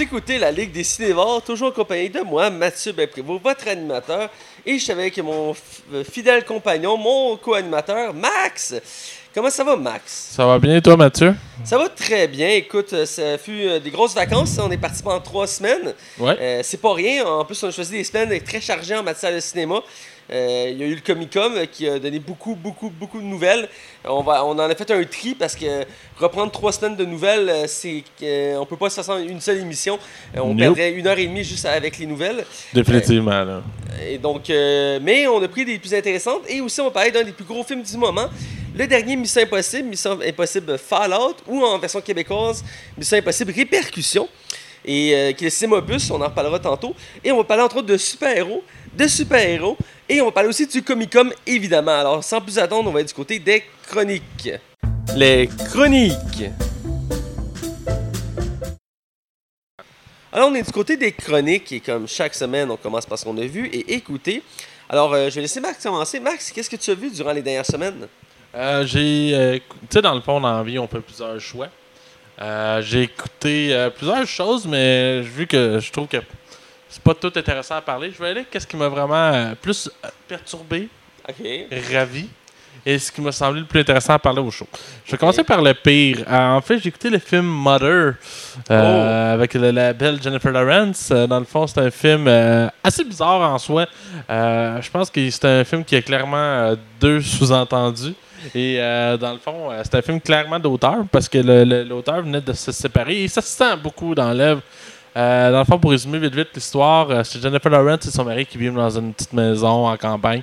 [0.00, 4.30] Vous écoutez la Ligue des Cinévores, toujours en compagnie de moi, Mathieu Belprévost, votre animateur.
[4.64, 5.54] Et je suis avec mon
[5.92, 8.76] euh, fidèle compagnon, mon co-animateur, Max.
[9.34, 10.30] Comment ça va, Max?
[10.34, 11.34] Ça va bien, toi, Mathieu?
[11.64, 12.48] Ça va très bien.
[12.48, 14.58] Écoute, euh, ça fut euh, des grosses vacances.
[14.58, 15.92] On est parti pendant trois semaines.
[16.18, 16.34] Ouais.
[16.40, 17.26] Euh, c'est pas rien.
[17.26, 19.82] En plus, on a choisi des semaines très chargées en matière de cinéma.
[20.32, 23.24] Euh, il y a eu le Comic euh, qui a donné beaucoup, beaucoup, beaucoup de
[23.24, 23.68] nouvelles.
[24.04, 25.84] On, va, on en a fait un tri parce que
[26.18, 29.58] reprendre trois semaines de nouvelles, euh, c'est euh, on peut pas se faire une seule
[29.58, 29.98] émission.
[30.36, 30.58] Euh, on Nope.
[30.76, 32.44] perdrait une heure et demie juste avec les nouvelles.
[32.72, 33.62] Définitivement, là.
[34.08, 37.24] Et donc, mais on a pris des plus intéressantes et aussi on va parler d'un
[37.24, 38.28] des plus gros films du moment.
[38.74, 42.64] Le dernier Mission Impossible, Mission Impossible Fallout, ou en version québécoise,
[42.96, 44.28] Mission Impossible Répercussion,
[44.84, 46.94] et euh, qui est le Cinémopus, on en reparlera tantôt.
[47.24, 48.62] Et on va parler entre autres de super-héros,
[48.96, 49.76] de super-héros,
[50.08, 51.98] et on va parler aussi du Comic-Con, évidemment.
[51.98, 54.50] Alors, sans plus attendre, on va être du côté des chroniques.
[55.16, 56.50] Les chroniques.
[60.32, 63.24] Alors, on est du côté des chroniques, et comme chaque semaine, on commence par ce
[63.24, 64.42] qu'on a vu et écouté.
[64.88, 66.18] Alors, euh, je vais laisser Max commencer.
[66.20, 68.08] Max, qu'est-ce que tu as vu durant les dernières semaines?
[68.54, 69.32] Euh, j'ai.
[69.34, 71.68] euh, tu sais, dans le fond, dans la vie, on fait plusieurs choix.
[72.40, 76.16] Euh, j'ai écouté euh, plusieurs choses, mais vu que je trouve que
[76.88, 79.90] c'est pas tout intéressant à parler, je vais aller qu'est-ce qui m'a vraiment euh, plus
[80.26, 80.88] perturbé,
[81.92, 82.26] ravi,
[82.86, 84.66] et ce qui m'a semblé le plus intéressant à parler au show.
[85.04, 86.24] Je vais commencer par le pire.
[86.30, 88.14] En fait, j'ai écouté le film Mother
[88.70, 91.10] euh, avec le- la belle Jennifer Lawrence.
[91.10, 92.26] Dans le fond, c'est un film
[92.82, 93.86] assez bizarre en soi.
[94.30, 98.14] Je pense que c'est un film qui a clairement deux sous-entendus.
[98.54, 101.38] Et euh, dans le fond, euh, c'est un film clairement d'auteur parce que
[101.84, 104.62] l'auteur venait de se séparer et ça se sent beaucoup dans l'œuvre.
[105.16, 108.46] Euh, dans le fond, pour résumer vite vite l'histoire, c'est Jennifer Lawrence et son mari
[108.46, 110.42] qui vivent dans une petite maison en campagne.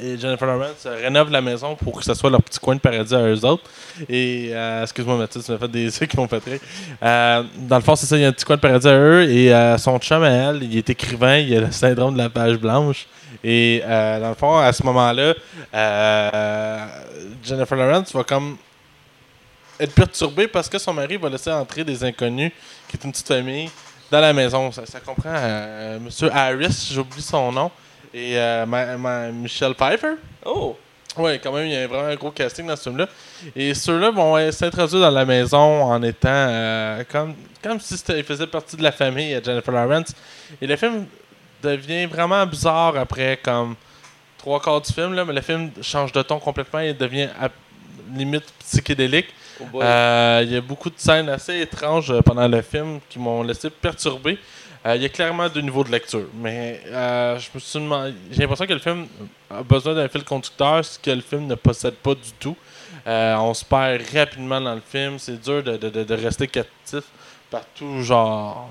[0.00, 3.14] Et Jennifer Lawrence rénove la maison pour que ce soit leur petit coin de paradis
[3.14, 3.64] à eux autres.
[4.08, 4.52] Et,
[4.82, 6.60] excuse-moi Mathieu, tu m'as fait des yeux qui m'ont fait
[7.00, 9.28] dans le fond, c'est ça, il y a un petit coin de paradis à eux.
[9.28, 12.56] Et son chum à elle, il est écrivain, il a le syndrome de la page
[12.56, 13.06] blanche.
[13.42, 15.34] Et euh, dans le fond, à ce moment-là,
[15.74, 16.86] euh,
[17.42, 18.56] Jennifer Lawrence va comme
[19.78, 22.52] être perturbée parce que son mari va laisser entrer des inconnus,
[22.88, 23.70] qui est une petite famille,
[24.10, 24.70] dans la maison.
[24.72, 27.70] Ça, ça comprend euh, Monsieur Harris, j'oublie son nom,
[28.12, 30.16] et euh, ma- ma- Michelle Pfeiffer.
[30.44, 30.76] Oh!
[31.16, 33.08] Oui, quand même, il y a vraiment un gros casting dans ce film-là.
[33.56, 38.46] Et ceux-là vont s'introduire dans la maison en étant euh, comme, comme si ils faisaient
[38.46, 40.14] partie de la famille à Jennifer Lawrence.
[40.62, 41.06] Et le film
[41.62, 43.74] devient vraiment bizarre après comme
[44.38, 47.48] trois quarts du film, là, mais le film change de ton complètement et devient à-
[48.14, 49.28] limite psychédélique.
[49.72, 49.80] Oh.
[49.82, 53.42] Euh, Il y a beaucoup de scènes assez étranges euh, pendant le film qui m'ont
[53.42, 54.38] laissé perturbé.
[54.86, 58.14] Euh, Il y a clairement deux niveaux de lecture, mais euh, je me suis demandé-
[58.30, 59.06] j'ai l'impression que le film
[59.50, 62.56] a besoin d'un fil conducteur, ce que le film ne possède pas du tout.
[63.06, 67.02] On se perd rapidement dans le film, c'est dur de, de- de- de rester captif
[67.50, 68.68] par tout genre,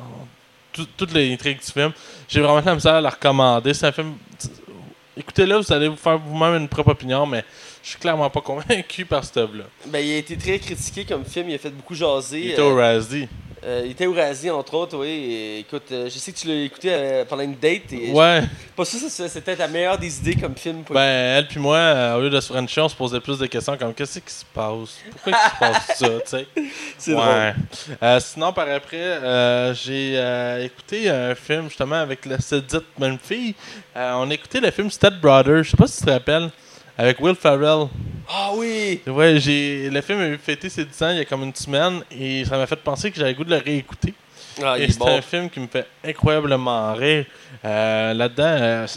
[0.74, 1.92] toutes les intrigues du film.
[2.28, 3.74] J'ai vraiment la misère à la recommander.
[3.74, 4.14] C'est un film.
[5.18, 7.44] Écoutez-le, vous allez vous faire vous-même une propre opinion, mais
[7.84, 9.66] je suis clairement pas convaincu par cette œuvre-là.
[9.88, 12.40] Ben, il a été très critiqué comme film, il a fait beaucoup jaser.
[12.40, 13.28] Il était euh, au Razzie.
[13.64, 15.08] Euh, il était au Razzie, entre autres, oui.
[15.08, 17.92] Et écoute, euh, je sais que tu l'as écouté euh, pendant une date.
[17.92, 18.42] Et Ouais,
[18.76, 20.84] Pas sûr que c'était ta meilleure des idées comme film.
[20.84, 23.46] pour- ben elle puis moi, au lieu de se frencher, on se posait plus de
[23.48, 24.98] questions comme qu'est-ce qui se passe?
[25.12, 26.48] Pourquoi il se passe ça, tu sais?
[26.98, 27.54] C'est drôle.
[28.02, 30.14] Euh, sinon, par après, j'ai
[30.64, 33.56] écouté un film justement avec la cette dite même fille.
[33.96, 36.50] On a écouté le film Step Brother, je sais pas si tu te rappelles,
[37.00, 37.88] avec Will Ferrell.
[38.28, 39.02] Ah oui!
[39.08, 42.02] Ouais, j'ai le film a fêté ses 10 ans il y a comme une semaine
[42.12, 44.14] et ça m'a fait penser que j'avais le goût de le réécouter.
[44.62, 45.08] Ah, Et est c'est bon.
[45.18, 47.26] un film qui me fait incroyablement rire.
[47.64, 48.88] Euh, Là-dedans, euh,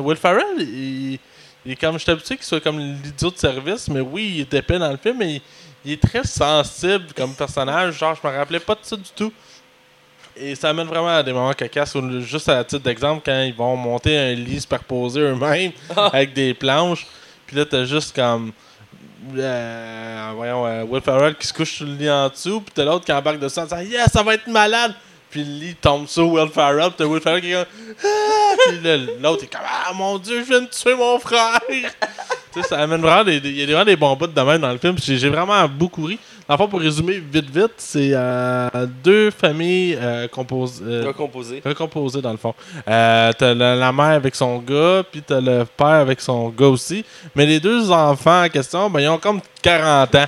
[0.00, 1.18] Will Ferrell, il,
[1.66, 4.40] il est comme, je suis habitué qu'il soit comme l'idiot de service, mais oui, il
[4.40, 5.42] est épais dans le film, mais il,
[5.84, 7.98] il est très sensible comme personnage.
[7.98, 9.32] Genre, je me rappelais pas de ça du tout.
[10.40, 11.94] Et ça amène vraiment à des moments cocasses.
[11.94, 16.54] où, Juste à titre d'exemple, quand ils vont monter un lit superposé eux-mêmes avec des
[16.54, 17.06] planches,
[17.46, 18.52] puis là, t'as juste comme.
[19.36, 22.84] euh, voyons, euh, Will Ferrell qui se couche sur le lit en dessous, puis t'as
[22.84, 24.94] l'autre qui embarque dessus en disant Yes, ça va être malade!
[25.30, 27.66] Puis le lit tombe sur Will Ferrell, puis t'as Will Ferrell qui est comme
[28.04, 28.54] Ah!
[28.68, 28.78] Puis
[29.20, 31.60] l'autre est comme Ah mon dieu, je viens de tuer mon frère!
[31.68, 34.72] tu sais, ça amène vraiment des, y a vraiment des bons bouts de même dans
[34.72, 36.18] le film, j'ai vraiment beaucoup ri.
[36.56, 40.82] Fond, pour résumer vite vite, c'est euh, deux familles euh, composées.
[40.86, 41.60] euh, Recomposé.
[41.62, 42.54] recomposé dans le fond.
[42.88, 46.68] Euh, t'as la, la mère avec son gars, puis t'as le père avec son gars
[46.68, 47.04] aussi.
[47.34, 50.24] Mais les deux enfants en question, ben, ils ont comme 40 ans.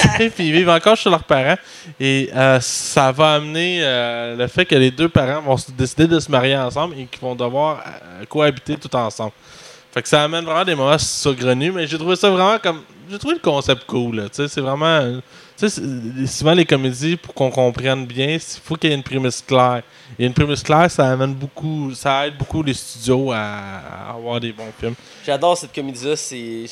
[0.18, 1.56] Puis ils vivent encore chez leurs parents.
[2.00, 2.30] Et
[2.60, 3.80] ça va amener
[4.36, 7.20] le fait que les deux parents vont se décider de se marier ensemble et qu'ils
[7.20, 7.84] vont devoir
[8.28, 9.32] cohabiter tout ensemble.
[9.92, 12.80] Fait que ça amène vraiment des moments saugrenus, mais j'ai trouvé ça vraiment comme.
[13.10, 14.22] J'ai trouvé le concept cool.
[14.30, 15.20] Tu sais, C'est vraiment.
[15.60, 18.96] Tu sais, c'est- souvent les comédies, pour qu'on comprenne bien, il faut qu'il y ait
[18.96, 19.82] une prémisse claire.
[20.18, 24.40] Et une prémisse claire, ça amène beaucoup, ça aide beaucoup les studios à, à avoir
[24.40, 24.94] des bons films.
[25.24, 26.16] J'adore cette comédie-là.
[26.16, 26.64] C'est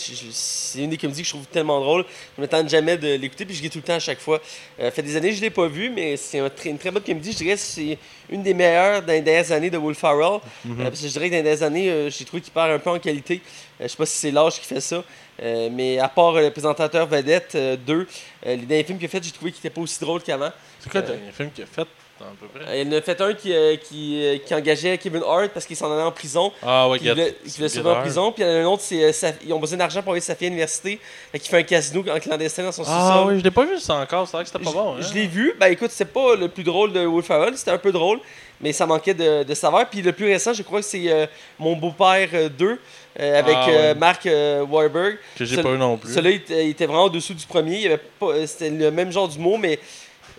[0.77, 2.05] une des comédies que je trouve tellement drôle.
[2.37, 4.41] Je ne m'attends jamais de l'écouter, puis je l'ai tout le temps à chaque fois.
[4.81, 7.03] Euh, fait des années que je ne l'ai pas vu, mais c'est une très bonne
[7.03, 7.33] comédie.
[7.33, 7.99] Je dirais que c'est
[8.31, 10.41] une des meilleures dans les dernières années de Will Ferrell.
[10.65, 10.81] Mhm.
[10.81, 12.71] Euh, parce que je dirais que dans les dernières années, euh, j'ai trouvé qu'il perd
[12.71, 13.43] un peu en qualité.
[13.81, 15.05] Euh, je sais pas si c'est l'âge qui fait ça.
[15.43, 17.57] Euh, mais à part euh, le présentateur vedette
[17.87, 18.07] 2,
[18.47, 20.51] les derniers films qu'il a fait, j'ai trouvé qu'il n'était pas aussi drôle qu'avant.
[20.81, 22.65] C'est quoi le Euh, dernier film qu'il a fait, à peu près?
[22.69, 25.65] Euh, Il en a fait un qui, euh, qui, euh, qui engageait Kevin Hart parce
[25.67, 26.53] qu'il s'en allait en prison.
[26.63, 27.07] Ah ouais, Qui
[27.51, 28.33] se sauver en prison.
[28.33, 30.21] Puis il y en a un autre, c'est, euh, ils ont besoin d'argent pour aller
[30.21, 30.99] sa fille à l'université.
[31.31, 33.29] Fait qu'il fait un casino en clandestin dans son Ah sous-sol.
[33.33, 34.95] oui, je l'ai pas vu ça encore, c'est vrai que c'était pas bon.
[34.97, 35.01] Hein?
[35.01, 35.55] Je l'ai vu.
[35.61, 38.19] Ben écoute, c'est pas le plus drôle de Will Ferrell, c'était un peu drôle,
[38.61, 39.89] mais ça manquait de, de saveur.
[39.89, 41.27] Puis le plus récent, je crois que c'est euh,
[41.61, 42.81] Mon beau-père euh, 2
[43.21, 43.99] euh, avec Ah, euh, ouais.
[43.99, 45.17] Mark euh, Wahlberg.
[45.37, 46.13] Que j'ai pas vu non plus.
[46.13, 47.99] Celui-là, il, était- il était vraiment au-dessous du premier.
[48.47, 49.83] C'était le même genre d'humour, mais tu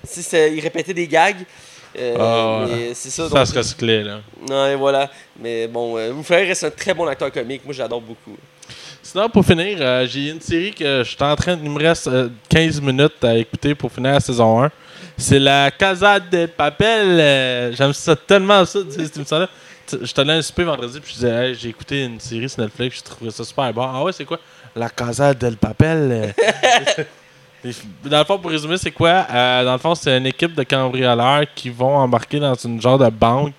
[0.05, 1.43] sais, c'est- il répétait des gags.
[1.97, 2.75] Euh, Ah, ouais.
[2.75, 3.27] mais c'est ça.
[3.27, 4.19] Ça donc- se recyclait, là.
[4.47, 5.09] Ouais, voilà.
[5.41, 7.63] Mais bon, euh, Will Ferrell reste un très bon acteur comique.
[7.65, 8.37] Moi, j'adore beaucoup.
[9.01, 11.57] Sinon, pour finir, euh, j'ai une série que je suis en train.
[11.63, 14.69] Il me reste euh, 15 minutes à écouter pour finir la saison 1.
[15.17, 17.73] C'est la Casa de Papel.
[17.75, 19.49] J'aime ça tellement, ça, cette émission-là.
[19.91, 22.97] Je allé un souper vendredi, puis je disais, Hey, j'ai écouté une série sur Netflix,
[22.97, 23.83] je trouvais ça super bon.
[23.83, 24.39] Ah ouais, c'est quoi?
[24.75, 26.33] La Casa del Papel.
[26.37, 27.03] euh.
[28.05, 29.27] Dans le fond, pour résumer, c'est quoi?
[29.29, 32.97] Euh, Dans le fond, c'est une équipe de cambrioleurs qui vont embarquer dans une genre
[32.97, 33.53] de banque,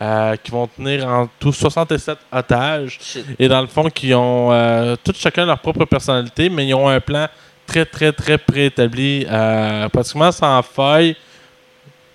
[0.00, 2.98] euh, qui vont tenir en tout 67 otages.
[3.02, 3.26] Shit.
[3.38, 7.00] Et dans le fond, qui ont euh, chacun leur propre personnalité, mais ils ont un
[7.00, 7.26] plan
[7.66, 9.26] très, très, très préétabli,
[9.92, 11.14] pratiquement sans faille.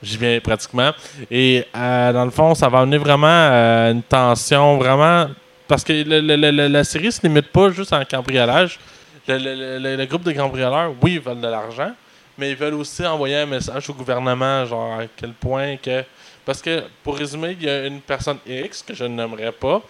[0.02, 0.92] J'y viens pratiquement.
[1.32, 5.30] Et euh, dans le fond, ça va amener vraiment euh, une tension, vraiment.
[5.68, 8.80] Parce que la série se limite pas juste en cambriolage.
[9.28, 11.92] Le, groupe de cambrioleurs, oui, ils veulent de l'argent,
[12.38, 16.04] mais ils veulent aussi envoyer un message au gouvernement, genre à quel point que.
[16.46, 19.82] Parce que, pour résumer, il y a une personne X, que je ne nommerai pas,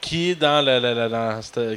[0.00, 0.64] qui est dans,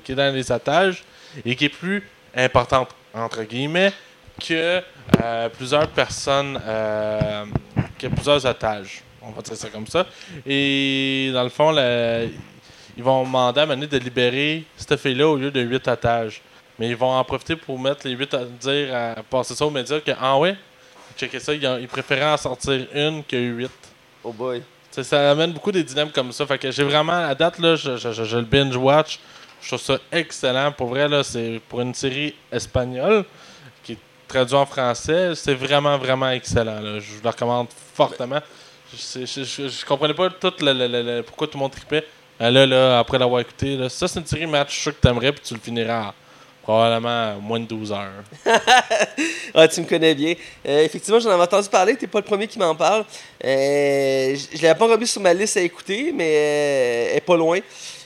[0.02, 1.04] qui est dans les otages
[1.44, 3.92] et qui est plus importante, entre guillemets,
[4.48, 4.82] que
[5.22, 7.46] euh, plusieurs personnes, euh,
[7.98, 9.02] que plusieurs otages.
[9.22, 10.06] On va dire ça comme ça.
[10.46, 11.72] Et dans le fond,
[12.98, 16.42] ils vont demander à Mané de libérer cette fille-là au lieu de 8 otages.
[16.80, 19.70] Mais ils vont en profiter pour mettre les 8 à dire, à passer ça aux
[19.70, 20.56] médias que, ah ouais,
[21.16, 23.70] checker ça, ils, ont- ils préféraient en sortir une que 8.
[24.24, 24.64] Oh boy.
[24.90, 26.46] T'sais, ça amène beaucoup des dilemmes comme ça.
[26.48, 29.20] Fait que j'ai vraiment, à date, là, je, je- je- je le binge-watch.
[29.62, 30.72] Je trouve ça excellent.
[30.72, 33.24] Pour vrai, là, c'est pour une série espagnole
[34.32, 35.34] traduite en français.
[35.36, 36.82] C'est vraiment, vraiment excellent.
[37.00, 38.40] Je vous le recommande fortement.
[38.94, 42.06] Je, je, comprenais pas tout le, pourquoi tout le monde tripait.
[42.42, 45.02] Euh, Là, là, après l'avoir écouté, ça, c'est une série match, je suis sûr que
[45.02, 46.14] t'aimerais, puis tu le finiras en
[46.64, 48.24] probablement moins de 12 heures.
[49.54, 50.34] Ah, tu me connais bien.
[50.66, 51.98] Euh, effectivement, j'en avais entendu parler.
[51.98, 53.04] T'es pas le premier qui m'en parle.
[53.44, 56.32] Euh, je l'avais pas remis sur ma liste à écouter, mais
[57.12, 57.60] elle est pas loin.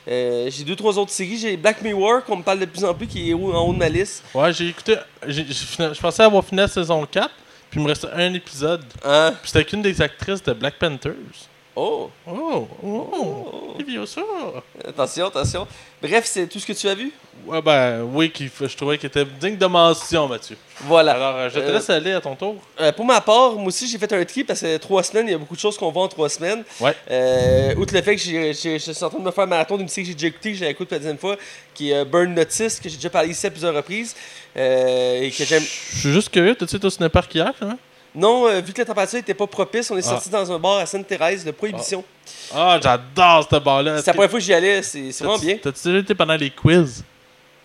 [0.07, 1.37] Euh, j'ai deux, trois autres séries.
[1.37, 3.77] J'ai Black Mirror, qu'on me parle de plus en plus, qui est en haut de
[3.77, 4.23] ma liste.
[4.33, 4.95] Ouais, j'ai écouté.
[5.27, 7.29] Je pensais avoir fini la saison 4,
[7.69, 8.83] puis il me restait un épisode.
[9.03, 9.33] Hein?
[9.41, 11.13] Puis c'était qu'une des actrices de Black Panthers.
[11.77, 12.09] Oh!
[12.25, 13.73] Oh, oh, Oh.
[13.77, 14.21] c'est bien ça.
[14.87, 15.67] Attention, attention.
[16.01, 17.11] Bref, c'est tout ce que tu as vu?
[17.45, 20.55] Ouais, ben, oui, qui, je trouvais qu'il était digne de mention, Mathieu.
[20.81, 21.11] Voilà.
[21.13, 22.55] Alors, euh, je te Euh, laisse aller à ton tour.
[22.79, 25.31] Euh, pour ma part, moi aussi, j'ai fait un tri parce que trois semaines, il
[25.31, 26.63] y a beaucoup de choses qu'on voit en trois semaines.
[26.79, 26.95] Ouais.
[27.11, 29.75] Euh, outre le fait que j'ai- je suis en train de me faire un marathon
[29.77, 31.35] d'une série que j'ai déjà écoutée, que j'ai écouté pour la deuxième fois,
[31.73, 34.15] qui est Burn Notice, que j'ai déjà parlé ici à plusieurs reprises.
[34.55, 35.61] et que j'aime.
[35.93, 37.77] Je suis juste curieux, t'as-tu été au cinépark hier, hein?
[38.15, 40.09] Non, euh, vu que la température n'était pas propice, on est Ah.
[40.11, 42.03] sorti dans un bar à Sainte-Thérèse de Prohibition.
[42.53, 43.97] Ah, j'adore ce bar-là.
[43.99, 45.57] C'est la première fois que j'y allais, c'est c'est vraiment bien.
[45.61, 47.03] T'as-tu déjà été pendant les quiz?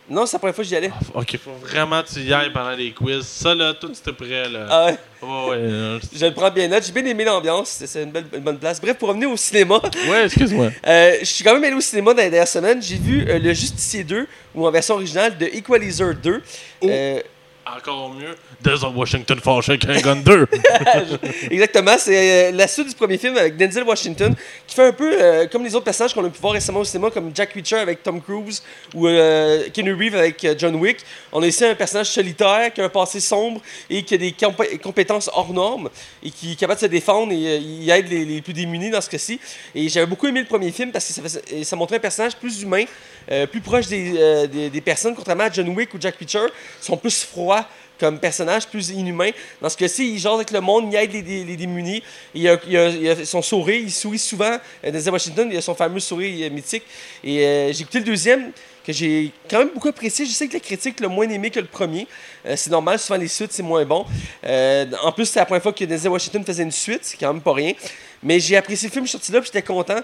[0.08, 0.90] Non, c'est la première fois que j'y allais.
[0.92, 3.24] Ah, f- ok, faut vraiment que tu y ailles pendant les quiz.
[3.24, 4.66] Ça, là, tout c'était prêt, là.
[4.68, 5.98] Ah ouais, Ouais, ouais.
[6.12, 6.82] je le prends bien note.
[6.84, 8.80] J'ai bien aimé l'ambiance, c'est- c'est une, belle- une bonne place.
[8.80, 10.70] Bref, pour revenir au cinéma, ouais, excuse-moi.
[10.88, 12.82] Euh, je suis quand même allé au cinéma dans les dernières semaines.
[12.82, 14.26] J'ai vu euh, Le Justicier 2,
[14.56, 16.42] ou en version originale, de Equalizer 2.
[16.82, 17.20] Euh,
[17.76, 18.36] Encore mieux.
[18.66, 20.46] A Washington fâché avec un gun 2.
[21.50, 24.34] exactement, c'est euh, la suite du premier film avec Denzel Washington,
[24.66, 26.84] qui fait un peu euh, comme les autres personnages qu'on a pu voir récemment au
[26.84, 28.62] cinéma, comme Jack Reacher avec Tom Cruise,
[28.94, 30.98] ou euh, Keanu Reeves avec euh, John Wick.
[31.32, 34.32] On a ici un personnage solitaire, qui a un passé sombre, et qui a des
[34.32, 35.90] compé- compétences hors normes,
[36.22, 39.10] et qui est capable de se défendre, et il aide les, plus démunis dans ce
[39.10, 39.40] cas-ci.
[39.74, 42.84] Et j'avais beaucoup aimé le premier film, parce que ça, montrait un personnage plus humain,
[43.50, 46.46] plus proche des, personnes, contrairement à John Wick ou Jack Reacher,
[46.80, 47.59] sont plus froids
[48.00, 49.30] comme personnage, plus inhumain.
[49.60, 52.02] Dans ce cas-ci, il jase avec le monde, il aide les, les- les démunis.
[52.34, 54.56] Il a, il a- a son sourire, il sourit souvent.
[54.84, 56.82] Euh, Denzel Washington, il a son fameux sourire euh, mythique.
[57.22, 58.50] Et euh, j'ai écouté le deuxième,
[58.84, 60.24] que j'ai quand même beaucoup apprécié.
[60.24, 62.06] Je sais que la critique l'a moins aimé que le premier.
[62.56, 64.06] C'est normal, souvent les suites, c'est moins bon.
[65.02, 67.42] En plus, c'est la première fois que Denzel Washington faisait une suite, c'est quand même
[67.42, 67.74] pas rien.
[68.22, 70.00] Mais j'ai apprécié le film, je sorti là, j'étais content.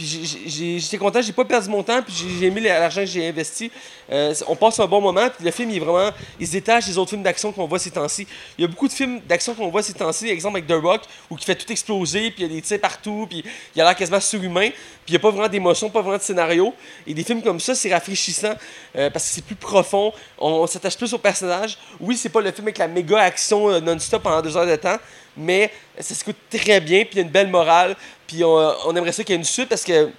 [0.00, 3.70] Puis j'étais content, j'ai pas perdu mon temps, puis j'ai- aimé l'argent que j'ai investi.
[4.10, 6.10] Euh, on passe un bon moment, puis le film, il est vraiment.
[6.40, 8.26] Se détache des autres films d'action qu'on voit ces temps-ci.
[8.56, 11.02] Il y a beaucoup de films d'action qu'on voit ces temps-ci, exemple avec The Rock,
[11.28, 13.44] où il fait tout exploser, puis il y a des tirs partout, puis
[13.76, 14.78] il a l'air quasiment surhumain, puis
[15.08, 16.74] il n'y a pas vraiment d'émotion, pas vraiment de scénario.
[17.06, 18.54] Et des films comme ça, c'est rafraîchissant,
[18.96, 21.76] euh, parce que c'est plus profond, on, on s'attache plus au personnage.
[22.00, 24.76] Oui, c'est pas le film avec la méga action euh, non-stop pendant deux heures de
[24.76, 24.96] temps,
[25.36, 27.94] mais ça s'écoute très bien, puis il y a une belle morale,
[28.30, 30.10] puis on, aimerait ça qu'il y ait une suite, parce que.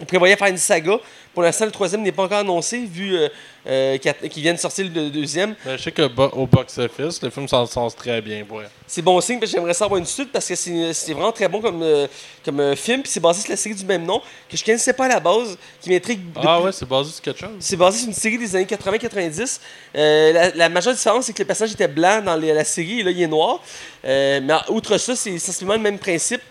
[0.00, 0.98] On prévoyait faire une saga.
[1.34, 3.28] Pour l'instant, le troisième n'est pas encore annoncé, vu euh,
[3.66, 5.54] euh, qu'il y a- qu'il vient de sortir le deuxième.
[5.64, 8.44] Ben, je sais que bo- au box-office, le film s'en sort très bien.
[8.50, 8.64] Ouais.
[8.86, 12.06] C'est bon signe, j'aimerais savoir une suite, parce que c'est vraiment très bon comme, euh,
[12.44, 13.02] comme euh, film.
[13.02, 15.20] Puis c'est basé sur la série du même nom, que je connaissais pas à la
[15.20, 17.50] base, qui m'intrigue Ah ouais, c'est basé sur quelque chose.
[17.58, 19.60] C'est basé sur une série des années 80-90.
[19.96, 23.00] Euh, la, la majeure différence, c'est que le personnage était blanc dans les- la série
[23.00, 23.60] et là, il est noir.
[24.04, 26.42] Mais outre ça, c'est essentiellement le même principe.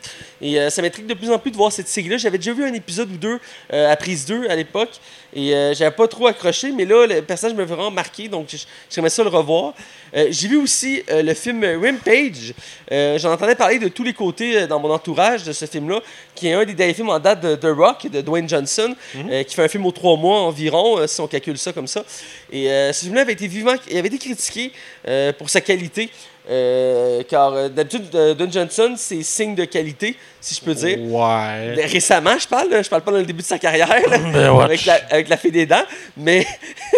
[0.41, 2.17] Et ça m'intrigue de plus en plus de voir cette série-là.
[2.17, 3.39] J'avais déjà vu un épisode ou deux
[3.71, 4.72] à prise 2 à l'époque.
[5.35, 8.47] Et euh, j'avais pas trop accroché, mais là, le personnage me vraiment marqué, donc
[8.89, 9.73] j'aimerais ça le revoir.
[10.15, 12.53] Euh, J'ai vu aussi euh, le film Rampage.
[12.91, 16.01] Euh, J'en entendais parler de tous les côtés dans mon entourage de ce film-là,
[16.35, 19.43] qui est un des derniers films en date de The Rock, de Dwayne Johnson, euh,
[19.43, 22.03] qui fait un film aux trois mois environ, si on calcule ça comme ça.
[22.51, 24.71] Et ce film-là avait été vivement, il avait été critiqué
[25.39, 26.09] pour sa qualité.
[26.49, 30.99] Euh, car euh, d'habitude, euh, Johnson, c'est signe de qualité, si je peux dire.
[31.01, 31.85] Ouais.
[31.85, 34.59] Récemment, je parle, là, je parle pas dans le début de sa carrière, là, Ben,
[34.59, 35.83] avec, la, avec la fée des dents,
[36.17, 36.45] mais,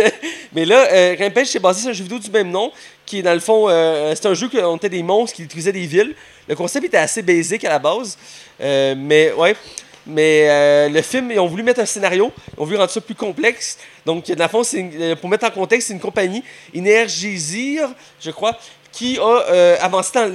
[0.53, 2.71] mais là, euh, Rampage, c'est basé sur un jeu vidéo du même nom,
[3.05, 5.43] qui est dans le fond, euh, c'est un jeu où on était des monstres qui
[5.43, 6.15] détruisaient des villes.
[6.47, 8.17] Le concept était assez basique à la base,
[8.59, 9.55] mais ouais.
[10.07, 13.01] Mais euh, le film, ils ont voulu mettre un scénario, ils ont voulu rendre ça
[13.01, 13.79] plus complexe.
[14.05, 16.43] Donc, dans le fond, une- pour mettre en contexte, c'est une compagnie,
[16.77, 17.89] Energizir,
[18.21, 18.55] je crois,
[18.95, 19.21] qui a
[19.51, 20.31] euh, avancé dans,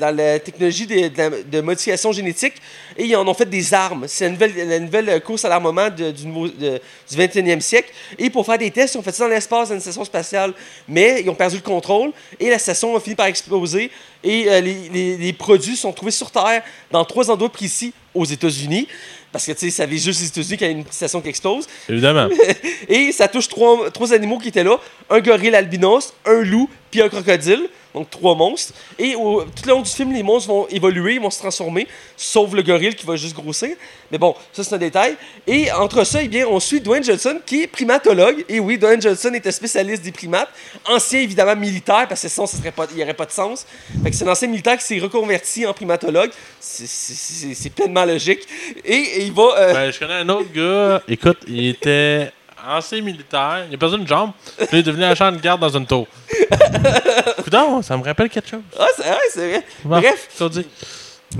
[0.00, 2.54] dans la technologie de, modification génétique
[2.96, 4.06] et ils en ont fait des armes.
[4.08, 7.90] C'est la nouvelle, course à l'armement du, nouveau- de- du 21e siècle.
[8.18, 10.52] Et pour faire des tests, ils ont fait ça dans l'espace, dans une station spatiale.
[10.88, 13.92] Mais ils ont perdu le contrôle et la station a fini par exploser.
[14.24, 18.88] Et euh, les- les produits sont trouvés sur Terre dans trois endroits précis aux États-Unis.
[19.30, 21.28] Parce que, tu sais, ça avait juste les États-Unis qu'il y a une station qui
[21.28, 21.66] explose.
[21.88, 22.28] Évidemment.
[22.88, 24.78] Et ça touche trois, trois animaux qui étaient là
[25.10, 27.68] un gorille albinos, un loup, puis un crocodile.
[27.98, 28.72] Donc trois monstres.
[28.98, 32.52] Et tout le long du film, les monstres vont évoluer, ils vont se transformer, sauf
[32.52, 33.70] le gorille qui va juste grossir.
[34.12, 35.16] Mais bon, ça c'est un détail.
[35.48, 38.44] Et entre ça, eh bien, on suit Dwayne Johnson qui est primatologue.
[38.48, 40.48] Et oui, Dwayne Johnson était spécialiste des primates.
[40.86, 43.66] Ancien évidemment militaire, parce que sinon ça serait pas- il n'y aurait pas de sens.
[44.04, 46.30] Fait que c'est un ancien militaire qui s'est reconverti en primatologue.
[46.60, 48.40] C'est- pleinement logique.
[48.84, 49.42] Et, et il va.
[49.58, 51.02] euh, Ben, je connais un autre gars.
[51.08, 52.30] Écoute, il était
[52.68, 53.64] ancien militaire.
[53.68, 54.32] Il a perdu une jambe.
[54.56, 56.06] Puis il est devenu agent de garde dans une tour.
[57.44, 58.62] Coudon, ça me rappelle quelque chose.
[58.78, 59.64] Ah, c'est vrai, c'est vrai.
[59.84, 60.66] Bon, Bref, dit.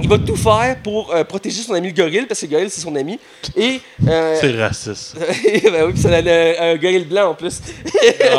[0.00, 2.70] Il va tout faire pour euh, protéger son ami le gorille, parce que le gorille,
[2.70, 3.18] c'est son ami.
[3.56, 3.80] Et.
[4.06, 5.16] euh, C'est raciste.
[5.64, 7.60] ben oui, a un, un gorille blanc en plus.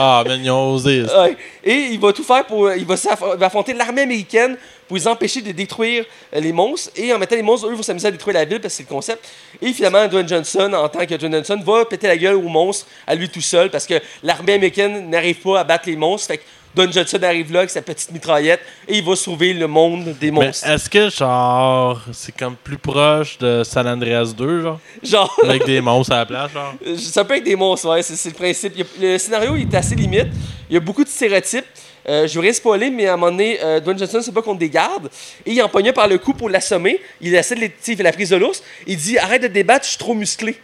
[0.01, 1.03] Ah, mais ils ont osé.
[1.03, 1.36] Ouais.
[1.63, 2.72] Et il va tout faire pour.
[2.74, 4.56] Il va, s'aff- il va affronter l'armée américaine
[4.88, 6.91] pour les empêcher de détruire euh, les monstres.
[6.96, 8.89] Et en mettant les monstres, eux vont s'amuser à détruire la ville parce que c'est
[8.89, 9.27] le concept.
[9.62, 12.88] Et finalement, Dwayne Johnson, en tant que Dwayne Johnson, va péter la gueule aux monstres
[13.08, 16.27] à lui tout seul parce que l'armée américaine n'arrive pas à battre les monstres.
[16.27, 16.44] Fait que
[16.76, 20.32] Dwayne Johnson arrive là avec sa petite mitraillette et il va sauver le monde des
[20.32, 20.68] Mais monstres.
[20.68, 24.80] est-ce que, genre, c'est comme plus proche de San Andreas 2, genre?
[25.04, 25.36] Genre.
[25.44, 26.74] Avec des monstres à la place, genre?
[26.98, 28.80] Ça peut être des monstres, ouais, c'est le principe.
[28.80, 30.28] A- le scénario il est assez limite.
[30.70, 31.66] Il y a beaucoup de stéréotypes.
[32.08, 34.60] Euh, je rien spoiler, mais à un moment donné, euh, Dwayne Johnson se bat contre
[34.60, 35.10] des gardes
[35.46, 37.00] et il empoigne par le cou pour l'assommer.
[37.20, 38.64] Il essaie de il fait la prise de l'ours.
[38.88, 40.56] Il dit Arrête de débattre, je suis trop musclé.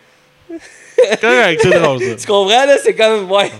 [1.21, 1.99] Correct, c'est drôle.
[1.99, 2.77] Tu comprends, là?
[2.83, 3.51] C'est comme, ouais.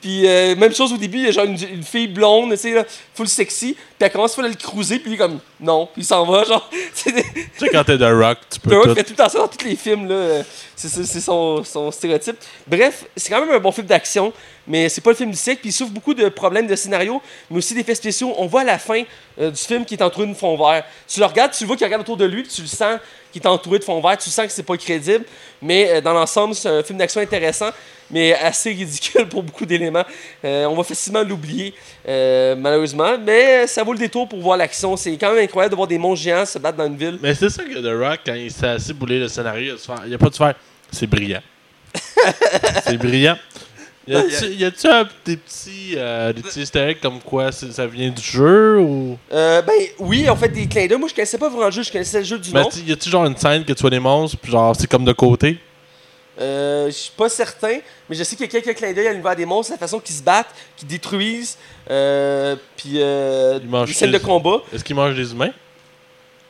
[0.00, 2.56] Puis, euh, même chose au début, il y a genre une, une fille blonde, tu
[2.58, 3.76] sais, là, full sexy.
[4.00, 5.84] Puis elle commence à le cruiser, puis il est comme, non.
[5.92, 6.70] Puis il s'en va, genre.
[7.04, 8.94] Tu sais, quand t'es The Rock, tu peux The Rock tout.
[8.94, 10.42] fait tout le temps ça dans tous les films, là.
[10.74, 12.36] C'est c'est- son, son stéréotype.
[12.66, 14.32] Bref, c'est quand même un bon film d'action,
[14.66, 15.60] mais c'est pas le film du siècle.
[15.60, 18.32] Puis il souffre beaucoup de problèmes de scénario, mais aussi d'effets spéciaux.
[18.38, 19.02] On voit à la fin
[19.38, 20.82] euh, du film qu'il est entouré de fond vert.
[21.06, 22.98] Tu le regardes, tu le vois qu'il regarde autour de lui, puis tu le sens
[23.30, 24.16] qu'il est entouré de fond vert.
[24.16, 25.26] Tu sens que c'est pas crédible,
[25.60, 27.68] mais euh, dans l'ensemble, c'est un film d'action intéressant,
[28.10, 30.04] mais assez ridicule pour beaucoup d'éléments.
[30.44, 31.74] Euh, on va facilement l'oublier,
[32.08, 34.96] euh, malheureusement, mais ça vaut le détour pour voir l'action.
[34.96, 37.18] C'est quand même incroyable de voir des monstres géants se battre dans une ville.
[37.22, 39.74] Mais c'est ça que The Rock, quand il s'est assis bouler le scénario,
[40.06, 40.54] il a, pas dû faire.
[40.90, 41.42] C'est brillant.
[42.84, 43.36] c'est brillant.
[44.08, 48.10] Y a-tu y a-tu un- des petits, euh, des petits easter comme quoi ça vient
[48.10, 49.16] du jeu ou?
[49.30, 50.98] Euh, ben oui, on fait des clins d'œil.
[50.98, 52.68] Moi, je connaissais pas vraiment le jeu, je connaissais le jeu du Mais nom.
[52.86, 55.12] y a-tu genre une scène que tu vois des monstres, puis genre c'est comme de
[55.12, 55.58] côté?
[56.40, 57.78] Euh, je suis pas certain,
[58.08, 60.00] mais je sais qu'il y a quelques clins d'œil à l'univers des monstres, la façon
[60.00, 61.58] qu'ils se battent, qu'ils détruisent,
[61.90, 64.62] euh, puis euh, scènes de combat.
[64.72, 65.52] Est-ce qu'ils mangent des humains?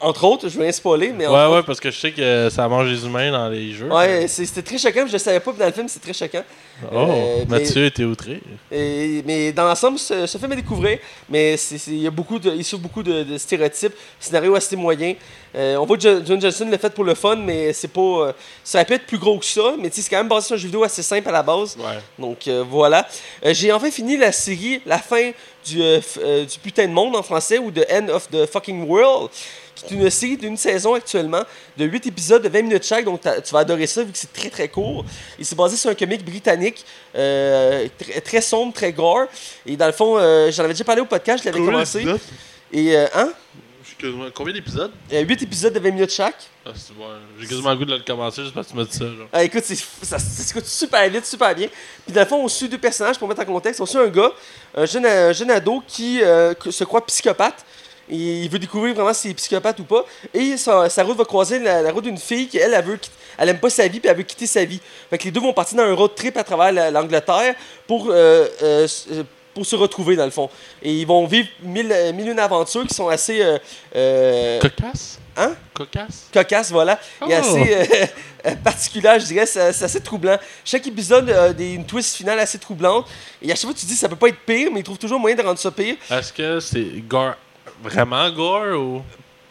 [0.02, 2.66] Entre autres, je veux rien spoiler, mais Ouais, ouais, parce que je sais que ça
[2.69, 3.88] mange des humains dans les jeux.
[3.92, 6.14] Ouais, c'est- c'était très choquant, je le savais pas, puis dans le film, c'est très
[6.14, 6.42] choquant.
[6.90, 8.40] Oh, Euh, mais- Mathieu était outré.
[8.73, 12.11] Et- mais dans l'ensemble, ce, ce film à découvrir, mais c'est- c'est- il y a
[12.11, 15.14] beaucoup de, il souffre beaucoup de, de stéréotypes, scénario assez moyen.
[15.54, 18.00] Euh, on voit que John, John Johnson l'a fait pour le fun, mais c'est pas,
[18.00, 18.33] euh,
[18.64, 20.66] ça pu être plus gros que ça, mais c'est quand même basé sur un jeu
[20.66, 21.76] vidéo assez simple à la base.
[21.76, 21.99] Ouais.
[22.19, 23.07] Donc euh, voilà.
[23.45, 25.33] J'ai enfin fini la série La fin
[25.66, 29.28] du, du putain de monde en français ou The End of the Fucking World,
[29.87, 31.42] qui est une série d'une saison actuellement
[31.76, 33.04] de 8 épisodes de 20 minutes chaque.
[33.04, 35.04] Donc tu vas adorer ça vu que c'est très très court.
[35.38, 36.84] Et c'est basé sur un comic britannique
[37.16, 39.26] euh, très, très sombre, très gore.
[39.66, 42.06] Et dans le fond, euh, j'en avais déjà parlé au podcast, je l'avais commencé.
[42.72, 43.32] Et euh, hein?
[44.34, 44.92] Combien d'épisodes?
[45.12, 46.37] Euh, 8 épisodes de 20 minutes chaque.
[46.64, 47.04] Ah, c'est bon.
[47.38, 49.04] J'ai quasiment le goût de le commencer juste parce que tu m'as dit ça.
[49.04, 49.28] Genre.
[49.32, 50.16] Ah, écoute, c'est- ça,
[50.54, 51.68] coûte super vite, super bien.
[52.06, 53.80] Puis dans le fond, on suit deux personnages pour mettre en contexte.
[53.80, 54.32] On suit un gars,
[54.75, 57.64] un jeune, un jeune ado qui euh, se croit psychopathe.
[58.11, 60.05] Il veut découvrir vraiment s'il est psychopathe ou pas.
[60.35, 62.99] Et sa, sa route va croiser la, la route d'une fille qui, elle, elle, veut,
[63.38, 64.81] elle aime pas sa vie puis elle veut quitter sa vie.
[65.09, 67.55] Fait que les deux vont partir dans un road trip à travers la- l'Angleterre
[67.87, 69.23] pour, euh, euh, euh,
[69.55, 70.49] pour se retrouver, dans le fond.
[70.83, 73.43] Et ils vont vivre mille, mille une aventures qui sont assez...
[73.43, 73.59] euh,
[73.97, 75.19] euh, Cocasse?
[75.37, 75.55] Hein?
[75.75, 76.26] Cocasse?
[76.33, 77.33] cocasse, voilà, et Oh.
[77.33, 77.76] assez
[78.47, 80.37] euh, particulière, je dirais, c'est c'est assez troublant.
[80.64, 83.07] Chaque épisode a des, une twist finale assez troublante,
[83.40, 84.99] et à chaque fois tu te dis ça peut pas être pire, mais ils trouvent
[84.99, 85.97] toujours moyen de rendre ça pire.
[86.11, 87.35] Est-ce que c'est gore.
[87.82, 89.02] Vraiment gore ou?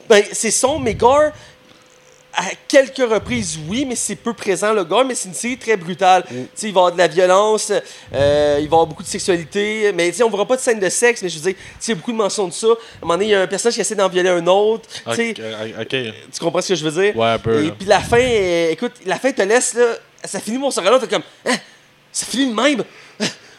[0.08, 1.32] Ben, c'est sombre, mais gore,
[2.34, 5.76] à quelques reprises, oui, mais c'est peu présent le gore, mais c'est une série très
[5.76, 6.24] brutale.
[6.30, 7.72] Tu sais, il va y avoir de la violence,
[8.14, 10.62] euh, il va y avoir beaucoup de sexualité, mais tu sais, on verra pas de
[10.62, 12.48] scène de sexe, mais je veux dire, tu sais, il y a beaucoup de mentions
[12.48, 12.68] de ça.
[12.68, 14.88] À un moment donné, il y a un personnage qui essaie d'en violer un autre,
[15.14, 17.16] tu tu comprends ce que je veux dire?
[17.18, 17.66] Ouais, un peu.
[17.66, 20.86] Et puis la fin, euh, écoute, la fin te laisse là, ça finit mon soir
[20.90, 21.58] là, t'es comme, hein,
[22.12, 22.84] ça finit de même?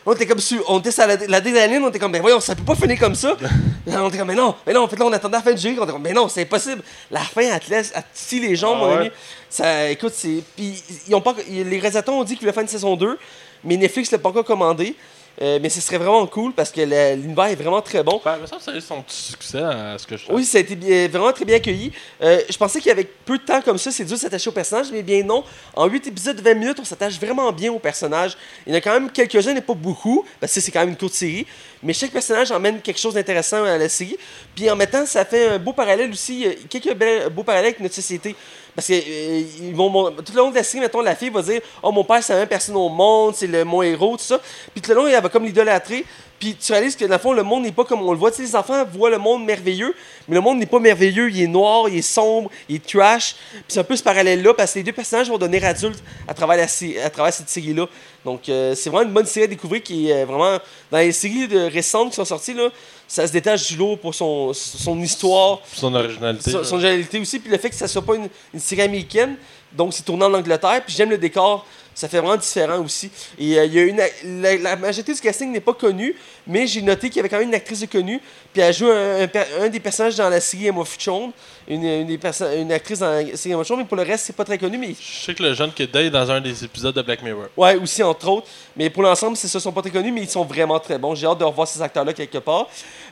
[0.07, 2.41] On était comme sur, on était sur la, la dédaline, on était comme, ben voyons,
[2.41, 3.37] ça peut pas finir comme ça.
[3.87, 5.61] on était comme, mais non, mais non, en fait là, on attendait la fin du
[5.61, 6.83] jeu, on était comme, mais non, c'est impossible.
[7.11, 9.01] La fin, elle te laisse, elle te scie les jambes, Ah mon ouais?
[9.01, 9.11] ami.
[9.51, 12.69] Ça, écoute, c'est, puis ils ont pas, les réalisateurs ont dit qu'ils voulaient faire une
[12.69, 13.19] saison 2,
[13.65, 14.95] mais Netflix l'a pas encore commandé.
[15.43, 16.83] Euh, mais ce serait vraiment cool parce que
[17.15, 18.21] l'univers est vraiment très bon.
[18.23, 20.27] Ben, mais ça, ça a eu son petit succès à ce que je.
[20.31, 21.93] Oui, ça a été bien- vraiment très bien accueilli.
[22.23, 24.89] Euh, je pensais qu'avec peu de temps comme ça, c'est dur de s'attacher au personnage,
[24.93, 25.43] mais bien non.
[25.75, 28.37] En 8 épisodes de 20 minutes, on s'attache vraiment bien au personnage.
[28.67, 30.91] Il y en a quand même quelques-uns, mais pas beaucoup, parce que c'est quand même
[30.91, 31.47] une courte série.
[31.83, 34.19] Mais chaque personnage emmène quelque chose d'intéressant à la série.
[34.55, 36.95] Puis en mettant, ça fait un beau parallèle aussi, euh, quelques
[37.31, 38.37] beaux parallèles avec notre société.
[38.81, 41.61] Parce que euh, vont, tout le long de la série, mettons, la fille va dire
[41.83, 44.41] Oh, mon père, c'est la même personne au monde, c'est le, mon héros, tout ça.
[44.73, 46.07] Puis tout le long, elle va comme l'idolâtrer.
[46.41, 48.31] Puis tu réalises que dans le fond, le monde n'est pas comme on le voit.
[48.31, 49.95] Tu sais, les enfants voient le monde merveilleux,
[50.27, 51.31] mais le monde n'est pas merveilleux.
[51.31, 53.37] Il est noir, il est sombre, il est trash.
[53.53, 56.33] Puis c'est un peu ce parallèle-là, parce que les deux personnages vont devenir adultes à
[56.33, 57.87] travers, la, sé- à travers cette série-là.
[58.25, 60.59] Donc euh, c'est vraiment une bonne série à découvrir qui est euh, vraiment.
[60.91, 62.71] Dans les séries de, récentes qui sont sorties, là,
[63.07, 66.51] ça se détache du lot pour son, son histoire, Son originalité.
[66.51, 69.37] son originalité aussi, puis le fait que ça soit pas une, une série américaine,
[69.73, 71.67] donc c'est tourné en Angleterre, puis j'aime le décor,
[72.01, 73.11] ça fait vraiment différent aussi.
[73.39, 74.01] Et euh, il y a une,
[74.43, 76.15] la, la majorité du casting n'est pas connue,
[76.47, 78.21] mais j'ai noté qu'il y avait quand même une actrice de connue,
[78.53, 79.29] puis elle joue un,
[79.61, 81.31] un des personnages dans la série Emma of Thrones,
[81.69, 84.03] une, une, des perso- une actrice dans la série Emma of Thrones, mais pour le
[84.03, 86.41] reste, c'est pas très connu, mais Je sais que le jeune Day est dans un
[86.41, 87.47] des épisodes de Black Mirror.
[87.57, 88.47] Ouais, aussi entre autres.
[88.77, 90.99] Mais pour l'ensemble, c'est ça, ils sont pas très connus, mais ils sont vraiment très
[90.99, 91.15] bons.
[91.15, 92.69] J'ai hâte de revoir ces acteurs-là quelque part.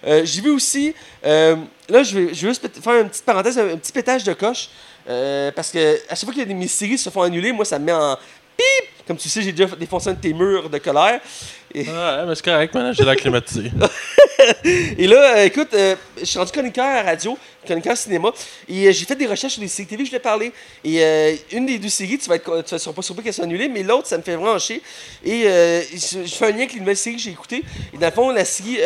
[0.07, 1.57] Euh, J'ai vu aussi, euh,
[1.88, 4.68] là, je vais, je vais juste faire une petite parenthèse, un, petit pétage de coche.
[5.09, 7.85] euh, parce que à chaque fois que mes séries se font annuler, moi, ça me
[7.87, 8.16] met en
[8.59, 9.07] pip.
[9.07, 11.21] Comme tu sais, j'ai déjà défoncé un de tes murs de colère.
[11.75, 13.71] Et, Ouais, mais c'est correct, maintenant j'ai l'air climatisé.
[14.99, 18.33] et là, euh, écoute, euh, je suis rendu chroniqueur à radio, chroniqueur cinéma,
[18.68, 20.53] et euh, j'ai fait des recherches sur des séries TV que je voulais parler.
[20.85, 23.44] Et euh, une des deux séries, tu vas être, tu seras pas surpris qu'elle soit
[23.44, 24.83] annulée, mais l'autre, ça me fait vraiment chier.
[25.25, 27.64] Et je, je fais un lien avec les nouvelles séries que j'ai écoutées.
[27.94, 28.79] Et dans le fond, la série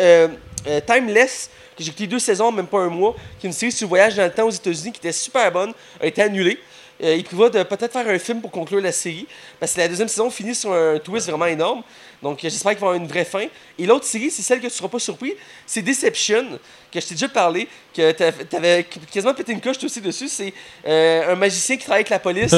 [0.85, 3.85] Timeless, que j'ai écouté deux saisons, même pas un mois, qui est une série sur
[3.85, 6.59] le voyage dans le temps aux États-Unis qui était super bonne, a été annulée.
[7.03, 9.27] Euh, il prévoit de peut-être faire un film pour conclure la série,
[9.59, 11.83] parce que la deuxième saison finit sur un twist vraiment énorme.
[12.21, 13.45] Donc euh, j'espère qu'il va avoir une vraie fin.
[13.77, 15.33] Et l'autre série, c'est celle que tu ne seras pas surpris,
[15.65, 16.45] c'est Deception,
[16.91, 20.29] que je t'ai déjà parlé, que tu avais quasiment pété une coche toi aussi dessus.
[20.29, 20.53] C'est
[20.87, 22.55] euh, un magicien qui travaille avec la police.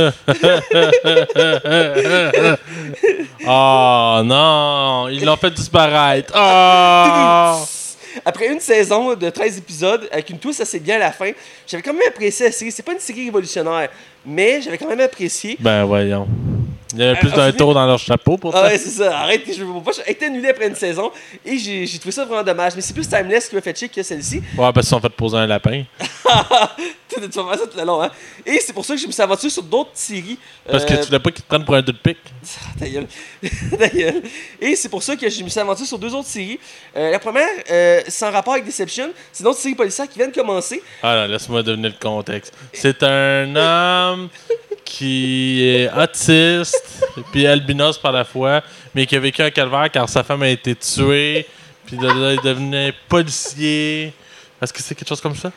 [3.47, 6.33] oh non, ils l'ont fait disparaître.
[6.35, 7.65] Oh!
[8.23, 11.31] Après une saison de 13 épisodes, avec une twist assez bien à la fin,
[11.67, 12.71] j'avais quand même apprécié la série.
[12.71, 13.89] C'est pas une série révolutionnaire,
[14.25, 15.57] mais j'avais quand même apprécié.
[15.59, 16.27] Ben voyons.
[16.93, 18.67] Il y avait plus Ah, d'un tour dans leur chapeau pour Ah ça.
[18.67, 19.17] ouais, c'est ça.
[19.19, 19.91] Arrête, je veux pas.
[19.91, 21.11] J'ai été annulé après une saison
[21.45, 22.71] et j'ai j'ai trouvé ça vraiment dommage.
[22.75, 24.37] Mais c'est plus Timeless qui m'a fait chier que celle-ci.
[24.37, 25.83] Ouais, parce qu'ils sont fait poser un lapin.
[27.21, 28.11] tu vas faire ça tout le long, hein.
[28.45, 30.37] Et c'est pour ça que je me suis aventuré sur d'autres séries.
[30.69, 32.17] Parce que Euh, tu voulais pas qu'ils te prennent pour un deux de pique.
[32.79, 33.07] Ta gueule.
[33.79, 34.21] Ta gueule.
[34.61, 36.59] Et c'est pour ça que je me suis aventuré sur deux autres séries.
[36.95, 40.27] Euh, la première, euh, sans rapport avec Deception, c'est une autre série policière qui vient
[40.27, 40.81] de commencer.
[41.03, 42.53] Ah non, laisse-moi deviner le contexte.
[42.73, 44.29] C'est un homme
[44.83, 48.61] qui est autiste, puis albinos par la fois,
[48.93, 51.47] mais qui a vécu un calvaire car sa femme a été tuée,
[51.87, 54.13] puis il devenait policier.
[54.61, 55.51] Est-ce que c'est quelque chose comme ça?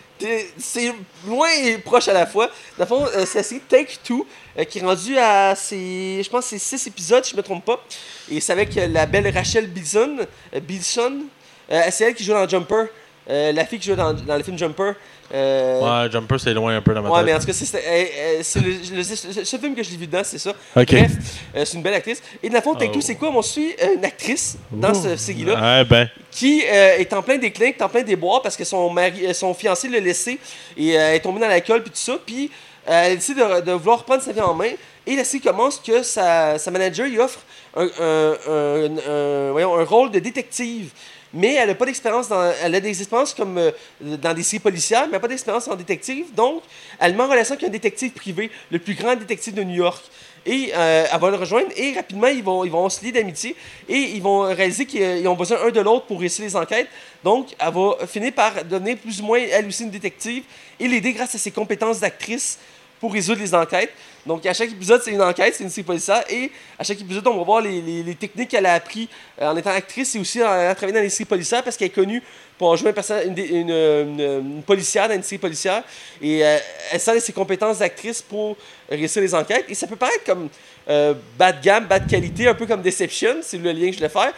[0.59, 0.93] C'est-
[1.27, 2.49] loin et proche à la fois.
[2.77, 4.27] Dans le fond, euh, c'est la série Take Two
[4.59, 7.65] euh, qui est rendue à ses, je pense, c'est six épisodes, si je me trompe
[7.65, 7.83] pas.
[8.31, 10.27] Et c'est avec euh, la belle Rachel Bilson.
[10.63, 11.23] Bilson.
[11.71, 12.87] Euh, c'est elle qui joue dans Jumper.
[13.31, 14.93] Euh, la fille qui joue dans, dans le film Jumper.
[15.35, 17.27] Euh, Ouais, Jumper, c'est loin un peu dans ma Ouais, tête.
[17.27, 18.05] mais en tout cas, c'est c'est- euh,
[18.39, 18.61] euh,
[18.93, 20.51] le, le- ce film que je l'ai vu dedans, c'est ça.
[20.75, 20.87] Ok.
[20.91, 21.13] Bref,
[21.55, 22.23] c'est une belle actrice.
[22.43, 23.01] Et dans le fond, Take Oh.
[23.03, 23.31] c'est quoi?
[23.35, 25.03] On suit une actrice dans Ouh.
[25.03, 26.09] cette série-là Ouais, ben.
[26.31, 29.53] qui est en plein déclin, qui est en plein déboire parce que son, mari, son
[29.53, 30.39] fiancé l'a laissé
[30.77, 32.17] et elle est tombée dans l'alcool puis tout ça.
[32.25, 32.51] Puis
[32.87, 34.71] elle décide de, de vouloir prendre sa vie en main.
[35.07, 37.41] Et la série commence que sa, sa manager lui offre
[37.77, 40.91] un, un- un- un- voyons, un rôle de détective.
[41.35, 42.53] Mais elle n'a pas d'expérience dans.
[42.63, 45.69] Elle a des expériences comme euh, dans des séries policières, mais elle n'a pas d'expérience
[45.69, 46.35] en détective.
[46.35, 46.63] Donc,
[46.99, 50.03] elle met en relation avec un détective privé, le plus grand détective de New York.
[50.47, 53.55] Et euh, elle va le rejoindre et rapidement, ils vont, ils vont se lier d'amitié
[53.89, 56.89] et ils vont réaliser qu'ils ont besoin un de l'autre pour réussir les enquêtes.
[57.23, 60.45] Donc, elle va finir par devenir plus ou moins, elle aussi, une détective
[60.81, 62.59] et l'aider grâce à ses compétences d'actrice
[63.01, 63.91] pour résoudre les enquêtes.
[64.27, 66.23] Donc, à chaque épisode, c'est une enquête, c'est une série policière.
[66.31, 69.09] Et à chaque épisode, on va voir les, techniques qu'elle a appris
[69.41, 71.91] euh, en étant actrice et aussi en travailler dans les séries policières parce qu'elle est
[71.91, 72.23] connue
[72.59, 72.93] pour jouer
[73.25, 74.21] une, une, une-
[74.57, 75.83] une policière dans une série policière.
[76.21, 76.59] Et euh,
[76.93, 78.57] elle sert de ses compétences d'actrice pour
[78.91, 79.65] réussir les enquêtes.
[79.69, 80.49] Et ça peut paraître comme
[80.91, 83.93] euh, bas de gamme, bas de qualité, un peu comme Deception, c'est le lien que
[83.93, 84.33] je voulais faire.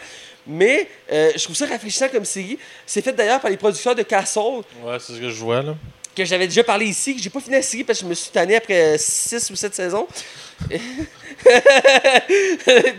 [0.47, 2.57] Mais euh, je trouve ça rafraîchissant comme série.
[2.85, 5.75] C'est fait d'ailleurs par les producteurs de Castle, Ouais, c'est ce que je vois, là.
[6.15, 8.13] Que j'avais déjà parlé ici, que j'ai pas fini la série parce que je me
[8.13, 10.07] suis tanné après 6 ou 7 saisons.
[10.69, 10.81] Elle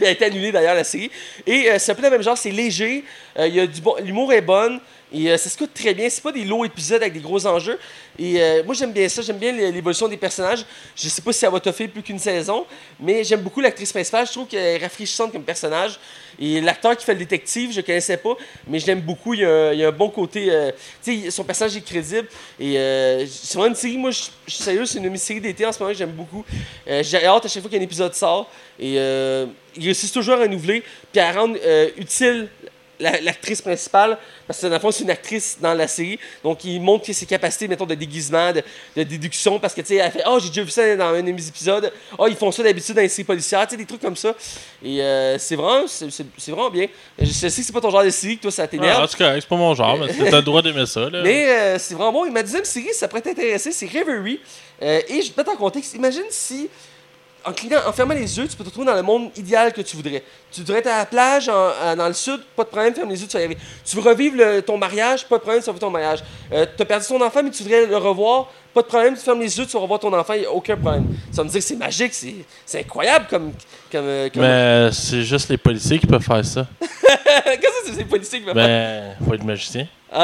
[0.02, 1.10] a été annulée d'ailleurs la série.
[1.46, 3.04] Et euh, c'est un peu le même genre, c'est léger,
[3.38, 4.80] euh, y a du bon, l'humour est bonne.
[5.12, 6.08] Et euh, ça se coûte très bien.
[6.08, 7.78] C'est pas des lourds épisodes avec des gros enjeux.
[8.18, 9.22] Et euh, moi, j'aime bien ça.
[9.22, 10.64] J'aime bien l'évolution des personnages.
[10.96, 12.64] Je sais pas si elle va toffer plus qu'une saison,
[12.98, 14.26] mais j'aime beaucoup l'actrice principale.
[14.26, 15.98] Je trouve qu'elle est rafraîchissante comme personnage.
[16.38, 18.34] Et l'acteur qui fait le détective, je connaissais pas,
[18.66, 19.34] mais je l'aime beaucoup.
[19.34, 20.46] Il y a, il y a un bon côté.
[20.50, 20.70] euh,
[21.04, 22.28] tu sais, son personnage est crédible.
[22.58, 23.98] Et euh, c'est vraiment une série.
[23.98, 26.44] Moi, je suis sérieux, c'est une série d'été en ce moment que j'aime beaucoup.
[26.86, 28.50] J'ai hâte à chaque fois qu'un épisode sort.
[28.78, 28.98] Et
[29.76, 31.88] ils réussissent toujours à renouveler, puis à rendre euh,
[33.02, 36.64] la- l'actrice principale, parce que dans le fond, c'est une actrice dans la série, donc
[36.64, 38.62] il montre ses capacités, mettons, de déguisement, de,
[38.96, 41.22] de déduction, parce que, tu sais, elle fait «Oh, j'ai déjà vu ça dans un
[41.22, 41.92] de mes épisodes.
[42.18, 44.34] Oh, ils font ça d'habitude dans les séries policières.» Tu sais, des trucs comme ça.
[44.84, 46.86] Et euh, c'est vraiment, c'est c'est- c'est vraiment bien.
[47.18, 49.08] Je sais que c'est pas ton genre de série, que toi, ça Ah, t'énerve.
[49.10, 51.22] c'est correct, c'est pas mon genre, mais t'as le droit d'aimer ça, là.
[51.22, 52.24] Mais euh, c'est vraiment bon.
[52.26, 54.40] Et ma deuxième série, ça pourrait t'intéresser, c'est Reverie.
[54.82, 55.94] Euh, et je vais en contexte.
[55.94, 56.68] Imagine si,
[57.44, 59.96] en, en fermant les yeux, tu peux te retrouver dans le monde idéal que tu
[59.96, 60.22] voudrais.
[60.50, 63.08] Tu voudrais être à la plage, en- en- dans le sud, pas de problème, ferme
[63.10, 63.60] les yeux, tu vas y arriver.
[63.84, 66.20] Tu veux revivre le- ton mariage, pas de problème, tu vas vivre ton mariage.
[66.52, 69.20] Euh, tu as perdu ton enfant, mais tu voudrais le revoir, pas de problème, tu
[69.20, 71.06] fermes les yeux, tu vas revoir ton enfant, il n'y a aucun problème.
[71.32, 72.12] Vas me dire que c'est magique,
[72.66, 73.52] c'est incroyable comme.
[73.90, 76.66] comme, euh, comme- Mais c'est juste les policiers qui peuvent faire ça.
[76.80, 79.16] Qu'est-ce que c'est, c'est politique qui va faire?
[79.18, 79.86] Ben, faut être magicien.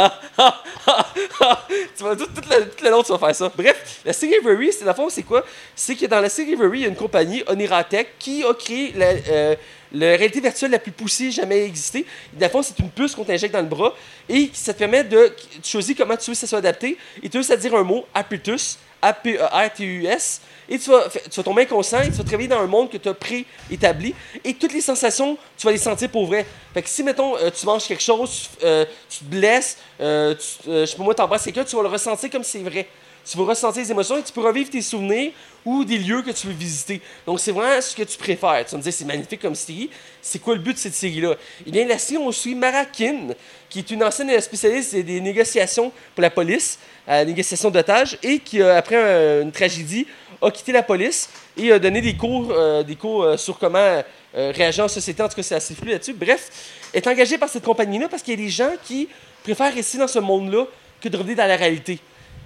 [1.96, 3.53] Tu vas, tout, tout le, tout le long, tu vas faire ça.
[3.55, 5.44] Bref, la série Avery, c'est la fois, c'est quoi?
[5.74, 8.92] C'est que dans la série Avery, il y a une compagnie, Oniratech, qui a créé
[8.96, 9.57] la, euh,
[9.92, 12.05] la réalité virtuelle la plus poussée jamais existée.
[12.33, 13.94] Dans le c'est une puce qu'on t'injecte dans le bras
[14.29, 16.98] et ça te permet de tu choisis comment tu veux que ça soit adapté.
[17.22, 20.41] Et tu veux ça dire un mot, Apertus, A-P-E-R-T-U-S.
[20.71, 22.99] Et tu vas, tu vas tomber inconscient et tu vas travailler dans un monde que
[22.99, 24.15] tu as préétabli.
[24.45, 26.45] Et toutes les sensations, tu vas les sentir pour vrai.
[26.75, 30.69] Fait que si, mettons, euh, tu manges quelque chose, tu, euh, te blesses, euh, tu,
[30.69, 32.87] euh, je sais pas moi, t'embrasses quelqu'un, tu vas le ressentir comme c'est vrai.
[33.25, 35.33] Tu vas ressentir les émotions et tu peux revivre tes souvenirs
[35.63, 37.03] ou des lieux que tu veux visiter.
[37.27, 38.65] Donc, c'est vraiment ce que tu préfères.
[38.65, 39.91] Tu vas me dire, c'est magnifique comme série.
[40.23, 41.35] C'est quoi le but de cette série-là?
[41.67, 43.35] Eh bien, la série, on suit Marakin,
[43.69, 48.38] qui est une ancienne spécialiste des négociations pour la police, à la négociation d'otages, et
[48.38, 50.07] qui, euh, après un- une tragédie,
[50.40, 54.03] a quitté la police et a donné des cours, euh, des cours euh, sur comment
[54.35, 55.21] réagir en société.
[55.23, 56.12] En tout cas, c'est assez flou là-dessus.
[56.12, 56.51] Bref,
[56.94, 59.09] est engagée par cette compagnie-là parce qu'il y a des gens qui
[59.42, 60.66] préfèrent rester dans ce monde-là
[61.01, 61.99] que de revenir dans la réalité.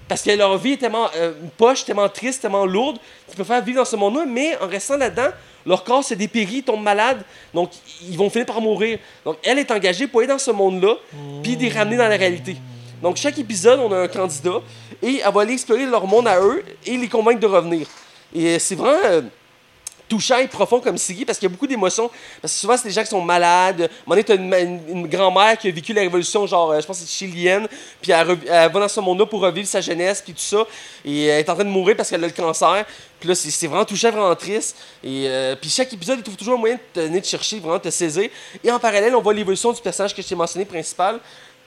[0.08, 1.08] Parce que leur vie est tellement
[1.58, 5.28] poche, tellement triste, tellement lourde, qu'ils préfèrent vivre dans ce monde-là, mais en restant là-dedans,
[5.66, 7.22] leur corps se dépérit, ils tombent malades,
[7.52, 7.70] donc
[8.08, 8.98] ils vont finir par mourir.
[9.24, 10.94] Donc elle est engagée pour aller dans ce monde-là,
[11.42, 12.56] puis les ramener dans la réalité.
[13.02, 14.60] Donc chaque épisode, on a un candidat,
[15.02, 17.86] et elle va aller explorer leur monde à eux et les convaincre de revenir.
[18.34, 18.98] Et euh, c'est vraiment.
[19.04, 19.22] euh,
[20.08, 22.10] touchant et profond comme série parce qu'il y a beaucoup d'émotions.
[22.42, 23.80] Parce que souvent, c'est des gens qui sont malades.
[23.80, 26.86] À un moment donné, une, une- grand-mère qui a vécu la révolution, genre, euh, je
[26.86, 27.66] pense que c'est chilienne,
[28.02, 30.66] puis elle, elle va dans ce monde-là pour revivre sa jeunesse, puis tout ça.
[31.02, 32.84] Et elle est en train de mourir parce qu'elle a le cancer.
[33.18, 34.76] Puis là, c'est vraiment touchant, vraiment triste.
[35.02, 37.90] Et puis chaque épisode, il trouve toujours un moyen de te chercher, vraiment de te
[37.90, 38.28] saisir.
[38.62, 41.20] Et en parallèle, on voit l'évolution du personnage que je t'ai mentionné principal,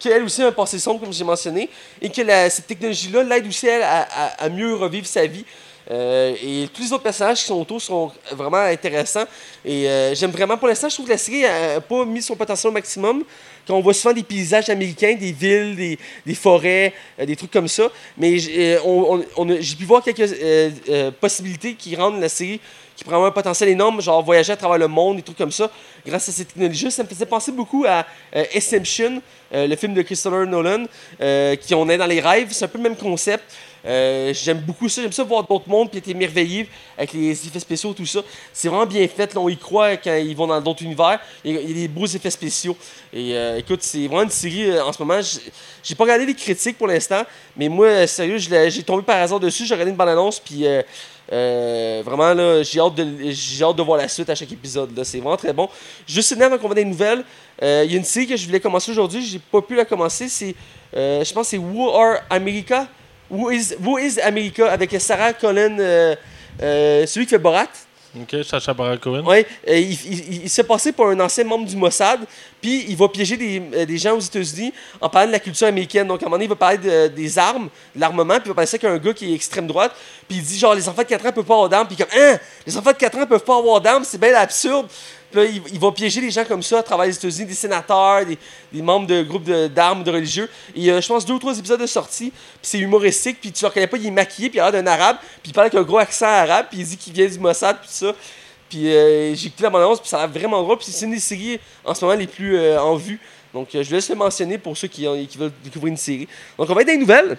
[0.10, 1.70] qu'elle aussi a un passé sombre, comme j'ai mentionné,
[2.02, 5.46] et que cette technologie-là l'aide aussi elle, à, mieux revivre sa vie.
[5.92, 9.26] Euh, et tous les autres personnages qui sont autour sont vraiment intéressants.
[9.64, 12.36] Et euh, j'aime vraiment, pour l'instant, je trouve que la série n'a pas mis son
[12.36, 13.24] potentiel au maximum.
[13.68, 17.68] Quand on voit souvent des paysages américains, des villes, des, forêts, euh, des trucs comme
[17.68, 17.90] ça.
[18.18, 22.60] Mais j'ai on- pu voir quelques possibilités qui rendent la série
[22.96, 25.70] qui prend un potentiel énorme, genre voyager à travers le monde, des trucs comme ça,
[26.08, 26.90] grâce à cette technologie.
[26.90, 28.06] Ça me faisait penser beaucoup à
[28.56, 29.22] Ascension,
[29.56, 30.84] euh, le film de Christopher Nolan,
[31.22, 32.50] euh, qui on est dans les rêves.
[32.52, 33.44] C'est un peu le même concept.
[33.88, 35.02] Euh, j'aime beaucoup ça.
[35.02, 38.22] J'aime ça voir d'autres mondes puis être émerveillé avec les effets spéciaux, tout ça.
[38.52, 39.34] C'est vraiment bien fait.
[39.34, 41.20] Là, on y croit quand ils vont dans d'autres univers.
[41.44, 42.76] Il y a des beaux effets spéciaux.
[43.14, 45.20] Et écoute, c'est vraiment une série en ce moment.
[45.84, 47.22] J'ai- pas regardé les critiques pour l'instant,
[47.56, 49.66] mais moi, sérieux, j'ai tombé par hasard dessus.
[49.68, 50.82] J'ai regardé une bande-annonce, puis euh,
[51.32, 54.96] euh, vraiment, là, j'ai hâte, de, j'ai hâte de voir la suite à chaque épisode.
[54.96, 55.04] là.
[55.04, 55.70] C'est vraiment très bon.
[56.08, 57.24] Juste une avant qu'on va des nouvelles,
[57.62, 59.26] euh, il y a une série que je voulais commencer aujourd'hui.
[59.26, 60.30] J'ai pas pu la commencer.
[60.30, 60.56] C'est,
[60.96, 62.88] euh, je pense que c'est Who Are America?
[63.30, 64.72] Who is, Who is America?
[64.72, 65.78] Avec Sarah Colin,
[66.60, 67.68] celui qui fait Borat.
[68.18, 69.24] Ok, Sacha Baron Cohen.
[69.68, 72.22] Euh, il, il- il s'est passé pour un ancien membre du Mossad,
[72.62, 75.68] puis il va piéger des, euh, des gens aux États-Unis en parlant de la culture
[75.68, 76.08] américaine.
[76.08, 78.48] Donc, à un moment donné, il va parler de- des armes, de l'armement, puis il
[78.50, 79.92] va parler ça qu'un gars qui est extrême droite,
[80.30, 82.08] puis il dit genre, les enfants de 4 ans peuvent pas avoir d'armes, puis comme,
[82.18, 84.88] hein, les enfants de 4 ans peuvent pas avoir d'armes, c'est bien absurde.
[85.44, 89.08] Il, va piéger les gens comme ça à travers les États-Unis, des sénateurs, des, membres
[89.08, 90.50] de groupes de- d'armes, de, religieux.
[90.76, 93.38] Et il y a, je pense, deux ou trois épisodes de sortie, puis c'est humoristique,
[93.42, 95.52] puis tu le reconnais pas, il est maquillé, puis il a l'air d'un arabe, puis
[95.52, 97.90] il parle avec un gros accent arabe, puis il dit qu'il vient du Mossad, puis
[97.92, 98.14] ça.
[98.70, 100.78] Puis euh, j'ai écouté la bande-annonce, puis ça a l'air vraiment drôle.
[100.78, 103.20] Puis c'est une des séries en ce moment les plus euh, en vue.
[103.54, 106.28] Donc euh, je vais laisse le mentionner pour ceux qui, qui veulent découvrir une série.
[106.58, 107.38] Donc on va être dans les nouvelles.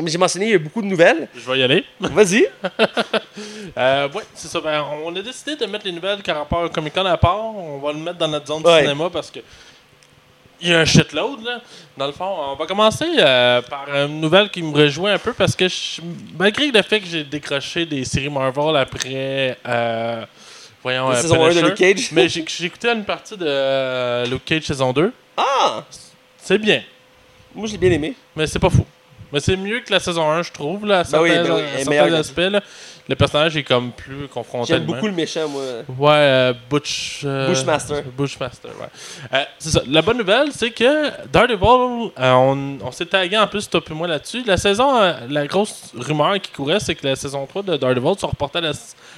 [0.00, 1.28] Comme j'ai mentionné, il y a beaucoup de nouvelles.
[1.34, 1.84] Je vais y aller.
[2.00, 2.46] Vas-y.
[3.76, 4.60] Euh, ouais, c'est ça.
[4.60, 7.38] Ben, on a décidé de mettre les nouvelles qui rapport au Comic Con à part.
[7.54, 8.80] On va le mettre dans notre zone de Ouais.
[8.82, 9.40] cinéma parce que.
[10.60, 11.60] Il y a un shitload, là.
[11.96, 15.32] Dans le fond, on va commencer euh, par une nouvelle qui me réjouit un peu
[15.34, 16.00] parce que, je-
[16.38, 19.56] malgré le fait que j'ai décroché des séries Marvel après.
[19.68, 20.24] euh,
[20.82, 22.08] voyons, La euh, saison 1 de Luke Cage.
[22.12, 25.12] Mais j'ai écouté une partie de Luke Cage saison 2.
[25.36, 25.84] Ah!
[26.38, 26.82] C'est bien,
[27.54, 28.14] Moi, je l'ai bien aimé.
[28.34, 28.84] mais c'est pas fou.
[29.32, 31.54] Mais c'est mieux que la saison 1, je trouve, là, à Ben oui, certains, ben
[31.56, 32.38] oui, à certains la- aspects.
[32.38, 32.60] là.
[33.08, 35.62] Le personnage est comme plus confronté J'aime beaucoup le méchant, moi.
[35.98, 37.22] Ouais, euh, Butch.
[37.24, 38.02] euh, Bushmaster.
[38.16, 38.86] Bushmaster, ouais.
[39.34, 39.82] Euh, c'est ça.
[39.88, 44.06] La bonne nouvelle, c'est que Daredevil, on, on s'est tagué en plus, toi et moi
[44.06, 44.44] là-dessus.
[44.46, 44.92] La saison,
[45.28, 48.62] la grosse rumeur qui courait, c'est que la saison 3 de Daredevil sera reportée à
[48.62, 48.72] la-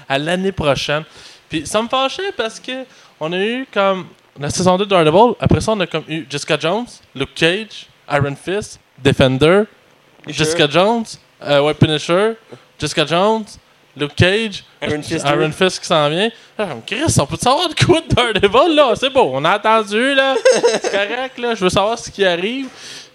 [0.09, 1.03] à l'année prochaine.
[1.51, 2.73] Puis ça me fâchait parce que
[3.21, 4.07] on a eu comme
[4.41, 5.35] la saison 2 de Daredevil.
[5.39, 9.65] Après ça, on a comme eu Jessica Jones, Luke Cage, Iron Fist, Defender.
[10.29, 11.05] Jessica Jones,
[11.45, 12.33] euh, ouais, Punisher,
[12.79, 13.45] Jessica Jones,
[13.97, 15.51] Luke Cage, Iron Fist Iron deux.
[15.51, 16.31] Fist qui s'en vient.
[16.59, 18.93] Ah, Chris, on peut savoir de quoi de Daredevil, là?
[18.95, 20.35] C'est beau, on a attendu, là.
[20.81, 21.55] C'est correct, là.
[21.55, 22.69] Je veux savoir ce qui arrive.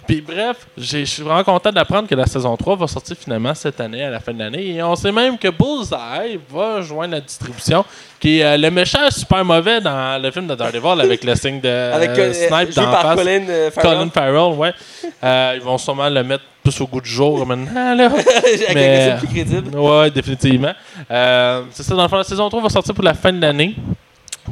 [0.07, 3.81] Puis bref, je suis vraiment content d'apprendre que la saison 3 va sortir finalement cette
[3.81, 4.75] année, à la fin de l'année.
[4.75, 7.83] Et on sait même que Bullseye va joindre la distribution,
[8.17, 11.59] qui est euh, le méchant super mauvais dans le film de Daredevil avec le signe
[11.59, 13.15] de Avec euh, euh, Snipe dans par face.
[13.17, 13.97] Colin euh, Farrell.
[13.97, 14.73] Colin Farrell, ouais.
[15.21, 18.05] Euh, ils vont sûrement le mettre plus au goût du jour maintenant, là.
[18.07, 19.77] Avec Mais- plus crédible.
[19.77, 20.73] Ouais, définitivement.
[21.09, 23.41] Euh, c'est ça, dans le fond, la saison 3 va sortir pour la fin de
[23.41, 23.75] l'année.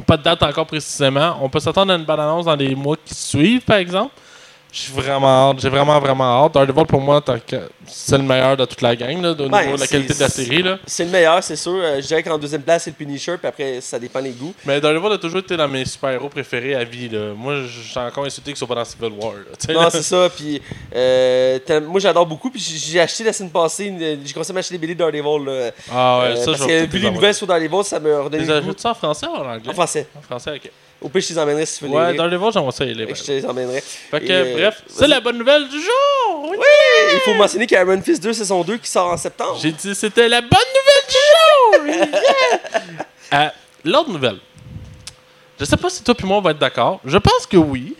[0.06, 1.36] Pas de date encore précisément.
[1.42, 4.12] On peut s'attendre à une bonne annonce dans les mois qui suivent, par exemple.
[4.72, 5.60] Suis vraiment hâte.
[5.60, 6.52] J'ai vraiment, vraiment hâte.
[6.52, 7.22] Daredevil, pour moi,
[7.86, 10.20] c'est le meilleur de toute la gang, là, au Ben, niveau de la qualité de
[10.20, 10.64] la série.
[10.86, 11.72] C'est le meilleur, c'est sûr.
[11.76, 14.52] Euh, je dirais qu'en deuxième place, c'est le Punisher, puis après, ça dépend des goûts.
[14.66, 17.08] Mais Daredevil a toujours été dans mes super-héros préférés à vie.
[17.08, 17.32] Là.
[17.34, 19.32] Moi, suis encore insulté qu'ils soient pas dans Civil War.
[19.34, 20.28] là, Non, c'est ça.
[20.36, 20.60] Puis,
[20.94, 22.50] euh, moi, j'adore beaucoup.
[22.50, 24.98] Puis, j'ai j'ai acheté la semaine passée, une- j'ai commencé à m'acheter des BD de
[24.98, 25.44] Daredevil.
[25.46, 28.20] Là, Ah ouais, Euh, ça, parce que vu les les nouvelles sur Daredevil, ça me
[28.20, 29.70] redonne Les ajoutes ça en français ou en anglais?
[29.70, 30.06] En français.
[30.18, 30.70] En français, ok.
[31.02, 32.14] Au pire, je les emmènerais si tu veux les Ouais.
[32.14, 32.84] Daredevil, j'aimerais ça.
[32.86, 33.14] Fait que ouais.
[33.14, 33.80] Je te les emmènerais.
[33.82, 36.48] Fait que, euh, bref, c'est la bonne nouvelle du jour!
[36.50, 36.58] Oui!
[37.14, 39.58] Il faut mentionner qu'il y a Iron Fist 2 saison 2 qui sort en septembre.
[39.60, 42.16] J'ai dit c'était la bonne nouvelle du jour!
[43.32, 43.46] Yeah!
[43.46, 43.50] Euh,
[43.84, 44.38] L'autre nouvelle.
[45.58, 47.00] Je sais pas si toi et moi on va être d'accord.
[47.04, 47.96] Je pense que oui.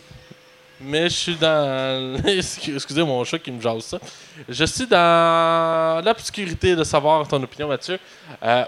[0.79, 2.17] Mais je suis dans.
[2.25, 3.99] Excusez mon chat qui me jase ça.
[4.47, 7.99] Je suis dans l'obscurité de savoir ton opinion, Mathieu.
[8.43, 8.63] Euh,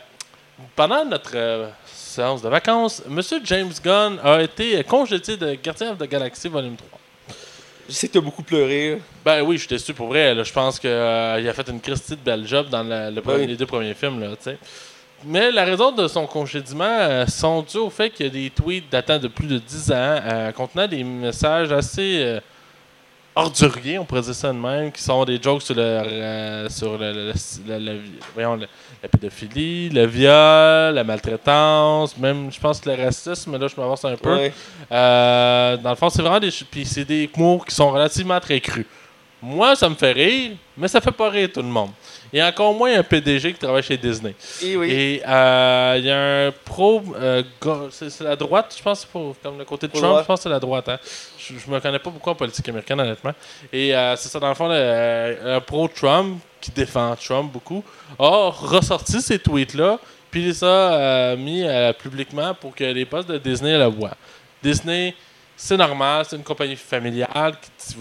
[0.76, 5.98] pendant notre euh, séance de vacances, Monsieur James Gunn a été congédié de Guardian of
[5.98, 7.00] the Galaxy Volume 3.
[7.89, 9.02] Je sais que t'as beaucoup pleuré.
[9.25, 10.34] Ben oui, je suis déçu pour vrai.
[10.36, 10.43] là.
[10.43, 13.47] Je pense qu'il a fait une Christie de belle job dans le- le premier- Oui.
[13.47, 14.19] les deux premiers films.
[14.21, 14.30] Là,
[15.25, 18.49] mais la raison de son congédiement euh, sont dues au fait qu'il y a des
[18.52, 22.39] tweets datant de plus de 10 ans euh, contenant des messages assez euh,
[23.36, 26.97] orduriers, on pourrait dire ça de même, qui sont des jokes sur, le, euh, sur
[26.97, 27.34] le, le-
[27.67, 28.02] le- le-
[28.34, 28.67] voyons, le-
[29.02, 34.16] la pédophilie, le viol, la maltraitance, même, je pense, le racisme, là, je m'avance un
[34.16, 34.34] peu.
[34.36, 34.54] Ouais.
[34.92, 36.50] Euh, dans le fond, c'est vraiment des.
[36.70, 38.86] Puis c'est des mots qui sont relativement très crus.
[39.42, 41.92] Moi, ça me fait rire, mais ça fait pas rire tout le monde.
[42.34, 44.36] Et encore moins un PDG qui travaille chez Disney.
[44.62, 44.92] Et oui.
[44.92, 47.02] Et euh, il y a un pro.
[47.16, 47.42] euh,
[47.90, 50.50] c'est la droite, je pense, pour, comme le côté de Trump, je pense que c'est
[50.50, 50.90] la droite.
[50.90, 51.00] Hein.
[51.38, 53.32] Je, je me connais pas beaucoup en politique américaine, honnêtement.
[53.72, 57.84] Et euh, c'est ça, dans le fond, le- un pro-Trump qui défend Trump beaucoup
[58.17, 63.30] a ressorti ces tweets-là, puis les a euh, mis euh, publiquement pour que les postes
[63.30, 64.15] de Disney le voient.
[64.62, 65.15] Disney,
[65.56, 67.95] c'est normal, c'est une compagnie familiale qui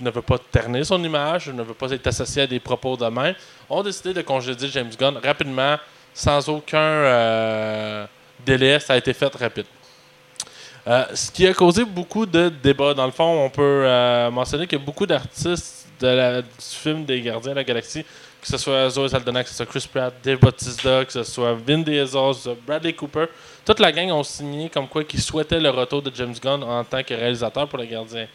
[0.00, 3.06] ne veut pas ternir son image, ne veut pas être associé à des propos de
[3.06, 3.34] même,
[3.68, 5.76] ont décidé de congédier James Gunn rapidement,
[6.12, 8.06] sans aucun euh,
[8.44, 8.78] délai.
[8.80, 9.66] Ça a été fait rapide.
[11.14, 12.92] Ce qui a causé beaucoup de débats.
[12.92, 13.86] Dans le fond, on peut
[14.32, 18.02] mentionner que beaucoup d'artistes du film des Gardiens de la Galaxie,
[18.40, 21.54] que ce soit Zoe Saldana, que ce soit Chris Pratt, Dave Bautista, que ce soit
[21.54, 22.32] Vin Diesel,
[22.66, 23.26] Bradley Cooper,
[23.64, 26.82] toute la gang ont signé comme quoi qu'ils souhaitaient le retour de James Gunn en
[26.84, 28.26] tant que réalisateur pour les Gardiens.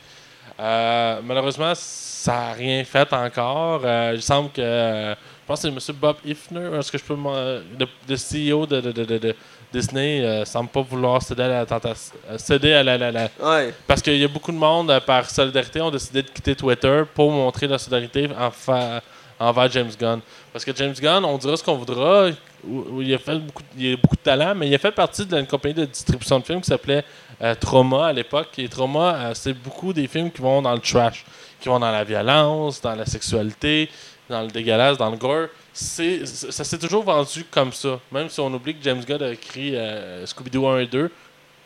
[0.60, 3.82] Euh, malheureusement, ça n'a rien fait encore.
[3.84, 4.62] Euh, il semble que.
[4.62, 5.97] euh, je pense que c'est M.
[5.99, 7.15] Bob Ifner, est-ce que je peux.
[7.15, 9.36] Le, le CEO de- de- de- de
[9.73, 12.13] Disney ne semble pas vouloir céder à la tentation.
[12.38, 13.73] Céder à la- la- la, Ouais.
[13.86, 17.03] parce qu'il y a beaucoup de monde, euh, par solidarité, ont décidé de quitter Twitter
[17.13, 19.01] pour montrer la solidarité en fa-
[19.39, 20.19] envers James Gunn.
[20.51, 22.30] Parce que James Gunn, on dira ce qu'on voudra,
[22.67, 24.91] où- où il, a fait beaucoup, il a beaucoup de talent, mais il a fait
[24.91, 27.03] partie d'une compagnie de distribution de films qui s'appelait
[27.43, 28.47] euh, Trauma à l'époque.
[28.58, 31.23] Et Trauma, euh, c'est beaucoup des films qui vont dans le trash,
[31.62, 33.89] qui vont dans la violence, dans la sexualité,
[34.30, 35.48] dans le dégueulasse, dans le gore.
[35.74, 38.00] C'est, ça s'est toujours vendu comme ça.
[38.12, 41.12] Même si on oublie que James Gunn a écrit euh, Scooby-Doo 1 et 2.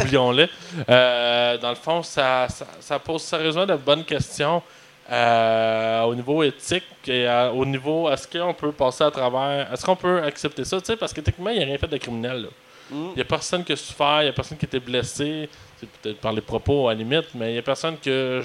[0.00, 0.48] Oublions-le.
[0.88, 4.62] Euh, dans le fond, ça, ça, ça pose sérieusement de bonnes questions
[5.10, 9.96] euh, au niveau éthique et au niveau est-ce qu'on peut passer à travers, est-ce qu'on
[9.96, 12.48] peut accepter ça, parce que techniquement, il n'y a rien fait de criminel.
[12.90, 13.08] Mm.
[13.10, 15.48] Il n'y a personne qui a souffert, il n'y a personne qui a été blessé,
[15.78, 18.42] c'est peut-être par les propos à la limite, mais il n'y a personne que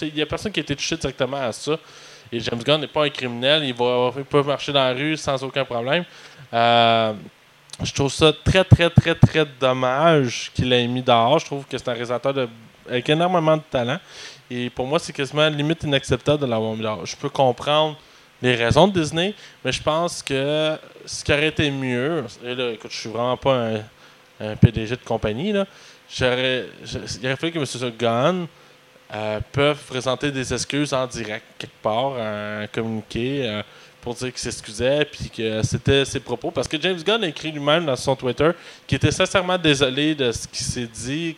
[0.00, 1.78] il y a personne qui a été touché directement à ça.
[2.32, 5.42] Et James Gunn n'est pas un criminel, il, va, peut marcher dans la rue sans
[5.44, 6.04] aucun problème.
[6.52, 7.12] Euh,
[7.82, 11.38] je trouve ça très, très, très, très dommage qu'il ait mis dehors.
[11.38, 12.48] Je trouve que c'est un réalisateur
[12.88, 13.98] avec énormément de talent.
[14.50, 17.04] Et pour moi, c'est quasiment limite inacceptable de l'avoir mis dehors.
[17.04, 17.98] Je peux comprendre
[18.40, 22.70] les raisons de Disney, mais je pense que ce qui aurait été mieux, et là,
[22.70, 23.68] écoute, je suis vraiment pas
[24.40, 25.66] un, PDG de compagnie, là,
[26.12, 26.66] j'aurais,
[27.20, 27.92] il aurait fallu que M.
[27.96, 28.46] Gunn
[29.14, 33.62] euh, peuvent présenter des excuses en direct, quelque part, un communiqué euh,
[34.00, 36.50] pour dire qu'il s'excusait puis que c'était ses propos.
[36.50, 38.50] Parce que James Gunn a écrit lui-même dans son Twitter
[38.86, 41.36] qu'il était sincèrement désolé de ce qui s'est dit,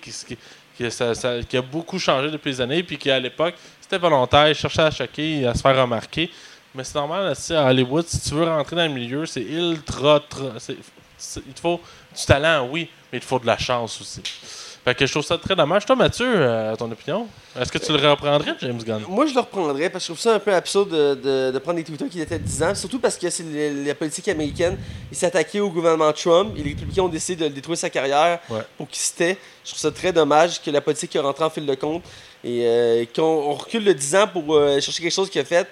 [0.77, 4.91] qu'il a beaucoup changé depuis les années, puis qu'à l'époque, c'était volontaire, il cherchait à
[4.93, 6.31] choquer, à se faire remarquer.
[6.77, 10.21] Mais c'est normal, sais, à Hollywood, si tu veux rentrer dans le milieu, c'est ultra.
[10.69, 11.81] il te faut
[12.17, 14.23] du talent, oui, mais il te faut de la chance aussi.
[14.85, 15.87] Fait que je trouve ça très dommage.
[15.87, 17.27] Toi, Mathieu, euh, ton opinion
[17.59, 19.03] Est-ce que tu le reprendrais, James Gunn?
[19.09, 21.59] Moi, je le reprendrais parce que je trouve ça un peu absurde de, de- de
[21.59, 23.45] prendre des tweets qui étaient 10 ans, surtout parce que c'est
[23.87, 24.77] la politique américaine.
[25.11, 28.41] Il s'est attaqué au gouvernement Trump et les républicains ont décidé de détruire sa carrière
[28.51, 28.61] Ouais.
[28.77, 29.39] pour qu'il se tait.
[29.65, 32.03] Je trouve ça très dommage que la politique ait rentré en fil de compte
[32.45, 35.45] et euh, qu'on on recule de 10 ans pour euh, chercher quelque chose qu'il a
[35.47, 35.67] fait.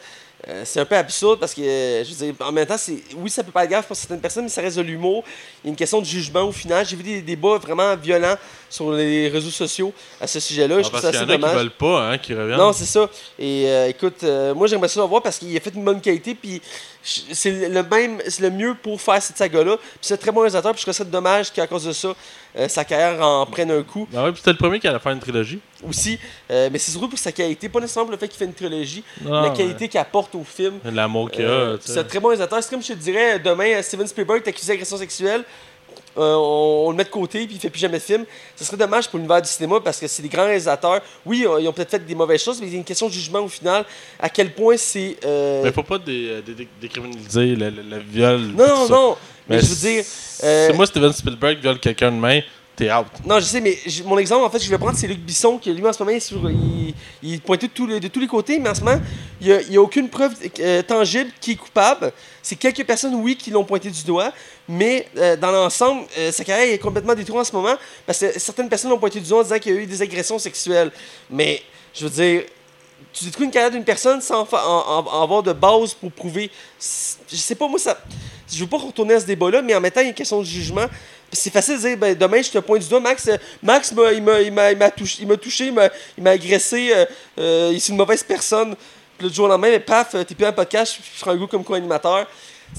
[0.48, 2.96] Euh, c'est un peu absurde parce que, euh, je veux dire, en même temps, c'est,
[3.16, 5.22] oui, ça peut pas être grave pour certaines personnes, mais ça reste de l'humour.
[5.62, 6.84] Il y a une question de jugement au final.
[6.84, 8.34] J'ai vu des débats vraiment violents
[8.68, 10.82] sur les réseaux sociaux à ce sujet-là.
[10.82, 11.56] je Ah, trouve ça y assez en a qui dommage.
[11.56, 12.58] veulent pas, hein, qui reviennent.
[12.58, 13.08] Non, c'est ça.
[13.38, 16.00] Et euh, écoute, euh, moi j'aimerais ça le voir parce qu'il a fait une bonne
[16.00, 16.34] qualité.
[16.34, 16.60] Puis
[17.02, 19.76] c'est le même, c'est le mieux pour faire cette saga-là.
[19.76, 20.72] Puis c'est un très bon réalisateur.
[20.72, 22.14] Puis je trouve ça dommage qu'à cause de ça,
[22.56, 24.98] euh, sa carrière en prenne un coup Ah ouais, puis c'était le premier qui allait
[24.98, 25.58] faire une trilogie.
[25.88, 26.18] aussi.
[26.50, 29.02] Euh, mais c'est surtout pour sa qualité, pas nécessairement le fait qu'il fait une trilogie,
[29.22, 29.56] Non, la ouais.
[29.56, 30.74] qualité qu'il apporte au film.
[30.84, 31.48] L'amour qu'il a.
[31.48, 32.62] Euh, c'est un très bon réalisateur.
[32.62, 35.44] C'est comme je te dirais, demain, Steven Spielberg t'accuse d'agression sexuelle?
[36.18, 38.24] Euh, on, on le met de côté puis il fait plus jamais de film.
[38.56, 41.00] Ce serait dommage pour l'univers du cinéma parce que c'est des grands réalisateurs.
[41.24, 43.08] Oui, euh, ils ont peut-être fait des mauvaises choses, mais il y a une question
[43.08, 43.84] de jugement au final.
[44.20, 45.16] À quel point c'est.
[45.24, 48.40] euh, Mais faut pas dé- dé- dé- décriminaliser le, le- le viol.
[48.56, 49.16] Non, non, non.
[49.48, 50.04] Mais, Mais je veux dire.
[50.04, 52.40] Si euh, moi, Steven Spielberg viole quelqu'un de main,
[53.26, 55.72] Non, je sais, mais mon exemple, en fait, je vais prendre, c'est Luc Bisson, qui
[55.72, 58.80] lui, en ce moment, est il, il pointe de tous les, côtés, mais en ce
[58.80, 59.00] moment,
[59.40, 62.12] il n'y a, aucune preuve euh, tangible qui est coupable.
[62.42, 64.32] C'est quelques personnes, oui, qui l'ont pointé du doigt,
[64.68, 68.38] mais euh, dans l'ensemble, euh, sa carrière est complètement détruite en ce moment, parce que
[68.38, 70.90] certaines personnes l'ont pointé du doigt en disant qu'il y a eu des agressions sexuelles.
[71.30, 71.62] Mais,
[71.94, 72.42] je veux dire,
[73.12, 76.50] tu détruis une carrière d'une personne sans avoir de base pour prouver.
[76.80, 77.98] Je sais pas, moi, ça.
[78.50, 80.86] je veux pas retourner à ce débat-là, mais en a une question de jugement.
[81.32, 84.12] C'est facile de dire, ben, demain, je te pointe du doigt, Max, euh, Max, m'a-
[84.12, 86.92] il m'a il m'a- il m'a touché, il m'a touché, il m'a- il m'a agressé,
[86.94, 87.06] euh,
[87.38, 88.76] euh, il est une mauvaise personne.
[89.18, 91.36] Puis le jour au lendemain, mais paf, euh, t'es plus un podcast, je prends un
[91.36, 92.26] goût comme co-animateur.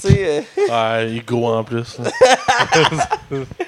[0.05, 1.97] Euh, Ouais, Hugo en plus.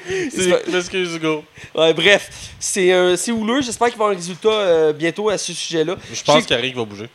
[0.10, 1.44] C'est C'est- M'excuse, Hugo.
[1.76, 2.30] ouais, bref,
[2.60, 3.62] c'est euh, c'est houleux.
[3.62, 5.96] J'espère qu'il va y avoir un résultat euh, bientôt à ce sujet-là.
[6.10, 7.10] Je Je pense qu'il y a rien qui va bouger.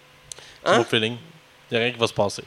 [0.65, 0.79] C'est Hein?
[0.79, 1.17] mon feeling.
[1.71, 2.43] Il y a rien qui va se passer.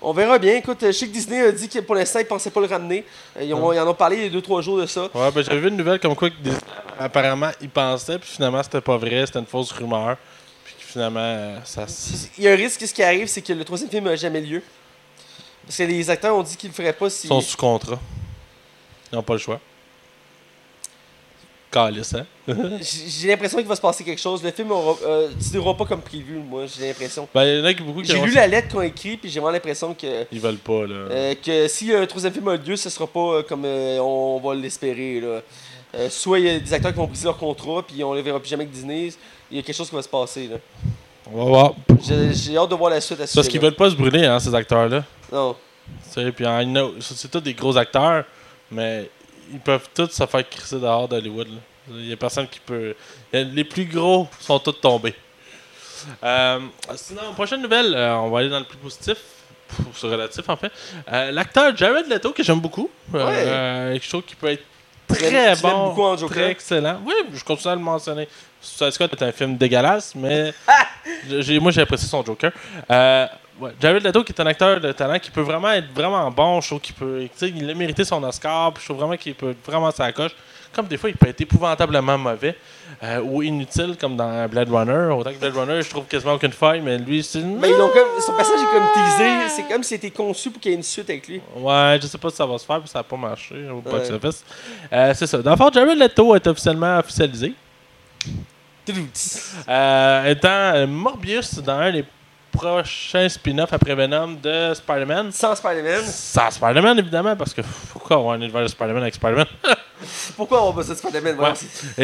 [0.00, 0.54] On verra bien.
[0.56, 3.04] Écoute, je sais que Disney a dit que pour l'instant, ils pensaient pas le ramener.
[3.36, 5.08] Euh, Ils, ont- ils en ont parlé il y a 2-3 jours de ça.
[5.14, 6.52] Ouais, ben j'avais vu une nouvelle comme quoi que des-
[6.98, 10.16] apparemment ils pensaient, puis finalement c'était pas vrai, c'était une fausse rumeur.
[10.64, 11.84] Puis finalement euh, ça.
[12.38, 14.40] Il y a un risque, ce qui arrive, c'est que le troisième film n'a jamais
[14.40, 14.62] lieu.
[15.66, 17.26] Parce que les acteurs ont dit qu'ils le feraient pas si.
[17.26, 17.98] Ils sont sous contrat.
[19.12, 19.60] Ils n'ont pas le choix.
[21.70, 22.24] Calice, hein?
[22.80, 24.42] J'ai l'impression qu'il va se passer quelque chose.
[24.42, 25.28] Le film aura, euh,
[25.76, 27.28] pas comme prévu, moi, j'ai l'impression.
[27.34, 29.20] Ben, il y en a qui- beaucoup qui J'ai lu la lettre qu'on a écrite,
[29.20, 30.24] puis j'ai vraiment l'impression que.
[30.32, 30.94] Ils veulent pas, là.
[31.10, 34.40] Euh, que si un troisième film a lieu, ce sera pas euh, comme euh, on
[34.40, 35.20] va l'espérer.
[35.20, 35.40] là.
[35.94, 38.22] Euh, soit il y a des acteurs qui vont briser leur contrat, puis on les
[38.22, 39.10] verra plus jamais avec Disney.
[39.50, 40.48] Il y a quelque chose qui va se passer.
[40.48, 40.56] là.
[41.32, 41.74] On va voir.
[42.32, 44.38] J'ai hâte de voir la suite à ce Parce qu'ils veulent pas se brûler, hein,
[44.40, 45.04] ces acteurs-là.
[45.32, 45.54] Non.
[46.04, 48.24] Tu sais, puis I know, c'est c'est tous des gros acteurs,
[48.70, 49.10] mais
[49.52, 51.48] ils peuvent tous se faire crisser dehors d'Hollywood.
[51.90, 52.94] Il y a personne qui peut.
[53.32, 55.14] Les plus gros sont tous tombés.
[56.22, 56.60] Euh,
[56.96, 59.16] sinon, prochaine nouvelle, euh, on va aller dans le plus positif.
[59.68, 60.70] Pff, C'est relatif en fait.
[61.12, 62.88] Euh, L'acteur Jared Leto, que j'aime beaucoup.
[63.12, 63.98] Ouais.
[64.02, 64.64] je trouve qu'il peut être
[65.08, 65.88] très bon.
[65.88, 66.36] beaucoup en Joker?
[66.36, 67.00] Très excellent.
[67.04, 68.28] Oui, je continue à le mentionner.
[68.60, 70.52] Suicide Squad est un film dégueulasse, mais
[71.40, 72.52] j'ai- moi j'ai apprécié son Joker.
[73.60, 76.60] Ouais, Jared Leto qui est un acteur de talent qui peut vraiment être vraiment bon.
[76.60, 78.72] Je trouve qu'il peut, il a mérité son Oscar.
[78.72, 80.32] Puis je trouve vraiment qu'il peut vraiment s'accroche.
[80.72, 82.54] Comme des fois, il peut être épouvantablement mauvais
[83.02, 85.12] euh, ou inutile, comme dans Blade Runner.
[85.12, 87.40] Autant que Blade Runner, je trouve quasiment aucune faille, mais lui, c'est.
[87.40, 89.48] Mais ils ont comme, son personnage est comme teasé.
[89.48, 91.40] C'est comme si c'était conçu pour qu'il y ait une suite avec lui.
[91.56, 93.80] Ouais, je sais pas si ça va se faire, puis ça n'a pas marché au
[93.80, 94.44] box office.
[94.92, 95.38] Euh, c'est ça.
[95.38, 97.54] Dans le fond, Jared Leto est officiellement officialisé.
[99.68, 102.04] Euh, étant euh, Morbius dans un des
[102.52, 105.30] prochains spin-offs après Venom de Spider-Man.
[105.32, 106.02] Sans Spider-Man.
[106.04, 109.46] Sans Spider-Man, évidemment, parce que pourquoi avoir un univers de Spider-Man avec Spider-Man?
[110.36, 111.36] Pourquoi on va besoin de Spider-Man?
[111.40, 111.52] Ouais.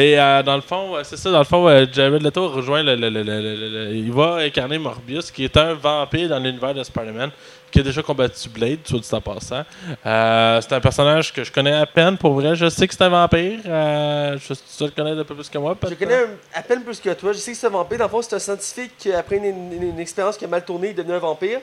[0.01, 2.93] Et euh, dans le fond, c'est ça, dans le fond, euh, Jared Leto rejoint le,
[2.95, 6.39] le- le- le- le- le- le- Il va incarner Morbius, qui est un vampire dans
[6.39, 7.31] l'univers de Spider-Man,
[7.75, 9.63] qui a déjà combattu Blade, soit dit en passant.
[10.05, 12.55] Euh, c'est un personnage que je connais à peine, pour vrai.
[12.55, 13.59] Je sais que c'est un vampire.
[13.65, 16.83] Euh, je, tu le connais un peu plus que moi, Je connais un- à peine
[16.83, 17.33] plus que toi.
[17.33, 17.97] Je sais que c'est un vampire.
[17.97, 20.63] Dans le fond, c'est un scientifique qui, après une, une- une expérience qui a mal
[20.63, 21.59] tourné, est devenu un vampire.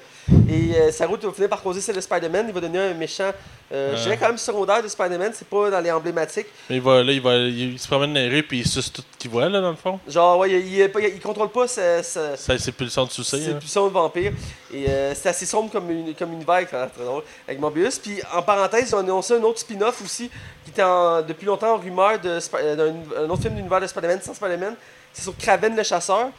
[0.51, 2.45] Et euh, sa route va finir par causer celle de Spider-Man.
[2.49, 3.31] Il va devenir un méchant,
[3.73, 5.33] euh, je dirais quand même secondaire de Spider-Man.
[5.35, 6.47] C'est pas dans les emblématiques.
[6.69, 8.93] Mais il va, là, il, va, il, se promène dans les rues, puis il suce
[8.93, 9.99] tout ce qu'il voit, là, dans le fond.
[10.07, 13.41] Genre, ouais, il, il, il- il contrôle pas sa, sa- Ça, c'est pulsion de sucer.
[13.41, 13.57] C'est hein.
[13.59, 14.33] puissant de vampire.
[14.73, 17.99] Et euh, c'est assez sombre comme, une, comme univers, très, très drôle, avec Morbius.
[17.99, 20.31] Puis en parenthèse, ils ont annoncé un autre spin-off aussi,
[20.65, 22.41] qui était en- depuis longtemps en rumeur euh,
[22.77, 24.75] d'un un autre film d'univers de Spider-Man sans Spider-Man.
[25.13, 26.31] C'est sur Kraven le chasseur,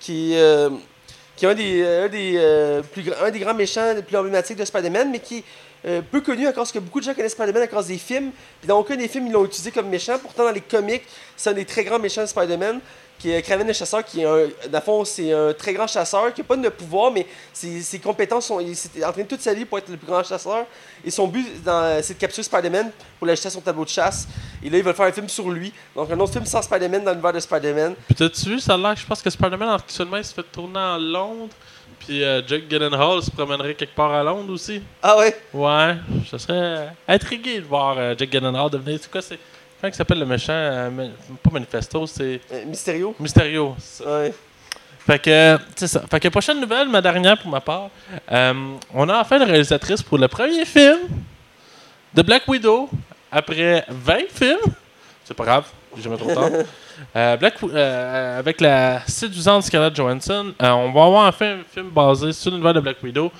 [0.00, 0.70] qui, euh,
[1.36, 4.64] qui est un des, un, des, plus, un des grands méchants les plus emblématiques de
[4.64, 5.44] Spider-Man, mais qui
[5.84, 8.30] est peu connu à cause que beaucoup de gens connaissent Spider-Man à cause des films.
[8.60, 10.16] Puis dans aucun des films, ils l'ont utilisé comme méchant.
[10.18, 11.02] Pourtant, dans les comics,
[11.36, 12.80] c'est un des très grands méchants de Spider-Man
[13.18, 15.86] qui est Kraven le chasseur, qui est un, dans le fond, c'est un très grand
[15.86, 18.58] chasseur, qui n'a pas de pouvoir, mais ses, ses compétences sont.
[18.58, 20.66] Il s'est entraîné toute sa vie pour être le plus grand chasseur.
[21.04, 24.26] Et son but, dans- c'est de capturer Spider-Man pour l'ajouter à son tableau de chasse.
[24.62, 25.72] Et là, ils veulent faire un film sur lui.
[25.94, 27.94] Donc, un autre film sans Spider-Man dans l'univers de Spider-Man.
[28.06, 30.98] Puis t'as-tu vu, ça l'air, je pense que Spider-Man actuellement il se fait tourner en
[30.98, 31.54] Londres.
[32.00, 34.82] Puis euh, Jake Gyllenhaal se promènerait quelque part à Londres aussi.
[35.00, 35.36] Ah ouais?
[35.54, 35.94] Ouais,
[36.28, 38.98] je serais intrigué de voir euh, Jake Gyllenhaal devenir.
[39.00, 39.38] C'est quoi, c'est.
[39.82, 41.08] Comment il s'appelle le méchant euh,
[41.42, 43.16] Pas Manifesto, c'est Euh, Mysterio?
[43.18, 43.74] Mysterio.
[44.06, 44.32] Ouais.
[45.04, 46.04] Fait que, c'est ça.
[46.08, 47.90] Fait que prochaine nouvelle, ma dernière pour ma part.
[48.30, 48.54] Euh,
[48.94, 50.98] on a enfin une réalisatrice pour le premier film
[52.14, 52.88] de Black Widow
[53.32, 54.72] après 20 films.
[55.24, 55.64] C'est pas grave,
[55.96, 56.48] j'ai jamais trop tard.
[57.16, 61.88] Euh, Black, euh, avec la séduisante Scarlett Johansson, euh, on va avoir enfin un film
[61.88, 63.32] basé sur l'univers de Black Widow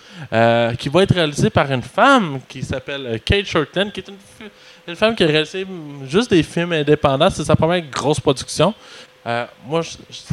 [0.78, 4.16] qui va être réalisé par une femme qui s'appelle Kate Shortland, qui est une,
[4.86, 5.66] une femme qui a réalisé
[6.08, 7.30] juste des films indépendants.
[7.30, 8.74] C'est sa première grosse production.
[9.24, 9.90] Euh, moi, je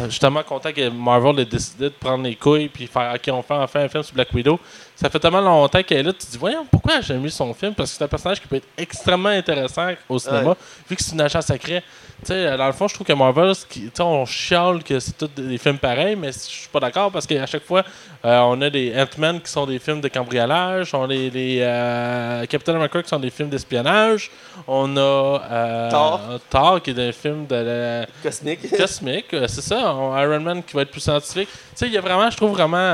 [0.09, 3.43] suis tellement content que Marvel ait décidé de prendre les couilles puis faire OK, on
[3.43, 4.59] fait enfin un film sur Black Widow.
[4.95, 7.53] Ça fait tellement longtemps qu'elle est là, tu te dis, voyons, pourquoi j'ai mis son
[7.53, 7.75] film?
[7.75, 10.55] Parce que c'est un personnage qui peut être extrêmement intéressant au cinéma, Ouais.
[10.89, 11.83] vu que c'est une agent secret.
[12.23, 13.53] Sais, dans le fond, je trouve que Marvel,
[13.99, 17.45] on chiale que c'est tous des films pareils, mais je suis pas d'accord parce qu'à
[17.45, 17.83] chaque fois,
[18.25, 21.59] euh, on a des Ant-Man qui sont des films de cambriolage, on a les, les,
[21.61, 24.29] euh, Captain America qui sont des films d'espionnage,
[24.67, 26.21] on a euh, Thor.
[26.49, 28.69] Thor qui est un film de la- Cosmique.
[28.77, 29.95] cosmique, euh, c'est ça.
[29.95, 31.47] On- Iron Man qui va être plus scientifique.
[31.49, 32.93] Tu sais, il y a vraiment, je trouve vraiment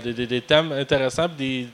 [0.00, 1.66] des, des- des thèmes intéressants, des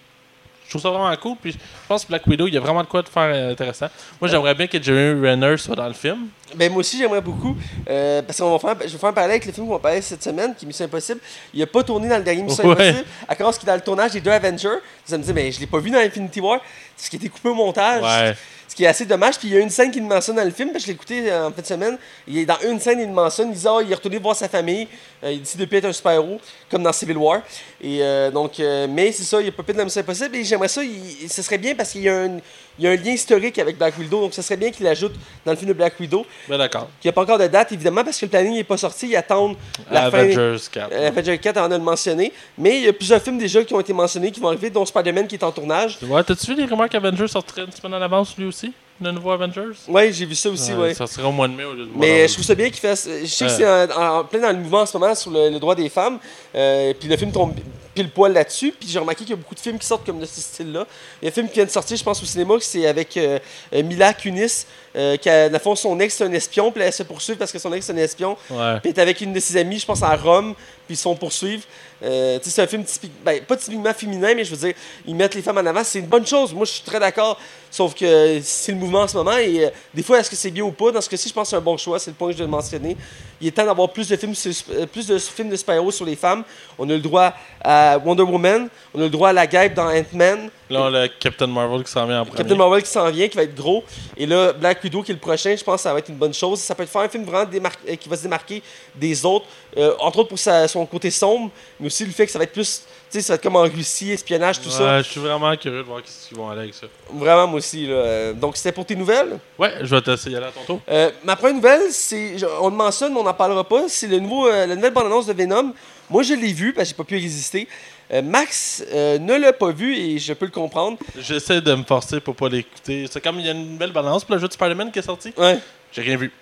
[0.69, 1.37] je trouve ça vraiment cool.
[1.41, 1.59] Puis je
[1.89, 3.87] pense que Black Widow, il y a vraiment de quoi de faire euh, intéressant.
[4.21, 6.29] Moi, j'aimerais bien que Jeremy Renner soit dans le film.
[6.55, 7.57] Ben, moi aussi, j'aimerais beaucoup.
[7.89, 9.79] euh, parce qu'on va faire, je vais faire un parallèle avec le film qu'on va
[9.79, 11.21] parler cette semaine, qui est Mission Impossible.
[11.55, 12.73] Il n'a pas tourné dans le dernier Mission Ouais.
[12.91, 13.05] Impossible.
[13.27, 14.69] À cause qu'il est dans le tournage des deux Avengers.
[15.07, 16.61] Ça me dit, mais je l'ai pas vu dans Infinity War.
[16.99, 18.03] Ce qui a été coupé au montage.
[18.03, 18.37] Ouais.
[18.79, 19.41] Qui est assez dommage.
[19.41, 20.71] Puis il y a une scène qui le mentionne dans le film.
[20.71, 21.99] Parce que je l'ai écouté euh, en fin de semaine.
[22.29, 23.49] Il est dans une scène, il mentionne.
[23.49, 24.87] Il dit Ah, il est retourné voir sa famille.
[25.25, 27.43] Euh, il décide de être un super-héros, comme dans Civil War.
[27.81, 28.53] Et euh, donc,
[28.89, 30.37] mais c'est ça, il n'y a pas plus de la Mission Impossible.
[30.37, 30.81] Et j'aimerais ça,
[31.29, 32.39] ce serait bien parce qu'il y, a un-
[32.79, 34.21] il y a un lien historique avec Black Widow.
[34.21, 35.13] Donc, ce serait bien qu'il l'ajoute
[35.45, 36.25] dans le film de Black Widow.
[36.49, 36.89] Ben d'accord.
[37.03, 39.09] Il n'y a pas encore de date, évidemment, parce que le planning n'est pas sorti.
[39.09, 39.57] Ils attendent
[39.91, 40.19] la fin.
[40.19, 40.91] Avengers 4.
[40.93, 42.33] Euh, Avengers 4 en a mentionné.
[42.57, 44.85] Mais il y a plusieurs films déjà qui ont été mentionnés, qui vont arriver, dont
[44.87, 45.99] Spider-Man qui est en tournage.
[46.03, 48.73] Ouais, t'as-tu vu les rumeurs qu'Avengers sortirait une semaine en avance lui aussi?
[49.01, 49.77] Le nouveau Avengers?
[49.87, 50.91] Ouais, j'ai vu ça aussi, ouais.
[50.91, 52.67] Il sortirait au mois de mai au lieu du mois Mais je trouve ça bien
[52.69, 53.09] qu'il fasse.
[53.09, 55.51] Je sais que c'est en, en- plein dans le mouvement en ce moment sur le,
[55.51, 56.19] le droit des femmes.
[56.55, 57.55] Euh, puis le film tombe
[57.99, 58.73] pile poil là-dessus.
[58.79, 60.87] Puis j'ai remarqué qu'il y a beaucoup de films qui sortent comme de ce style-là.
[61.21, 62.87] Il y a un film qui vient de sortir, je pense, au cinéma, que c'est
[62.87, 63.39] avec euh,
[63.73, 66.71] euh, Mila Kunis, euh, qui a, dans le fond, son ex, c'est un espion.
[66.71, 68.37] Puis elle se poursuit parce que son ex, c'est un espion.
[68.51, 68.79] Ouais.
[68.81, 70.55] Puis elle est avec une de ses amies, je pense, à Rome.
[70.89, 71.59] Puis ils se.
[72.03, 72.83] Euh, c'est un film
[73.23, 74.75] ben, pas typiquement féminin, mais je veux dire,
[75.07, 75.85] ils mettent les femmes en avant.
[75.85, 76.55] C'est une bonne chose.
[76.55, 77.39] Moi, je suis très d'accord.
[77.71, 79.37] Sauf que c'est le mouvement en ce moment.
[79.37, 80.91] Et euh, des fois, est-ce que c'est bien ou pas?
[80.91, 81.99] Dans ce cas-ci, je pense que c'est un bon choix.
[81.99, 82.97] C'est le point que je devais mentionner.
[83.39, 86.07] Il est temps d'avoir plus de films, sur- euh, plus de films de super-héros sur
[86.07, 86.43] les femmes.
[86.79, 88.69] On a le droit à Wonder Woman.
[88.95, 90.49] On a le droit à la guêpe dans Ant-Man.
[90.71, 92.39] Là, on a Captain Marvel qui s'en vient en premier.
[92.39, 93.83] Captain Marvel qui s'en vient, qui va être gros.
[94.17, 96.17] Et là, Black Widow qui est le prochain, je pense que ça va être une
[96.17, 96.61] bonne chose.
[96.61, 97.49] Ça peut être faire un film vraiment
[97.89, 98.63] euh, qui va se démarquer
[98.95, 99.47] des autres,
[99.77, 101.51] euh, entre autres pour sa- son côté sombre,
[101.81, 103.57] mais aussi le fait que ça va être plus, tu sais, ça va être comme
[103.57, 104.97] en Russie, espionnage, tout ça.
[104.97, 106.87] Ouais, je suis vraiment curieux de voir ce qu'ils vont aller avec ça.
[107.13, 107.87] Vraiment, moi aussi.
[107.87, 108.33] là.
[108.35, 109.39] Donc, c'était pour tes nouvelles?
[109.59, 110.81] Ouais, je vais t'essayer à ton tour.
[110.91, 114.19] Euh, ma première nouvelle, c'est, on le mentionne, mais on n'en parlera pas, c'est le
[114.19, 115.73] nouveau, euh, la nouvelle bande-annonce de Venom.
[116.11, 117.69] Moi, je l'ai vu parce que j'ai pas pu résister.
[118.11, 120.99] Euh, Max euh, ne l'a pas vu et je peux le comprendre.
[121.19, 123.07] J'essaie de me forcer pour pas l'écouter.
[123.11, 125.03] C'est comme il y a une belle balance pour le jeu de Spider-Man qui est
[125.03, 125.33] sorti.
[125.37, 125.59] Ouais.
[125.93, 126.33] J'ai rien vu.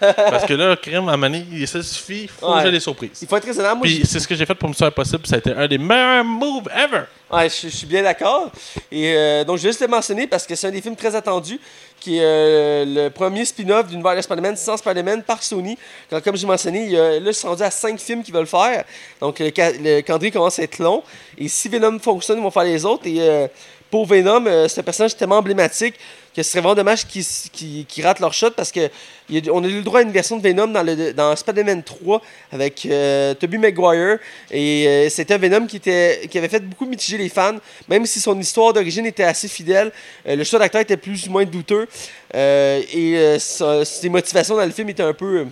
[0.00, 2.58] Parce que là, crime, à Mané, ça suffit, faut Ouais.
[2.60, 3.18] que j'ai des surprises.
[3.22, 3.78] Il faut être raisonnable.
[3.78, 5.78] Moi, Puis c'est ce que j'ai fait pour Mission Impossible, ça a été un des
[5.78, 7.02] meilleurs moves ever.
[7.32, 8.50] Ouais, je, je suis bien d'accord.
[8.92, 11.14] Et euh, donc, je vais juste le mentionner parce que c'est un des films très
[11.16, 11.58] attendus,
[11.98, 15.76] qui est euh, le premier spin-off d'univers de Spider-Man sans Spider-Man par Sony.
[16.10, 18.34] Quand, comme j'ai mentionné, il y a, là, ils sont rendus à 5 films qu'ils
[18.34, 18.84] veulent faire.
[19.20, 21.02] Donc, le, le calendrier commence à être long.
[21.38, 23.06] Et si Venom fonctionne, ils vont faire les autres.
[23.06, 23.48] Et euh,
[23.90, 25.94] pour Venom, c'est un personnage tellement emblématique
[26.36, 29.76] que ce serait vraiment dommage qu'ils ratent leur shot parce que a- on a eu
[29.78, 30.84] le droit à une version de Venom dans,
[31.14, 32.20] dans Spider-Man 3
[32.52, 34.18] avec euh, Tobey Maguire
[34.50, 37.56] et euh, c'était un Venom qui, était, qui avait fait beaucoup mitiger les fans.
[37.88, 39.90] Même si son histoire d'origine était assez fidèle
[40.28, 41.88] euh, le choix d'acteur était plus ou moins douteux
[42.34, 45.46] euh, et ses motivations dans le film étaient un peu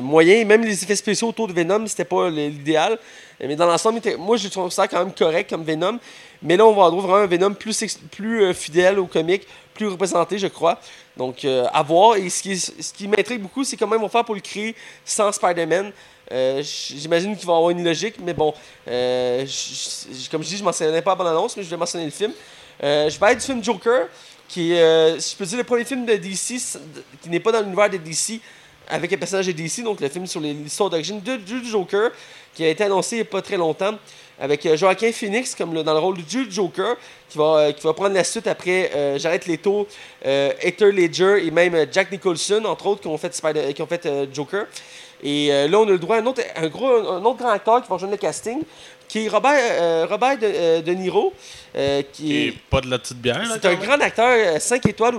[0.00, 0.44] moyens.
[0.46, 2.98] Même les effets spéciaux autour de Venom c'était pas l'idéal.
[3.40, 5.98] Mais dans l'ensemble, moi je trouve ça quand même correct comme Venom.
[6.44, 10.38] Mais là, on va avoir vraiment un Venom plus, plus fidèle au comique, plus représenté,
[10.38, 10.78] je crois.
[11.16, 12.16] Donc, euh, à voir.
[12.16, 14.74] Et ce qui, ce qui m'intrigue beaucoup, c'est comment ils vont faire pour le créer
[15.04, 15.92] sans Spider-Man.
[16.30, 18.54] Euh, J'imagine qu'il va avoir une logique, mais bon,
[18.88, 19.40] euh,
[20.30, 22.32] comme je dis, je ne mentionnais pas en annonce, mais je vais mentionner le film.
[22.80, 24.08] Je vais être du film Joker,
[24.48, 26.60] qui est, si je peux dire, le premier film de DC,
[27.22, 28.40] qui n'est pas dans l'univers de DC,
[28.88, 32.10] avec un personnage de DC, donc le film sur l'histoire d'origine du Joker,
[32.54, 33.94] qui a été annoncé il n'y a pas très longtemps,
[34.40, 36.96] avec euh, Joaquin Phoenix comme le- dans le rôle du Joker,
[37.28, 39.86] qui va, euh, qui va prendre la suite après euh, Jared Leto,
[40.26, 43.86] euh, Ledger et même euh, Jack Nicholson, entre autres, qui ont fait, Spider- qui ont
[43.86, 44.66] fait euh, Joker.
[45.24, 47.80] Et là, on a le droit à un autre, un, gros, un autre grand acteur
[47.80, 48.58] qui va rejoindre le casting,
[49.06, 51.32] qui est Robert, Robert de, De Niro,
[52.12, 52.54] qui est...
[52.68, 53.40] pas de la petite bière.
[53.52, 55.14] C'est un grand acteur, 5 étoiles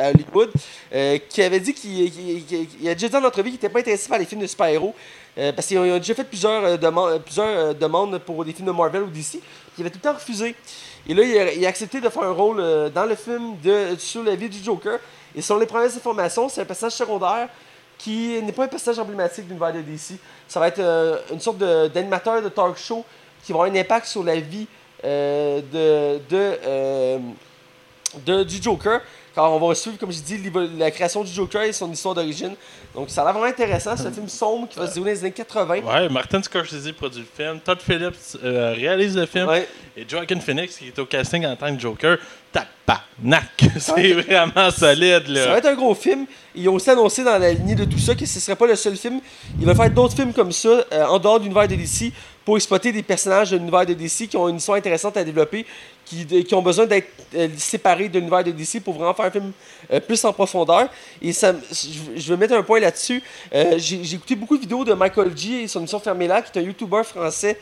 [0.00, 0.52] à Hollywood,
[1.28, 2.04] qui avait dit qu'il
[2.80, 4.46] il a déjà dit dans notre vie qu'il n'était pas intéressé par les films de
[4.46, 4.94] super-héros,
[5.38, 8.66] euh, parce qu'ils ont, déjà fait plusieurs, euh, demandes, euh, plusieurs demandes pour des films
[8.66, 9.40] de Marvel ou DC,
[9.76, 10.56] il avait tout le temps refusé.
[11.06, 14.34] Et là, il a, accepté de faire un rôle dans le film de, sur la
[14.34, 14.98] vie du Joker.
[15.34, 17.48] Et selon les premières informations, c'est un personnage secondaire
[17.96, 20.18] qui n'est pas un personnage emblématique d'une l'univers de DC.
[20.48, 23.04] Ça va être une sorte d'animateur de, talk show
[23.44, 24.66] qui va avoir un impact sur la vie
[25.02, 26.18] de-
[28.42, 29.00] du Joker.
[29.38, 30.42] Car on va suivre, comme je dis,
[30.76, 32.56] la création du Joker et son histoire d'origine.
[32.92, 33.92] Donc ça a l'air vraiment intéressant.
[33.92, 35.74] Un film sombre qui va se dérouler dans les années 80.
[35.76, 39.68] Ouais, Martin Scorsese produit le film, Todd Phillips euh, réalise le film, Ouais.
[39.96, 42.18] et Joaquin Phoenix qui est au casting en tant que Joker.
[42.52, 43.64] Tabarnak!
[43.78, 45.58] C'est vraiment solide, Ça va là.
[45.58, 46.26] être un gros film.
[46.54, 48.66] Ils ont aussi annoncé dans la lignée de tout ça que ce ne serait pas
[48.66, 49.20] le seul film.
[49.60, 52.12] Ils vont faire d'autres films comme ça euh, en dehors de l'univers de DC
[52.44, 55.66] pour exploiter des personnages de l'univers de DC qui ont une histoire intéressante à développer,
[56.04, 59.26] qui, de- qui ont besoin d'être euh, séparés de l'univers de DC pour vraiment faire
[59.26, 59.52] un film
[59.92, 60.88] euh, plus en profondeur.
[61.20, 63.22] Et ça, je je veux mettre un point là-dessus.
[63.54, 66.58] Euh, J'ai écouté beaucoup de vidéos de Michael G et son émission Fermez là, qui
[66.58, 67.58] est un YouTuber français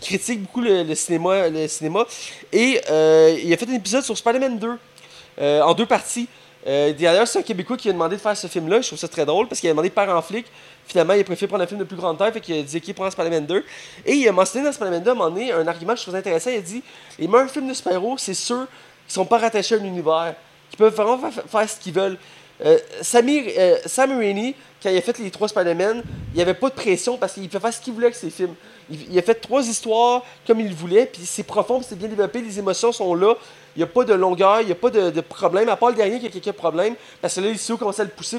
[0.00, 2.04] qui critique beaucoup le, cinéma, le cinéma.
[2.52, 4.78] Et euh, il a fait un épisode sur Spider-Man 2,
[5.40, 6.28] euh, en deux parties.
[6.66, 8.80] Euh, D'ailleurs, c'est un Québécois qui a demandé de faire ce film-là.
[8.80, 10.46] Je trouve ça très drôle parce qu'il a demandé Père en flic.
[10.86, 12.80] Finalement, il a préféré prendre un film de plus grande taille, fait qu'il a dit
[12.80, 13.64] qu'il prend Spider-Man 2.
[14.04, 16.02] Et il a mentionné dans Spider-Man 2 à un moment donné un argument que je
[16.04, 16.50] trouve intéressant.
[16.50, 16.82] Il a dit
[17.18, 18.66] Les meilleurs films de super-héros, c'est ceux
[19.06, 20.34] qui sont pas rattachés à un univers,
[20.70, 22.18] qui peuvent vraiment fa- faire ce qu'ils veulent.
[22.64, 26.54] Euh, Samir, euh, Sam Raimi, quand il a fait les trois Spider-Man, il n'y avait
[26.54, 28.54] pas de pression parce qu'il pouvait faire ce qu'il voulait avec ses films.
[28.90, 32.58] Il, a fait trois histoires comme il voulait, puis c'est profond, c'est bien développé, les
[32.58, 33.34] émotions sont là.
[33.74, 35.90] Il n'y a pas de longueur, il n'y a pas de, de problème, à part
[35.90, 38.38] le dernier qui a quelques problèmes, parce que là, les studios commençaient à le pousser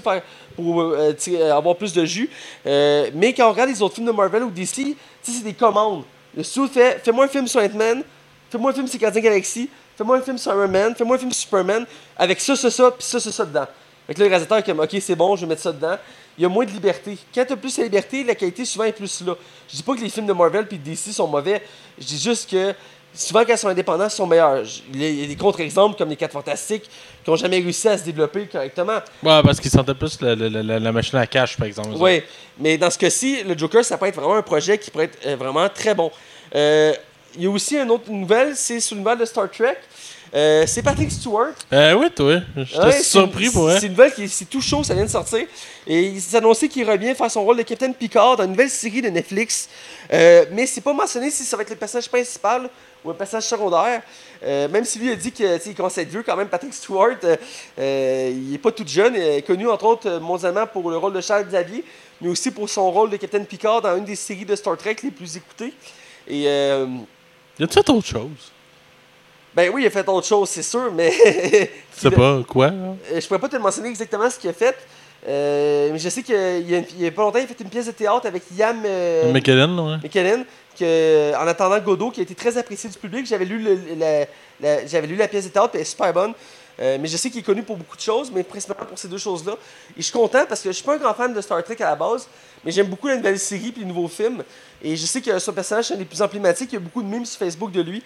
[0.55, 2.29] pour euh, tu sais, avoir plus de jus.
[2.65, 6.03] Euh, mais quand on regarde les autres films de Marvel ou DC, c'est des commandes.
[6.35, 8.03] Le studio fait fais-moi un film sur Ant-Man,
[8.49, 11.31] fais-moi un film sur Gardien Galaxy, fais-moi un film sur Iron Man, fais-moi un film
[11.31, 11.85] sur Superman,
[12.15, 13.67] avec ça, ça, ça, puis ça, ça, ça dedans.
[14.07, 15.97] Fait là, le réalisateur est comme, ok, c'est bon, je vais mettre ça dedans.
[16.37, 17.17] Il y a moins de liberté.
[17.33, 19.35] Quand tu as plus de liberté, la qualité souvent est plus là.
[19.69, 21.61] Je dis pas que les films de Marvel puis de DC sont mauvais.
[21.97, 22.73] Je dis juste que
[23.13, 24.63] souvent, quand ils sont indépendants, ils sont meilleurs.
[24.93, 26.83] Il y a- des contre-exemples comme les 4 Fantastiques
[27.23, 28.99] qui n'ont jamais réussi à se développer correctement.
[29.23, 31.89] Ouais, parce qu'il sentait plus le- le- la machine à cash, par exemple.
[31.99, 32.21] Oui,
[32.59, 35.17] mais dans ce cas-ci, le Joker, ça peut être vraiment un projet qui pourrait être
[35.25, 36.11] euh, vraiment très bon.
[36.55, 36.93] Euh,
[37.35, 39.77] Il y a aussi une autre nouvelle, c'est sur le nouvelle de Star Trek.
[40.33, 41.53] Euh, c'est Patrick Stewart.
[41.71, 42.39] Euh, oui, toi.
[42.57, 43.71] J'étais Ouais, c'est surpris pour.
[43.71, 45.45] C'est une nouvelle qui est- c'est tout chaud, ça vient de sortir.
[45.87, 48.69] Et il s'est annoncé qu'il revient faire son rôle de Captain Picard dans une nouvelle
[48.69, 49.69] série de Netflix.
[50.11, 52.69] Euh, mais c'est pas mentionné si ça va être le personnage principal
[53.05, 54.01] ou un personnage secondaire.
[54.43, 56.47] Même si lui a dit que tu sais, il commence à être vieux quand même,
[56.49, 57.15] Patrick Stewart,
[57.77, 61.21] il est pas tout jeune, il est connu entre autres mondialement pour le rôle de
[61.21, 61.83] Charles Xavier,
[62.21, 64.97] mais aussi pour son rôle de Captain Picard dans une des séries de Star Trek
[65.03, 65.73] les plus écoutées.
[66.27, 68.51] Et Y a-tu fait autre chose?
[69.57, 71.11] Ben oui, il a fait autre chose, c'est sûr, mais
[71.95, 72.93] Tu sais pas quoi, là?
[73.11, 74.75] Euh, je pourrais pas te mentionner exactement ce qu'il a fait.
[75.27, 76.35] Euh, mais je sais qu'il
[76.95, 79.33] y y a pas longtemps, il a fait une pièce de théâtre avec Ian euh,
[79.33, 79.97] McKellen, ouais.
[80.03, 80.45] McKellen,
[80.79, 83.25] que, en attendant Godot, qui a été très apprécié du public.
[83.25, 84.25] J'avais lu, le- la,
[84.61, 86.33] la- j'avais lu la pièce de théâtre, puis elle est super bonne.
[86.79, 89.07] Euh, mais je sais qu'il est connu pour beaucoup de choses, mais principalement pour ces
[89.07, 89.53] deux choses-là.
[89.53, 91.77] Et je suis content parce que je suis pas un grand fan de Star Trek
[91.79, 92.27] à la base,
[92.63, 94.43] mais j'aime beaucoup la nouvelle série puis les nouveaux films.
[94.83, 96.69] Et je sais que son personnage c'est un des plus emblématiques.
[96.71, 98.03] Il y a beaucoup de memes sur Facebook de lui.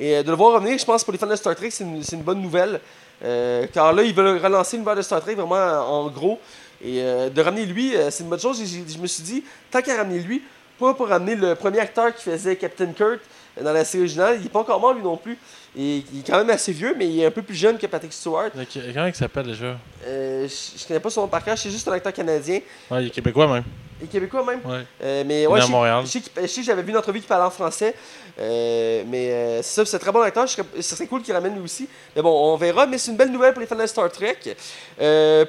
[0.00, 1.84] Et euh, de le voir revenir, je pense pour les fans de Star Trek, c'est
[1.84, 2.80] une, bonne nouvelle.
[3.22, 6.40] Euh, car là, ils veulent relancer l'univers de Star Trek vraiment en, gros.
[6.82, 8.62] Et euh, de ramener lui, c'est une bonne chose.
[8.64, 10.42] J'ai- je me suis dit, tant qu'à ramener lui,
[10.78, 13.20] pas pour ramener le premier acteur qui faisait Captain Kirk
[13.60, 14.36] dans la série originale.
[14.38, 15.36] Il n'est pas encore mort lui non plus.
[15.76, 18.12] Il est quand même assez vieux, mais il est un peu plus jeune que Patrick
[18.12, 18.50] Stewart.
[18.58, 19.76] Ok, Comment il s'appelle déjà?
[20.04, 22.60] Euh, je, connais pas son nom par cœur, c'est juste un acteur canadien.
[22.90, 23.62] Ouais, il est québécois même.
[24.02, 24.60] Et québécois même?
[24.64, 24.84] Ouais.
[25.02, 26.02] Euh, mais est ouais, à je sais- Montréal.
[26.04, 27.94] Je sais, qu'il- je sais que j'avais vu une entrevue qui parlait en français.
[28.40, 30.46] Euh, mais euh, c'est ça, c'est un très bon acteur.
[30.46, 31.88] Je serais- Ce serait cool qu'il ramène lui aussi.
[32.16, 32.86] Mais bon, on verra.
[32.86, 34.38] Mais c'est une belle nouvelle pour les fans de Star Trek.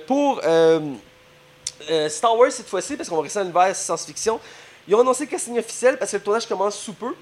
[0.05, 0.39] Pour
[2.09, 4.39] Star Wars cette fois-ci, parce qu'on va rester dans l'univers science-fiction,
[4.88, 7.15] ils ont annoncé le casting officiel parce que le tournage commence sous peu.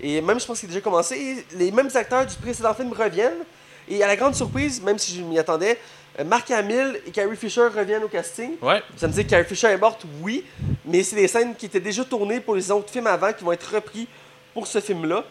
[0.00, 1.44] Et même, je pense qu'il a déjà commencé.
[1.54, 3.44] Les mêmes acteurs du précédent film reviennent.
[3.88, 5.78] Et à la grande surprise, même si je m'y attendais,
[6.18, 8.52] euh, Mark Hamill et Carrie Fisher reviennent au casting.
[8.60, 8.82] Ouais.
[8.96, 10.44] Ça me dit que Carrie Fisher est morte, oui,
[10.84, 13.52] mais c'est des scènes qui étaient déjà tournées pour les autres films avant qui vont
[13.52, 14.08] être repris
[14.52, 15.24] pour ce film-là.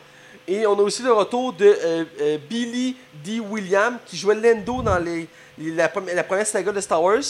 [0.47, 3.39] Et on a aussi le retour de euh, euh, Billy D.
[3.41, 7.24] Williams qui jouait Lando dans les, les- la, premi- la première saga de Star Wars,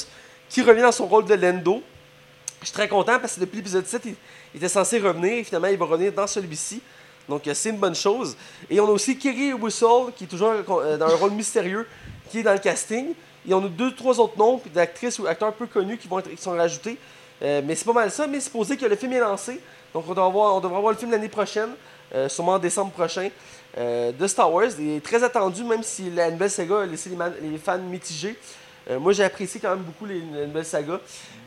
[0.49, 1.81] qui revient dans son rôle de Lando.
[2.61, 4.15] Je suis très content parce que depuis l'épisode 7, il,
[4.53, 6.81] il était censé revenir et finalement il va revenir dans celui-ci.
[7.27, 8.35] Donc c'est une bonne chose.
[8.69, 11.87] Et on a aussi Kerry Whistle qui est toujours euh, dans un rôle mystérieux
[12.29, 13.13] qui est dans le casting.
[13.47, 16.29] Et on a deux, trois autres noms d'actrices ou acteurs peu connus qui vont être
[16.29, 16.97] qui sont rajoutés.
[17.41, 18.27] Euh, mais c'est pas mal ça.
[18.27, 19.59] Mais supposé que le film est lancé.
[19.93, 21.69] Donc on devrait voir, on devrait voir le film l'année prochaine,
[22.13, 23.29] euh, sûrement en décembre prochain,
[23.77, 24.71] euh, de Star Wars.
[24.77, 27.11] Il est très attendu, même si la nouvelle saga a laissé
[27.41, 28.37] les fans mitigés.
[28.89, 30.99] Euh, moi j'ai apprécié quand même beaucoup les, la nouvelle saga.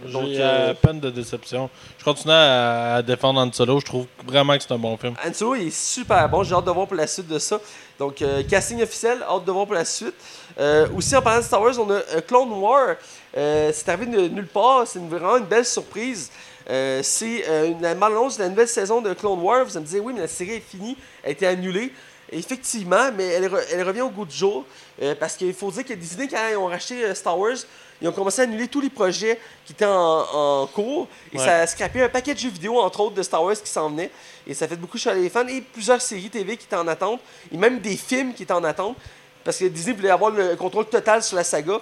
[0.07, 1.69] Donc, J'ai euh, euh, peine de déception.
[1.99, 3.81] Je continue à, à défendre Han Solo.
[3.81, 5.15] Je trouve vraiment que c'est un bon film.
[5.25, 7.61] Han Solo il est super bon, j'ai hâte de voir pour la suite de ça.
[7.99, 10.15] Donc, euh, casting officiel, hâte de voir pour la suite.
[10.59, 12.97] Euh, aussi, en parlant de Star Wars, on a Clone War.
[13.35, 16.31] C'est arrivé de nulle part, c'est vraiment une belle surprise.
[16.69, 17.45] C'est
[17.81, 19.65] la bande-annonce de la nouvelle saison de Clone War.
[19.65, 21.93] Vous allez me dire, oui, mais la série est finie, elle a été annulée.
[22.31, 24.65] Effectivement, mais elle, re- elle revient au goût du jour.
[25.03, 27.57] euh, parce qu'il faut dire que Disney, quand ils ont racheté euh, Star Wars,
[28.01, 30.27] ils ont commencé à annuler tous les projets qui étaient en,
[30.63, 31.09] en cours.
[31.33, 31.45] Et Ouais.
[31.45, 33.91] ça a scrappé un paquet de jeux vidéo, entre autres, de Star Wars qui s'en
[33.91, 34.11] venaient.
[34.47, 35.47] Et ça fait beaucoup chialer les fans.
[35.49, 37.21] Et plusieurs séries TV qui étaient en attente.
[37.53, 38.97] Et même des films qui étaient en attente.
[39.43, 41.81] Parce que Disney voulait avoir le contrôle total sur la saga.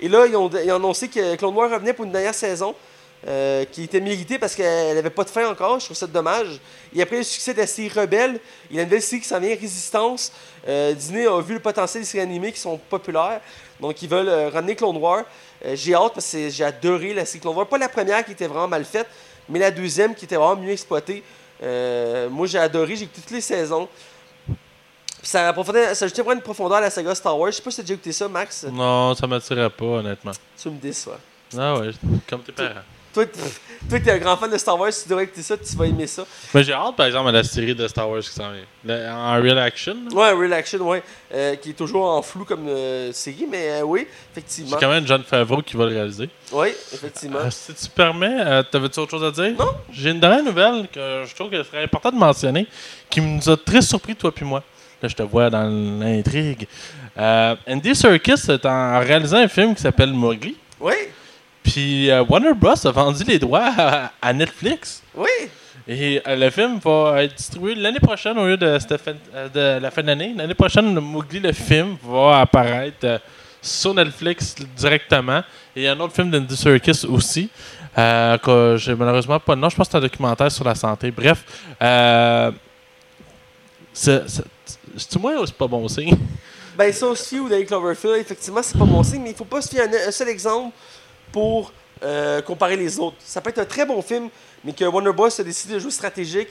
[0.00, 2.74] Et là, ils ont, ils ont annoncé que Clone Wars revenait pour une dernière saison.
[3.26, 5.80] Euh, qui était méritée parce qu'elle n'avait pas de fin encore.
[5.80, 6.60] Je trouve ça dommage.
[6.94, 8.38] Et après le succès de la série Rebelle,
[8.70, 10.32] il y a une nouvelle série qui s'en vient, Résistance.
[10.68, 13.40] Euh, Disney a vu le potentiel des séries animées qui sont populaires.
[13.80, 15.24] Donc, ils veulent euh, ramener Clone Wars.
[15.64, 17.66] Euh, j'ai hâte parce que j'ai adoré la série Clone Wars.
[17.66, 19.08] Pas la première qui était vraiment mal faite,
[19.48, 21.24] mais la deuxième qui était vraiment mieux exploitée.
[21.60, 23.88] Moi, j'ai adoré, j'ai écouté toutes les saisons.
[24.46, 25.52] Puis ça,
[25.94, 27.50] ça ajoutait vraiment une profondeur à la saga Star Wars.
[27.50, 28.64] Je sais pas si t'as déjà écouté ça, Max.
[28.70, 30.30] Non, ça m'attirait pas, honnêtement.
[30.56, 31.18] Tu me déçois.
[31.56, 31.90] Ah ouais,
[32.28, 32.82] comme tes parents.
[33.12, 33.24] Toi,
[33.88, 36.06] toi, t'es un grand fan de Star Wars, tu devrais écouter ça, tu vas aimer
[36.06, 36.24] ça.
[36.54, 39.14] Mais j'ai hâte, par exemple, à la série de Star Wars qui s'en vient.
[39.14, 39.96] En real action.
[40.12, 41.02] Ouais, Real Action, ouais.
[41.32, 44.76] Euh, qui est toujours en flou comme euh, série, mais euh, oui, effectivement.
[44.80, 46.30] quand même John Favreau qui va le réaliser.
[46.52, 47.40] Oui, effectivement.
[47.40, 49.54] Euh, si tu permets, t'avais-tu autre chose à dire?
[49.58, 49.72] Non.
[49.92, 52.66] J'ai une dernière nouvelle que je trouve que serait important de mentionner,
[53.10, 54.62] qui nous a très surpris, toi puis moi.
[55.02, 55.64] Là, je te vois dans
[56.00, 56.66] l'intrigue.
[57.16, 60.56] Andy Serkis est en réalisant un film qui s'appelle Mowgli.
[60.80, 60.94] Oui,
[61.70, 62.86] Puis euh, Warner Bros.
[62.86, 65.02] a vendu les droits à, à Netflix.
[65.14, 65.28] oui.
[65.90, 69.78] Et euh, le film va être distribué l'année prochaine au lieu de, cette fin- euh,
[69.78, 70.34] de la fin d'année.
[70.36, 73.18] L'année prochaine, le Mowgli, le film, va apparaître euh,
[73.62, 75.38] sur Netflix directement.
[75.74, 77.48] Et il y a un autre film d'Andy Serkis aussi,
[77.96, 79.70] que j'ai malheureusement pas nom.
[79.70, 81.10] Je pense que c'est un documentaire sur la santé.
[81.10, 81.42] Bref,
[83.94, 86.16] c'est moi ou c'est pas bon signe?
[86.76, 89.60] Ben, ça aussi, ou dans Cloverfield, effectivement, c'est pas bon signe, mais il faut pas
[89.62, 90.74] se fier à un, un seul exemple
[91.32, 91.72] pour
[92.02, 93.16] euh, comparer les autres.
[93.24, 94.28] Ça peut être un très bon film,
[94.64, 95.26] mais que Warner Bros.
[95.26, 96.48] a décidé de jouer stratégique.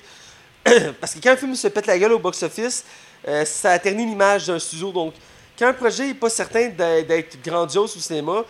[0.99, 2.83] Parce que quand un film se pète la gueule au box-office,
[3.27, 4.91] euh, ça ternit l'image d'un studio.
[4.91, 5.13] Donc,
[5.57, 8.43] quand un projet n'est pas certain d'être d'être grandiose au cinéma,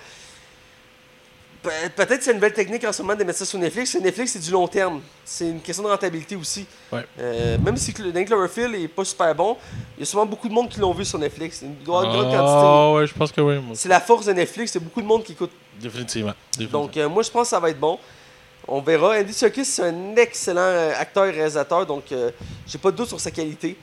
[1.63, 3.95] pe- peut-être c'est une nouvelle technique en ce moment de mettre ça sur Netflix.
[3.95, 5.01] Netflix, c'est du long terme.
[5.25, 6.65] C'est une question de rentabilité aussi.
[6.91, 7.05] Ouais.
[7.19, 9.57] Euh, même si Cl- Cloverfield est pas super bon,
[9.97, 11.61] il y a souvent beaucoup de monde qui l'ont vu sur Netflix.
[11.61, 12.37] Une grande quantité.
[12.39, 13.59] Ah ouais, je pense que oui.
[13.73, 15.51] C'est la force de Netflix, c'est beaucoup de monde qui écoute.
[15.79, 16.33] Définitivement.
[16.53, 16.81] Définitivement.
[16.83, 17.99] Donc, euh, moi, je pense que ça va être bon.
[18.67, 19.17] On verra.
[19.17, 22.31] Andy Serkis, c'est un excellent euh, acteur et réalisateur, donc euh,
[22.67, 23.77] j'ai pas de doute sur sa qualité.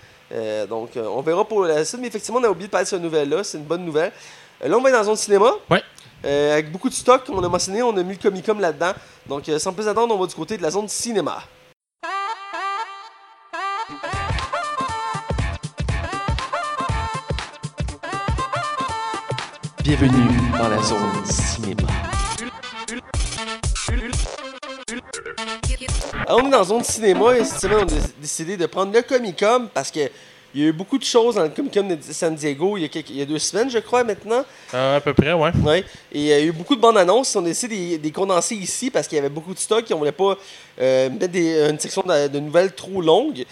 [0.68, 2.00] Donc, on verra pour la suite.
[2.00, 3.44] Mais effectivement, on a oublié de parler de cette nouvelle-là.
[3.44, 4.10] C'est une bonne nouvelle.
[4.60, 5.50] Là, on va être dans la zone cinéma.
[5.70, 5.80] Ouais.
[6.24, 8.92] Euh, avec beaucoup de stock, comme on a mentionné, on a mis le Comic-Con là-dedans.
[9.28, 11.42] Donc, euh, sans plus attendre, on va du côté de la zone cinéma.
[19.82, 21.88] Bienvenue dans la zone cinéma.
[26.26, 28.94] Alors, on est dans la zone cinéma et cette semaine, on a décidé de prendre
[28.94, 30.10] le Comic-Con parce que
[30.55, 32.84] il y a eu beaucoup de choses dans le Comic-Con de San Diego il y,
[32.84, 34.44] a quelques- il y a deux semaines, je crois, maintenant.
[34.72, 35.50] Euh, à peu près, ouais.
[35.64, 35.80] Ouais.
[36.12, 37.34] Et il y a eu beaucoup de bandes annonces.
[37.36, 39.59] On a décidé de les- de les condenser ici parce qu'il y avait beaucoup de
[39.59, 40.36] stock et on voulait pas
[40.80, 43.44] euh, mettre des- une section de, de nouvelles trop longue.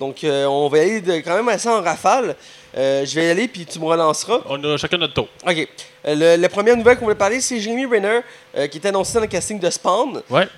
[0.00, 2.34] Donc, euh, on va y aller de- quand même assez en rafale.
[2.76, 4.40] Euh, je vais y aller puis tu me relanceras.
[4.48, 5.28] On a chacun notre tour.
[5.46, 5.68] OK.
[6.06, 8.20] Euh, le- la première nouvelle qu'on voulait parler, c'est Jeremy Renner
[8.70, 10.22] qui est annoncé dans le casting de Spawn.
[10.30, 10.48] Ouais.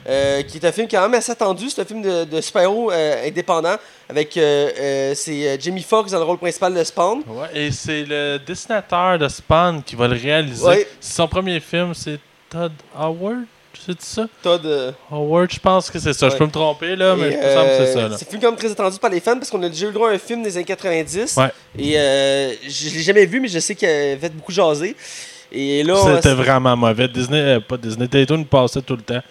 [0.45, 1.68] Qui est un film quand même assez attendu.
[1.70, 3.76] C'est un film de, de super-héros indépendant
[4.09, 7.22] avec c'est Jamie Foxx dans le rôle principal de Spawn.
[7.26, 10.64] Ouais, et c'est le dessinateur de Spawn qui va le réaliser.
[10.64, 10.86] Ouais.
[11.01, 12.18] C'est Son premier film, c'est
[12.49, 13.45] Todd Howard,
[13.87, 14.26] c'est ça?
[14.43, 14.64] Todd.
[14.66, 16.28] euh, Howard, je pense que c'est ça.
[16.28, 18.09] Je peux me tromper, là, mais il me semble que c'est euh, ça.
[18.09, 18.16] Là.
[18.18, 19.95] C'est un film même très attendu par les fans parce qu'on a déjà eu le
[19.95, 21.37] droit à un film des années 90.
[21.37, 21.51] Ouais.
[21.78, 24.95] Et euh, je je l'ai jamais vu, mais je sais qu'il a fait beaucoup jaser.
[25.51, 27.09] Et là, on- C'était vraiment mauvais.
[27.09, 29.22] Disney, euh, pas Disney, Dayton passait tout le temps.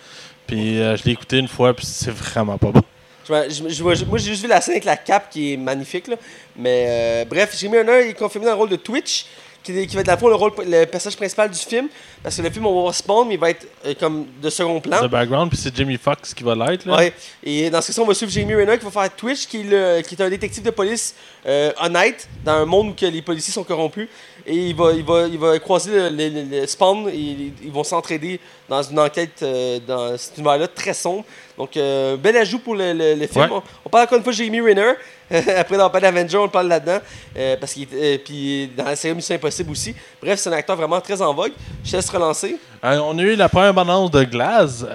[0.48, 2.82] Puis euh, je l'ai écouté une fois, puis c'est vraiment pas bon.
[3.28, 5.58] je je- je je- moi, j'ai juste vu la scène avec la cape qui est
[5.58, 6.08] magnifique.
[6.08, 6.16] Là.
[6.58, 9.26] Mais euh, bref, Jeremy Renner est confirmé dans le rôle de Twitch,
[9.64, 11.88] qui, va être à la fois le, rôle, le personnage principal du film.
[12.24, 14.50] Parce que le film, on va voir Spawn, mais il va être euh, comme de
[14.50, 15.02] second plan.
[15.06, 16.86] The background, puis c'est Jamie Foxx qui va l'être.
[16.86, 16.98] là.
[16.98, 17.14] Ouais.
[17.44, 19.64] Et dans ce cas-ci, on va suivre Jamie Renner qui va faire Twitch, qui est,
[19.64, 23.22] le- qui est un détective de police euh, honnête dans un monde où que les
[23.22, 24.08] policiers sont corrompus.
[24.46, 27.72] Et il va, il va, il va croiser le, le- le- le Spawn et ils,
[27.72, 31.24] vont s'entraider dans une enquête euh, dans cet univers-là très sombre.
[31.58, 33.46] Donc, euh, bel ajout pour le, le- le film.
[33.46, 33.52] Ouais.
[33.52, 34.94] On, on parle encore une fois de Jamie Renner.
[35.32, 37.00] Après d'avoir parlé d'Avenger, on le parle là-dedans.
[37.38, 37.88] Euh, parce qu'il
[38.26, 39.96] puis dans la série Mission Impossible aussi.
[40.22, 41.54] Bref, c'est un acteur vraiment très en vogue.
[41.86, 42.58] Je te laisse relancer.
[42.84, 44.86] On a eu la première bande-annonce de Glass,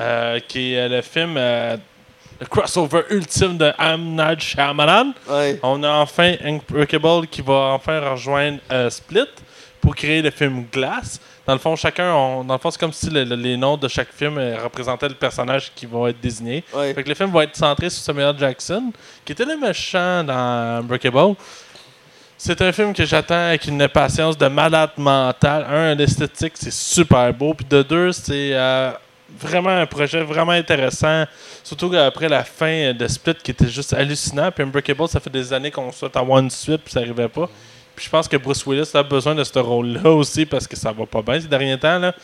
[0.48, 1.38] qui est le film,
[2.40, 3.72] le crossover ultime de.
[3.96, 5.12] Night Shyamalan.
[5.28, 5.58] Ouais.
[5.62, 9.26] On a enfin Unbreakable qui va enfin rejoindre euh, Split
[9.80, 11.20] pour créer le film Glass.
[11.46, 13.76] Dans le fond, chacun, on- dans le fond, c'est comme si le- le- les noms
[13.76, 16.64] de chaque film euh, représentaient le personnage qui va être désigné.
[16.74, 16.92] Ouais.
[16.92, 18.92] Fait que le film va être centré sur Samuel Jackson,
[19.24, 21.34] qui était le méchant dans Unbreakable.
[22.38, 25.66] C'est un film que j'attends avec une patience de malade mental.
[25.70, 27.54] Un, l'esthétique, c'est super beau.
[27.54, 28.90] Puis de deux, c'est euh,
[29.38, 31.24] vraiment un projet vraiment intéressant.
[31.62, 34.50] Surtout après la fin de Split qui était juste hallucinant.
[34.50, 37.48] Puis Unbreakable, ça fait des années qu'on souhaite avoir une suite, puis ça n'arrivait pas.
[37.94, 40.92] Puis je pense que Bruce Willis a besoin de ce rôle-là aussi parce que ça
[40.92, 41.98] va pas bien ces derniers temps.
[41.98, 42.14] là.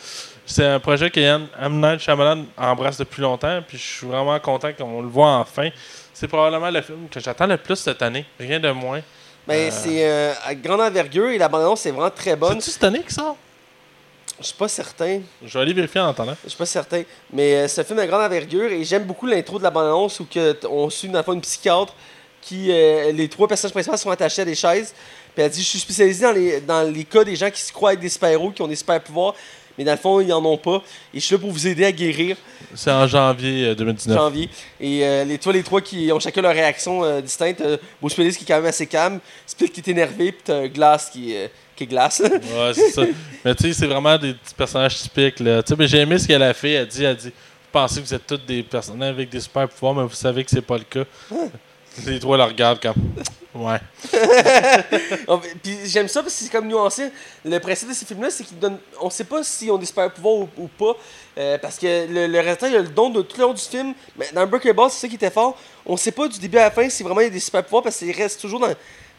[0.44, 1.46] C'est un projet que Yann.
[1.70, 3.60] Night Shyamalan embrasse depuis longtemps.
[3.66, 5.70] Puis je suis vraiment content qu'on le voit enfin.
[6.12, 8.26] C'est probablement le film que j'attends le plus cette année.
[8.38, 9.00] Rien de moins.
[9.46, 9.70] Ben, Euh.
[9.72, 12.60] c'est euh, à grande envergure et la bande-annonce est vraiment très bonne.
[12.60, 13.36] C'est-tu cette année qui sort?
[14.42, 15.20] Je suis pas certain.
[15.44, 16.36] Je vais aller vérifier en attendant.
[16.44, 17.02] Je suis pas certain.
[17.32, 20.20] Mais euh, c'est un film de grande envergure et j'aime beaucoup l'intro de la bande-annonce
[20.20, 21.94] où que t- on suit dans le fond une psychiatre
[22.40, 22.70] qui.
[22.70, 24.94] euh, les trois personnages principaux sont attachés à des chaises.
[25.34, 27.72] Puis elle dit Je suis spécialisée dans les, dans les cas des gens qui se
[27.72, 29.34] croient être des super-héros, qui ont des super-pouvoirs,
[29.78, 30.82] mais dans le fond, ils en ont pas.
[31.14, 32.36] Et je suis là pour vous aider à guérir.
[32.74, 34.16] C'est en janvier euh, 2019.
[34.18, 34.50] janvier.
[34.80, 37.62] Et euh, les, toi, les trois qui ont chacun leur réaction euh, distincte.
[37.62, 40.68] Euh, Bruce Willis qui est quand même assez calme, Split qui est énervé, puis t'as
[40.68, 41.48] Glass qui, euh,
[41.82, 42.20] qui glace.
[42.20, 43.02] Ouais, c'est ça.
[43.44, 45.40] Mais tu sais, c'est vraiment des petits personnages typiques.
[45.40, 45.62] Là.
[45.78, 46.72] Mais j'ai aimé ce qu'elle a fait.
[46.72, 49.68] Elle dit, elle dit Vous pensez que vous êtes tous des personnages avec des super
[49.68, 51.04] pouvoirs, mais vous savez que c'est pas le cas.
[52.06, 52.94] Les trois la regardent comme.
[53.54, 53.78] Ouais.
[55.28, 57.10] Oh, puis j'aime ça parce que c'est comme nuancé.
[57.44, 58.78] Le principe de ces films-là, c'est qu'ils donnent.
[59.00, 60.96] On sait pas s'ils ont des super pouvoirs ou, ou pas.
[61.38, 63.60] euh, parce que le, le réalisateur, il a le don de tout le long du
[63.62, 63.92] film.
[64.18, 65.56] Mais dans Breakable, c'est ça qui était fort.
[65.84, 67.62] On sait pas du début à la fin si vraiment il y a des super
[67.62, 68.68] pouvoirs parce qu'il reste toujours dans,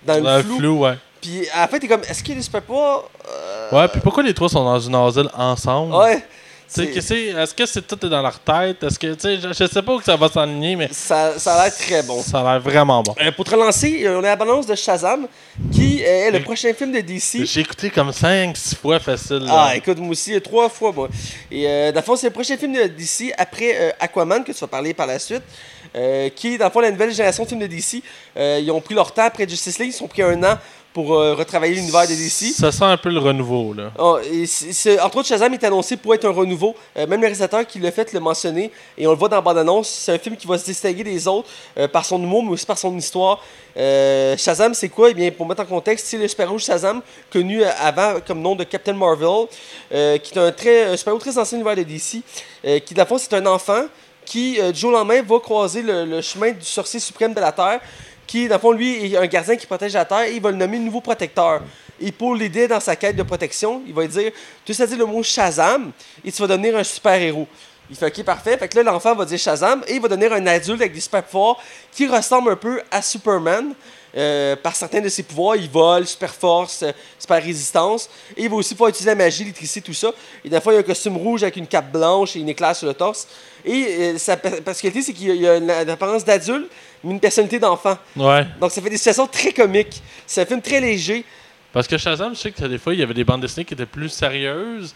[0.05, 0.57] dans, Dans le le flou.
[0.57, 0.95] flou, ouais.
[1.23, 3.87] Puis à la fin, t'es comme, est-ce qu'il y a des super pouvoirs Euh, Ouais,
[3.87, 5.95] puis pourquoi les trois sont dans une asile ensemble?
[5.95, 6.21] Ouais.
[6.67, 8.81] C'est- que c'est- Est-ce que c'est tout est dans leur tête?
[8.83, 11.53] Est-ce que, tu sais, je, je sais pas où ça va s'enligner, mais Ça, ça
[11.55, 12.19] a l'air très bon.
[12.23, 13.13] ça a l'air vraiment bon.
[13.21, 15.27] Euh, pour te relancer, euh, on a la bande de Shazam,
[15.71, 17.45] qui euh, est le prochain film de DC.
[17.45, 19.39] J'ai écouté comme 5-6 fois facile.
[19.45, 19.67] là.
[19.69, 21.09] Ah, écoute, moi aussi, euh, trois fois, moi.
[21.51, 24.51] Et euh, dans le fond, c'est le prochain film de DC après euh, Aquaman, que
[24.51, 25.43] tu vas parler par la suite,
[25.95, 28.01] euh, qui est dans le fond la nouvelle génération de films de DC.
[28.35, 30.57] Euh, ils ont pris leur temps après Justice League, ils ont pris un an
[30.93, 32.53] pour euh, retravailler l'univers de DC.
[32.53, 33.91] Ça sent un peu le renouveau, là.
[33.97, 34.45] Oh, et
[34.99, 36.75] entre autres, Shazam est annoncé pour être un renouveau.
[36.95, 38.71] Euh, même le réalisateur qui l'a fait l'a mentionné.
[38.97, 39.89] Et on le voit dans la bande-annonce.
[39.89, 42.65] C'est un film qui va se distinguer des autres euh, par son humour, mais aussi
[42.65, 43.43] par son histoire.
[43.75, 45.09] Shazam, c'est quoi?
[45.09, 48.63] Eh bien, pour mettre en contexte, c'est le super-héros Shazam, connu avant comme nom de
[48.63, 49.47] Captain Marvel,
[49.89, 52.21] qui est un, très, super-héros très ancien univers de DC.
[52.85, 53.85] qui, dans le fond, c'est un enfant
[54.25, 57.51] qui, du jour au lendemain, va croiser le, le chemin du sorcier suprême de la
[57.51, 57.79] Terre
[58.33, 60.49] qui, dans le fond, lui, est un gardien qui protège la Terre et il va
[60.49, 61.61] le nommer nouveau protecteur.
[62.01, 64.31] Et pour l'aider dans sa quête de protection, il va lui dire
[64.65, 65.91] Tu sais dire le mot Shazam
[66.25, 67.47] et tu vas devenir un super-héros.
[67.91, 68.57] Il fait OK, parfait.
[68.57, 70.99] Fait que là, l'enfant va dire Shazam et il va devenir un adulte avec des
[70.99, 71.57] super pouvoirs
[71.91, 73.75] qui ressemble un peu à Superman.
[74.15, 78.09] euh, par certains de ses pouvoirs, il vole, super force, euh, super résistance.
[78.37, 80.11] Et il va aussi pouvoir utiliser la magie, l'électricité, tout ça.
[80.43, 82.75] Et des fois, il a un costume rouge avec une cape blanche et une éclair
[82.75, 83.27] sur le torse.
[83.65, 86.69] Et euh, sa pa- particularité, c'est qu'il y a- une, une apparence d'adulte,
[87.03, 87.97] mais une personnalité d'enfant.
[88.15, 88.45] Ouais.
[88.59, 90.01] Donc ça fait des situations très comiques.
[90.27, 91.23] C'est un film très léger.
[91.71, 93.73] Parce que Shazam, je sais que des fois, il y avait des bandes dessinées qui
[93.73, 94.93] étaient plus sérieuses.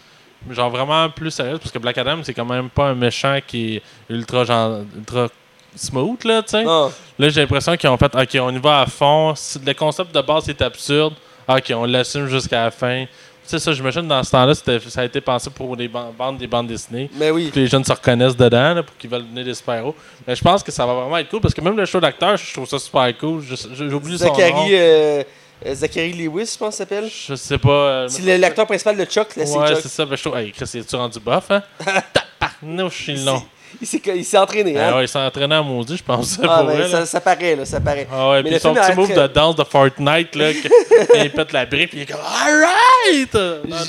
[0.51, 1.59] Genre vraiment plus sérieuses.
[1.59, 5.27] Parce que Black Adam, c'est quand même pas un méchant qui est ultra, genre, ultra
[5.75, 6.63] smooth, là, tu sais.
[6.67, 6.89] Ah.
[7.17, 9.33] Là, j'ai l'impression qu'ils ont fait, OK, on y va à fond.
[9.65, 11.13] Le concept de base est absurde,
[11.47, 13.05] OK, on l'assume jusqu'à la fin.
[13.47, 16.37] Tu sais, ça, j'imagine, dans ce temps-là, ça a été pensé pour les ban- bandes
[16.37, 17.09] des bandes dessinées.
[17.15, 17.49] Mais oui.
[17.49, 19.95] que les jeunes se reconnaissent dedans là, pour qu'ils veulent devenir des super-héros.
[20.27, 22.35] Mais je pense que ça va vraiment être cool parce que même le show d'acteur,
[22.35, 23.41] je trouve ça super cool.
[23.73, 24.35] J'ai oublié son nom.
[24.35, 25.23] Zachary, euh,
[25.65, 27.09] euh, Zachary Lewis, je pense, s'appelle.
[27.09, 27.69] Je sais pas.
[27.69, 30.05] euh, C'est l'acteur principal de Chuck, c'est Ouais, c'est ça.
[30.05, 30.37] Ben, je trouve.
[30.37, 31.63] Hey, Chris, es-tu rendu buff, hein?
[32.13, 33.41] Taparnouche, c'est long.
[33.79, 34.89] Il s'est, entraîné, hein?
[34.91, 36.39] Ah ouais, il s'est entraîné à maudit, je pense.
[36.41, 38.07] Ah, pour ben, vrai, ça, paraît, là, ça paraît.
[38.11, 41.31] Ah ouais, Mais puis son petit move très- de danse de Fortnite, là, que- il
[41.31, 43.37] pète la brique, puis il est comme Alright!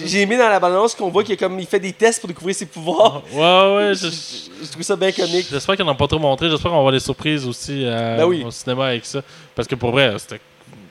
[0.04, 2.54] J'ai mis dans la balance qu'on voit qu'il comme, il fait des tests pour découvrir
[2.54, 3.22] ses pouvoirs.
[3.32, 4.08] Ouais, ouais, je-
[4.62, 5.46] Je trouve ça bien comique.
[5.50, 6.48] J'espère qu'ils n'en ont pas trop montré.
[6.50, 8.42] J'espère qu'on va avoir des surprises aussi euh, Ben oui.
[8.46, 9.20] au cinéma avec ça.
[9.54, 10.40] Parce que pour vrai, c'était.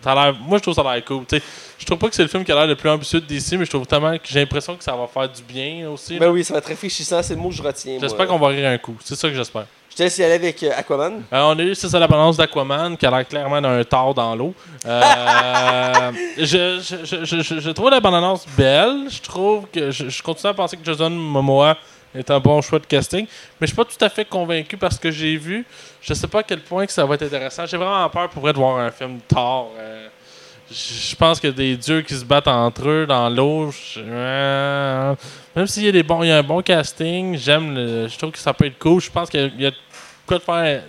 [0.04, 1.26] Ça a l'air- Moi, je trouve ça a l'air cool.
[1.28, 1.44] tu sais.
[1.78, 3.66] je trouve pas que c'est le film qui a l'air le plus ambitieux DC, mais
[3.66, 6.18] je trouve tellement que j'ai l'impression que ça va faire du bien aussi.
[6.20, 7.98] Ben oui, ça va être réfléchissant, c'est le mot que je retiens.
[8.00, 8.96] J'espère qu'on va rire un coup.
[9.04, 9.66] C'est ça que j'espère.
[9.90, 11.24] Je te laisse y aller avec euh, Aquaman.
[11.34, 14.14] Euh, on a eu, c'est ça, la balance d'Aquaman qui a l'air clairement d'un tard
[14.14, 14.54] dans l'eau.
[14.86, 19.08] Euh, je, je, je, je, trouve la bande-annonce belle.
[19.10, 19.90] Je trouve que.
[19.90, 21.78] Je, je continue à penser que Jason Momoa
[22.20, 23.26] est un bon choix de casting.
[23.60, 25.66] Mais je suis pas tout à fait convaincu parce que j'ai vu.
[26.02, 27.66] Je sais pas à quel point que ça va être intéressant.
[27.66, 29.68] J'ai vraiment peur pour de voir un film tard.
[29.78, 30.08] euh,
[30.70, 33.72] je pense que des dieux qui se battent entre eux dans l'eau.
[33.98, 35.16] euh,
[35.56, 38.08] Même s'il y a des bons, il y a un bon casting, j'aime le.
[38.08, 39.02] Je trouve que ça peut être cool.
[39.02, 39.72] Je pense qu'il y a-
[40.26, 40.84] quoi de faire.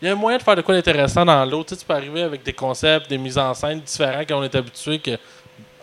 [0.00, 1.62] Il y a un moyen de faire de quoi d'intéressant dans l'eau.
[1.64, 4.54] Tu, sais, tu peux arriver avec des concepts, des mises en scène différents qu'on est
[4.54, 5.12] habitué que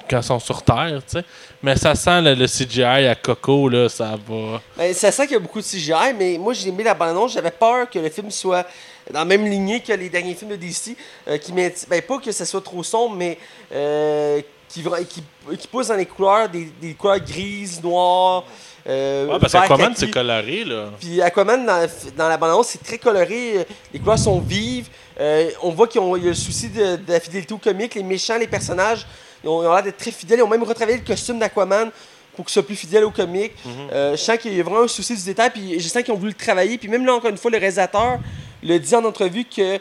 [0.09, 1.25] quand ils sont sur Terre, tu sais.
[1.63, 4.61] Mais ça sent le, le CGI à Coco, là, ça va.
[4.77, 7.33] Ben, ça sent qu'il y a beaucoup de CGI, mais moi j'ai aimé la bande-annonce.
[7.33, 8.65] J'avais peur que le film soit
[9.11, 10.95] dans la même lignée que les derniers films de DC.
[11.27, 11.71] euh, qui ben,
[12.07, 13.37] pas que ça soit trop sombre, mais
[13.73, 15.23] euh, qui, qui,
[15.57, 18.43] qui pousse dans les couleurs, des, des couleurs grises, noires.
[18.87, 20.91] Euh, Ouais, parce qu'Aquaman, c'est coloré, là.
[20.99, 23.57] Puis Aquaman, dans, dans la bande-annonce, c'est très coloré.
[23.59, 24.87] euh, Les couleurs sont vives.
[25.19, 27.95] Euh, on voit qu'il y a le souci de, de la fidélité au comique.
[27.95, 29.07] Les méchants, les personnages,
[29.45, 30.39] ils ont, l'air d'être très fidèles.
[30.39, 31.91] Ils ont même retravaillé le costume d'Aquaman
[32.35, 33.53] pour qu'il soit plus fidèle au comique.
[33.91, 35.51] Euh, je sens qu'il y a vraiment un souci du détail.
[35.51, 36.77] Puis je sens qu'ils ont voulu le travailler.
[36.77, 38.19] Puis même là, encore une fois, le réalisateur
[38.63, 39.79] le dit en entrevue que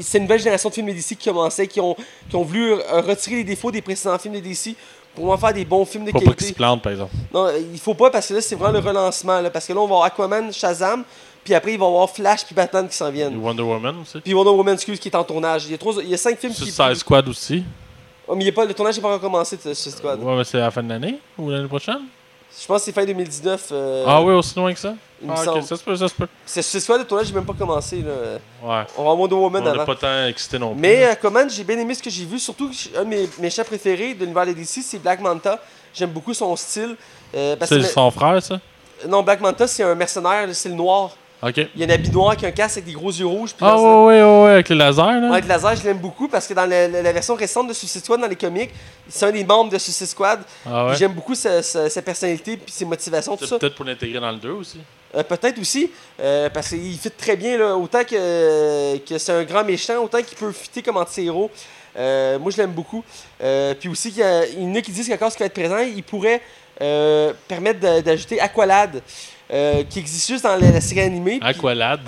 [0.00, 1.96] c'est une nouvelle génération de films de DC qui commençait, qui ont,
[2.28, 4.74] qui ont voulu euh, retirer les défauts des précédents films de DC
[5.14, 6.54] pour vraiment faire des bons films de Faut pas qu'il se qualité.
[6.54, 7.12] plante, par exemple.
[7.32, 9.40] Non, il faut pas parce que là, c'est vraiment le relancement.
[9.40, 11.04] Là, parce que là, on va avoir Aquaman, Shazam,
[11.44, 13.36] puis après, il va y avoir Flash puis Batman qui s'en Et viennent.
[13.36, 14.20] Wonder Woman aussi.
[14.20, 15.66] Puis Wonder Woman, excuse, qui est en tournage.
[15.66, 16.62] Il y a, trois, il y a cinq films qui.
[16.62, 17.62] Suicide Squad aussi.
[18.26, 20.22] Oh, mais il a pas, le tournage n'est pas encore commencé de Suicide Squad.
[20.22, 22.00] Ouais, mais c'est à la fin de l'année ou l'année prochaine?
[22.58, 23.68] Je pense que c'est fin 2019.
[23.72, 24.94] euh, ah oui, aussi loin que ça?
[25.20, 25.58] il me Ah, semble.
[25.58, 26.28] ok, ça se peut, ça se peut.
[26.46, 28.00] C'est Suicide Squad, le tournage n'est même pas commencé.
[28.02, 28.12] Là.
[28.62, 28.86] Ouais.
[28.96, 29.84] On va Wonder On Woman n'est avant.
[29.84, 30.80] pas tant excité non plus.
[30.80, 32.38] Mais Aquaman, j'ai bien aimé ce que j'ai vu.
[32.38, 35.60] Surtout, que un de mes méchants préférés de l'univers des DC, c'est Black Manta.
[35.92, 36.96] J'aime beaucoup son style.
[37.34, 38.60] euh, parce c'est son frère, ça?
[39.08, 41.10] Non, Black Manta, c'est un mercenaire, c'est le noir.
[41.56, 43.50] Il y a un habit noir avec un casque avec des gros yeux rouges.
[43.54, 45.32] puis Ah dans- ouais, ouais, ouais, ouais, avec les lasers, là.
[45.32, 48.26] Avec laser, je l'aime beaucoup parce que dans la, version récente de Suicide Squad, dans
[48.26, 48.70] les comics,
[49.08, 50.40] c'est un des membres de Suicide Squad.
[50.66, 50.96] Ah ouais.
[50.96, 53.58] J'aime beaucoup sa, sa- sa personnalité puis ses motivations, tout C'est ça.
[53.58, 54.80] peut-être pour l'intégrer dans le 2 aussi.
[55.14, 55.90] Euh, Peut-être aussi,
[56.20, 60.20] euh, parce qu'il fit très bien, là, autant que, que c'est un grand méchant, autant
[60.22, 61.50] qu'il peut fitter comme anti-héros.
[61.96, 63.04] Euh, moi, je l'aime beaucoup.
[63.78, 65.46] Puis aussi, il y, a- il y en a qui disent qu'à cause qu'il va
[65.46, 66.40] être présent, il pourrait
[67.48, 69.00] permettre d'ajouter Aqualad,
[69.54, 71.38] euh, qui existe juste dans la, la série animée.
[71.40, 72.00] Aqualad.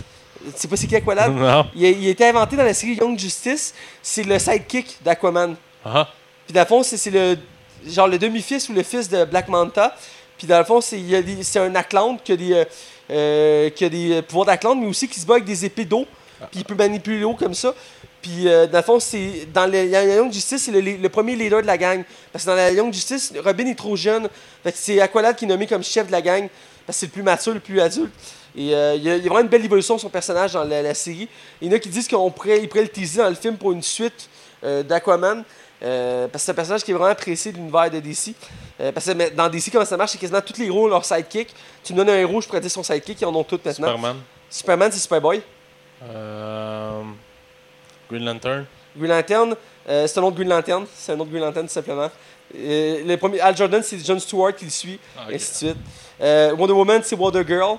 [0.45, 1.33] Tu sais pas c'est qui Aqualad?
[1.35, 1.67] non.
[1.75, 3.73] il, a, il a été inventé dans la série Young Justice.
[4.03, 5.55] C'est le sidekick d'Aquaman.
[5.85, 6.09] Ah.
[6.45, 7.39] Puis dans le fond, c'est le
[7.87, 9.95] genre le demi-fils ou le fils de Black Manta.
[10.39, 12.65] Puis dans le fond, c'est un Atlante qui a des,
[13.11, 15.85] euh, qui a des euh, pouvoirs d'Atlante, mais aussi qui se bat avec des épées
[15.85, 16.07] d'eau.
[16.51, 17.75] Puis il peut manipuler l'eau comme ça.
[18.21, 21.35] Puis euh, dans le fond, c'est dans le, la Young Justice, c'est le, le premier
[21.37, 22.03] leader de la gang.
[22.33, 24.29] Parce que dans la Young Justice, Robin est trop jeune.
[24.63, 26.49] Fait que c'est Aqualad qui est nommé comme chef de la gang.
[26.87, 28.13] Parce que c'est le plus mature, le plus adulte.
[28.57, 30.53] Et euh, il y, a il y a vraiment une belle évolution de son personnage
[30.53, 31.29] dans la, la série.
[31.61, 33.57] Il y en a qui disent qu'on pourrait, il pourrait le teaser dans le film
[33.57, 34.29] pour une suite
[34.65, 35.45] euh, d'Aquaman.
[35.83, 38.35] Euh, parce que c'est un personnage qui est vraiment apprécié de l'univers de DC.
[38.95, 41.55] Parce que dans DC, comment ça marche, c'est quasiment tous les héros ont leur sidekick.
[41.83, 43.89] Tu me donnes un héros, je pourrais dire son sidekick, ils en ont tous maintenant.
[43.89, 44.17] Superman.
[44.49, 45.43] Superman, c'est Superboy.
[46.03, 47.03] Euh...
[48.11, 48.67] Green Lantern.
[48.97, 49.55] Green Lantern,
[49.87, 50.87] c'est un autre Green Lantern.
[50.95, 52.11] C'est un autre Green Lantern, tout simplement.
[52.55, 55.57] Euh, le premier, Al Jordan, c'est John Stewart qui le suit, Ah, et ainsi de
[55.71, 55.77] suite.
[56.21, 57.77] Euh, Wonder Woman, c'est Wonder Girl.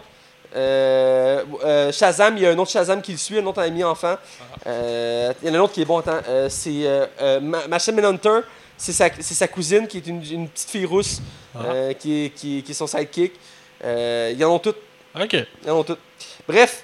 [0.55, 3.83] Euh, euh, Shazam, il y a un autre Shazam qui le suit, un autre ami
[3.83, 4.15] enfant.
[4.17, 4.43] Ah.
[4.67, 6.19] Euh, il y en a un autre qui est bon, attends.
[6.49, 7.09] c'est
[7.41, 8.39] Ma- Machine Manhunter,
[8.77, 11.21] c'est sa, sa cousine qui est une, une petite fille rousse
[11.55, 11.93] Ah.
[11.97, 13.33] qui, est, qui, qui est son sidekick.
[13.83, 14.77] Ils en ont toutes.
[15.19, 15.35] Ok.
[15.63, 15.99] Ils en ont toutes.
[16.47, 16.83] Bref,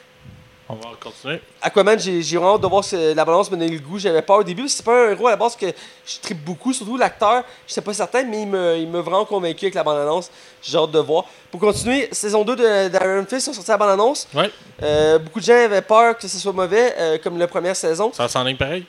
[0.70, 1.42] On va continuer.
[1.62, 4.00] Aquaman, j'ai j'ai vraiment hâte de voir ce- la balance me donner le goût.
[4.00, 6.72] J'avais peur au début, c'est pas un héros à la base que je tripe beaucoup,
[6.72, 7.44] surtout l'acteur.
[7.68, 10.32] Je sais pas certain, mais il me, il m'a vraiment convaincu avec la bande-annonce.
[10.62, 11.26] J'ai hâte de voir.
[11.52, 14.28] Pour continuer, saison 2 de- d'Iron Fist sont sortis la bande-annonce.
[14.34, 14.50] Ouais.
[14.82, 18.12] Euh, beaucoup de gens avaient peur que ce soit mauvais, euh, comme la première saison.
[18.14, 18.86] Ça s'enligne pareil?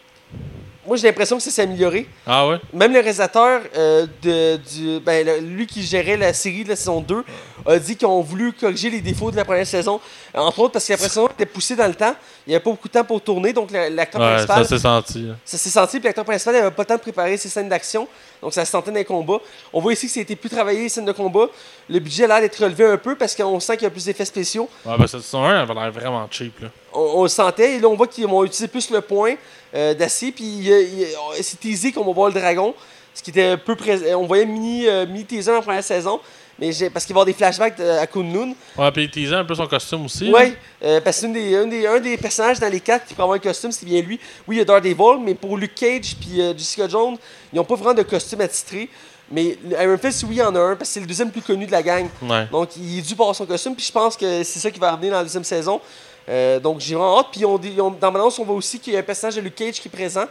[0.86, 2.06] Moi, j'ai l'impression que ça s'est amélioré.
[2.26, 2.56] Ah ouais?
[2.72, 6.76] Même le réalisateur, euh, de, du, ben, le- lui qui gérait la série de la
[6.76, 7.24] saison 2,
[7.66, 9.98] a dit qu'ils ont voulu corriger les défauts de la première saison.
[10.34, 12.14] Entre autres parce que la première saison était poussée dans le temps.
[12.46, 14.64] Il n'y avait pas beaucoup de temps pour tourner, donc la- l'acteur Ouais, principal.
[14.64, 15.22] ça s'est senti.
[15.22, 15.34] là.
[15.44, 18.06] Ça s'est senti, puis l'acteur principal n'avait pas le temps de préparer ses scènes d'action,
[18.42, 19.38] donc ça se sentait dans les combats.
[19.72, 21.46] On voit ici que ça a été plus travaillé, les scènes de combat.
[21.88, 24.04] Le budget a l'air d'être relevé un peu parce qu'on sent qu'il y a plus
[24.04, 24.68] d'effets spéciaux.
[24.84, 26.68] Ouais, ben cette saison 1 avait l'air vraiment cheap, là.
[26.92, 29.34] On, on le sentait, et là on voit qu'ils ont utilisé plus le point
[29.74, 31.06] euh, d'acier, puis il-
[31.42, 32.74] c'est teasé qu'on va voir le dragon,
[33.14, 34.04] ce qui était un peu présent.
[34.20, 36.20] On voyait mini, euh, mini teaser dans la première saison,
[36.58, 38.54] mais parce qu'il va y avoir des flashbacks de- à Kunlun.
[38.78, 40.30] Ouais, puis teasait un peu son costume aussi.
[40.32, 43.14] Oui, parce que c'est une des- un, des, un des personnages dans les quatre qui
[43.14, 44.20] prend avoir un costume, c'est bien lui.
[44.46, 47.16] Oui, il y a Daredevil, mais pour Luke Cage puis euh, Jessica Jones,
[47.52, 48.88] ils n'ont pas vraiment de costume attitré.
[49.30, 51.40] Mais Iron Fist, oui, il y en a un, parce que c'est le deuxième plus
[51.40, 52.06] connu de la gang.
[52.22, 52.46] Ouais.
[52.52, 54.78] Donc, il est dû pour avoir son costume, puis je pense que c'est ça qui
[54.78, 55.80] va amener dans la deuxième saison.
[56.28, 57.26] Euh, donc, j'ai vraiment hâte.
[57.32, 57.46] Puis, ils
[57.80, 59.90] ont- dans on voit aussi qu'il y a un personnage de Luke Cage qui est
[59.90, 60.24] présent,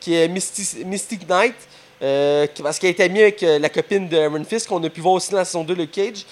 [0.00, 1.54] qui est Mystic Knight,
[2.02, 4.82] euh, qui- parce qu'il a été ami avec euh, la copine de Iron Fist, qu'on
[4.82, 6.24] a pu voir aussi dans la saison 2, Luke Cage.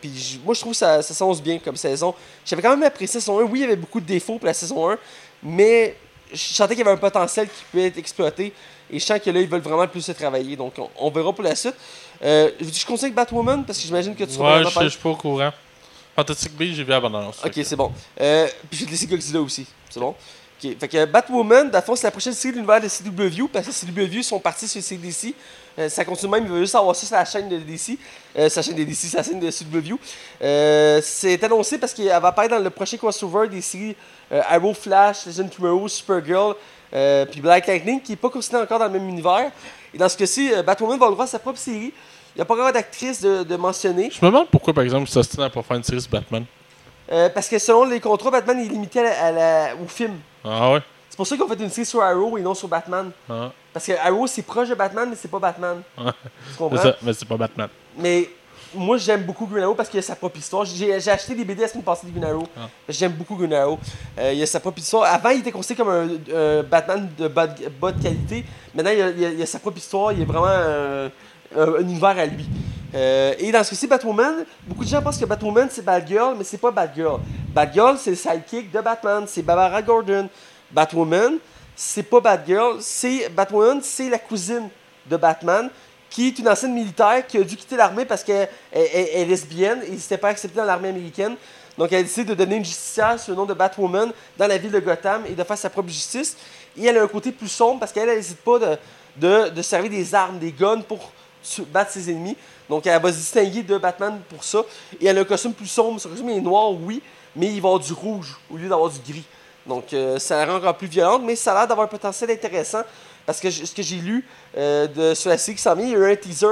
[0.00, 2.14] Puis moi, je trouve que ça, ça bien comme saison.
[2.46, 3.42] J'avais quand même apprécié la saison 1.
[3.42, 4.98] Oui, il y avait beaucoup de défauts pour la saison 1,
[5.42, 5.96] mais
[6.32, 8.52] je sentais qu'il y avait un potentiel qui pouvait être exploité.
[8.90, 10.54] Et je sens que là, ils veulent vraiment plus se travailler.
[10.54, 11.74] Donc, on, on verra pour la suite.
[12.22, 15.50] Je conseille Batwoman Parce que j'imagine que tu seras Ouais, je suis pas au courant.
[16.14, 17.42] Fantastic Beasts, j'ai vu la bande-annonce.
[17.44, 17.90] Ok, c'est bon.
[18.20, 19.66] Euh, puis je vais te laisser Godzilla aussi.
[19.88, 20.14] C'est bon?
[20.62, 20.78] Ok.
[20.78, 24.22] Fait que Batwoman, fond, c'est la prochaine série de l'univers de CW, parce que CW
[24.22, 25.34] sont partis sur CDC.
[25.78, 27.98] Euh, ça continue même, il veut juste avoir ça sur la chaîne de DC.
[28.36, 29.94] Euh, sa chaîne de DC, sa chaîne de CW.
[30.42, 33.96] Euh, c'est annoncé parce qu'elle va apparaître dans le prochain crossover des séries
[34.30, 36.54] Arrow, Flash, Legend Tomorrow, Supergirl,
[37.30, 39.50] puis Black Lightning, qui n'est pas considéré encore dans le même univers.
[39.92, 41.92] Et dans ce cas-ci, Batwoman va avoir sa propre série.
[42.34, 44.10] Il n'y a pas encore d'actrice de, de mentionner.
[44.10, 46.44] Je me demande pourquoi, par exemple, ça se tient pour faire une série sur Batman.
[47.10, 50.14] Euh, parce que selon les contrats, Batman est limité à la- à la- au film.
[50.44, 50.80] Ah ouais?
[51.10, 53.10] C'est pour ça qu'on fait une série sur Arrow et non sur Batman.
[53.28, 55.82] Ah, Parce que Arrow, c'est proche de Batman, mais c'est pas Batman.
[55.98, 56.04] Ouais.
[56.12, 56.82] Tu c'est comprends?
[56.82, 57.68] ça, mais c'est pas Batman.
[57.98, 58.30] Mais
[58.74, 60.64] moi, j'aime beaucoup Green Arrow parce qu'il a sa propre histoire.
[60.64, 62.46] J'ai j'ai acheté des BD la semaine passée de Green Arrow.
[62.56, 62.60] Ah.
[62.88, 63.78] J'aime beaucoup Green Arrow.
[64.18, 65.04] Euh, il a sa propre histoire.
[65.12, 68.42] Avant, il était considéré comme un, un Batman de bas de, bas de qualité.
[68.74, 70.12] Maintenant, il a, il a- il a sa propre histoire.
[70.12, 71.10] Il est vraiment un,
[71.56, 72.46] un- un univers à lui.
[72.94, 76.44] Euh, et dans ce cas-ci, Batwoman, beaucoup de gens pensent que Batwoman, c'est Batgirl, mais
[76.44, 77.20] c'est pas Batgirl.
[77.54, 79.24] Batgirl, c'est le sidekick de Batman.
[79.26, 80.28] C'est Barbara Gordon.
[80.70, 81.34] Batwoman,
[81.74, 82.76] c'est pas Batgirl.
[82.80, 84.68] C'est Batwoman, c'est la cousine
[85.06, 85.70] de Batman
[86.10, 89.20] qui est une ancienne militaire qui a dû quitter l'armée parce qu'elle elle- elle- elle
[89.22, 91.36] est lesbienne et s'était pas acceptée dans l'armée américaine.
[91.78, 94.58] Donc elle a décidé de donner une justicière sous le nom de Batwoman dans la
[94.58, 96.36] ville de Gotham et de faire sa propre justice.
[96.76, 98.76] Et elle a un côté plus sombre parce qu'elle n'hésite pas de,
[99.16, 101.10] de, de servir des armes, des guns pour
[101.72, 102.36] battre ses ennemis.
[102.68, 104.62] Donc elle va se distinguer de Batman pour ça.
[105.00, 106.00] Et elle a un costume plus sombre.
[106.00, 107.02] Son costume est noir, oui,
[107.36, 109.24] mais il va avoir du rouge au lieu d'avoir du gris.
[109.66, 112.30] Donc euh, ça la rend encore plus violente, mais ça a l'air d'avoir un potentiel
[112.30, 112.82] intéressant.
[113.24, 114.26] Parce que ce que j'ai lu
[114.56, 116.46] euh, de, sur la série qui s'en vient, il y a eu un teaser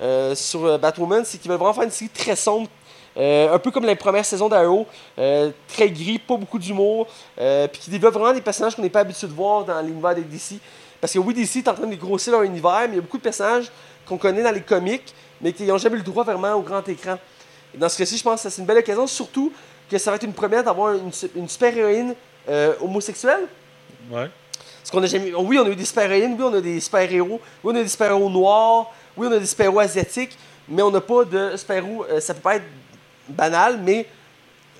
[0.00, 2.68] euh, sur Batwoman, c'est qu'ils veulent vraiment faire une série très sombre.
[3.16, 4.86] un peu comme la première saison d'Arrow,
[5.16, 9.26] très gris, pas beaucoup d'humour, puis qui développe vraiment des personnages qu'on n'est pas habitué
[9.26, 10.58] de voir dans l'univers des DC.
[11.00, 13.02] Parce que oui, DC est en train de grossir leur univers, mais il y a
[13.02, 13.70] beaucoup de personnages
[14.06, 16.86] qu'on connaît dans les comics, mais qui n'ont jamais eu le droit vraiment au grand
[16.88, 17.18] écran.
[17.74, 19.52] Et dans ce cas-ci, je pense que c'est une belle occasion, surtout
[19.90, 22.14] que ça va être une première d'avoir une, su- une super-héroïne
[22.48, 23.40] euh, homosexuelle.
[24.10, 24.28] Ouais.
[24.80, 25.32] Parce qu'on a jamais.
[25.34, 27.88] Oui, on a eu des super-héroïnes, oui, on a des super-héros, oui, on a des
[27.88, 30.36] super-héros noirs, oui, on a des super-héros asiatiques,
[30.68, 32.04] mais on n'a pas de super-héros.
[32.10, 32.64] euh, ça peut pas être
[33.28, 34.06] banal, mais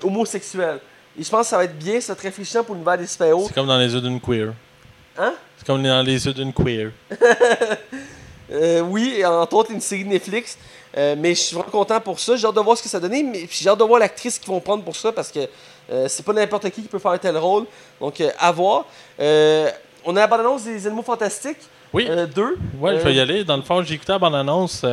[0.03, 0.79] homosexuel.
[1.17, 3.07] Et je pense que ça va être bien, ça va être réfléchissant pour l'univers des
[3.07, 3.45] super-héros.
[3.47, 4.53] C'est comme dans les yeux d'une queer.
[5.17, 5.33] Hein?
[5.57, 6.91] C'est comme dans les yeux d'une queer.
[8.51, 10.57] Euh, oui, entre autres, une série de Netflix.
[10.97, 12.35] Euh, mais je suis vraiment content pour ça.
[12.35, 13.11] J'ai hâte de voir ce que ça donne.
[13.11, 15.47] Mais j'ai hâte de voir l'actrice qu'ils vont prendre pour ça parce que
[15.91, 17.65] euh, c'est pas n'importe qui qui peut faire un tel rôle.
[17.99, 18.85] Donc, euh, à voir.
[19.19, 19.69] Euh,
[20.05, 21.57] on a la bande-annonce des Animaux Fantastiques.
[21.93, 22.07] Oui.
[22.35, 22.57] deux.
[22.79, 23.43] Ouais, je vais y aller.
[23.43, 24.83] Dans le fond, j'ai écouté la bande-annonce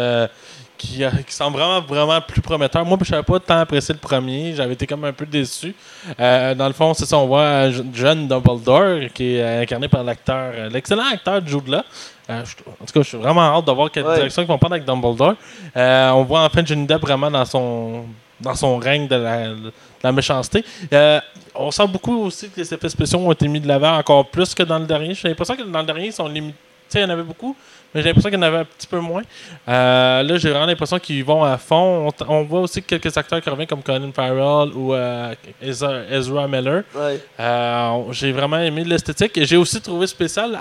[0.83, 2.85] qui, euh, qui semble vraiment, vraiment plus prometteur.
[2.85, 4.53] Moi, je n'avais pas tant apprécié le premier.
[4.55, 5.75] J'avais été comme un peu déçu.
[6.19, 9.87] Euh, dans le fond, c'est ça, on voit je- jeune Dumbledore qui est euh, incarné
[9.89, 11.83] par l'acteur, euh, l'excellent acteur Jude Law.
[12.31, 14.17] Euh, je- en tout cas, je suis vraiment hâte de voir quelle Ouais.
[14.17, 15.35] direction ils vont prendre avec Dumbledore.
[15.77, 18.05] Euh, on voit enfin Johnny Depp vraiment dans son
[18.41, 19.73] dans son règne de la, de
[20.03, 20.65] la méchanceté.
[20.93, 21.21] Euh,
[21.55, 24.53] on sent beaucoup aussi que les effets spéciaux ont été mis de l'avant encore plus
[24.53, 25.15] que dans le dernier.
[25.15, 26.57] J'ai l'impression que dans le dernier, ils sont limités.
[26.91, 27.55] Tu sais, il y en avait beaucoup,
[27.95, 29.23] j'ai l'impression qu'il y en avait un petit peu moins.
[29.69, 32.11] Euh, là, j'ai vraiment l'impression qu'ils vont à fond.
[32.27, 36.85] On, voit aussi quelques acteurs qui reviennent comme Colin Farrell ou euh, Ezra, Ezra Miller.
[36.95, 37.21] Ouais.
[37.39, 40.59] Euh, j'ai vraiment aimé l'esthétique et j'ai aussi trouvé spécial,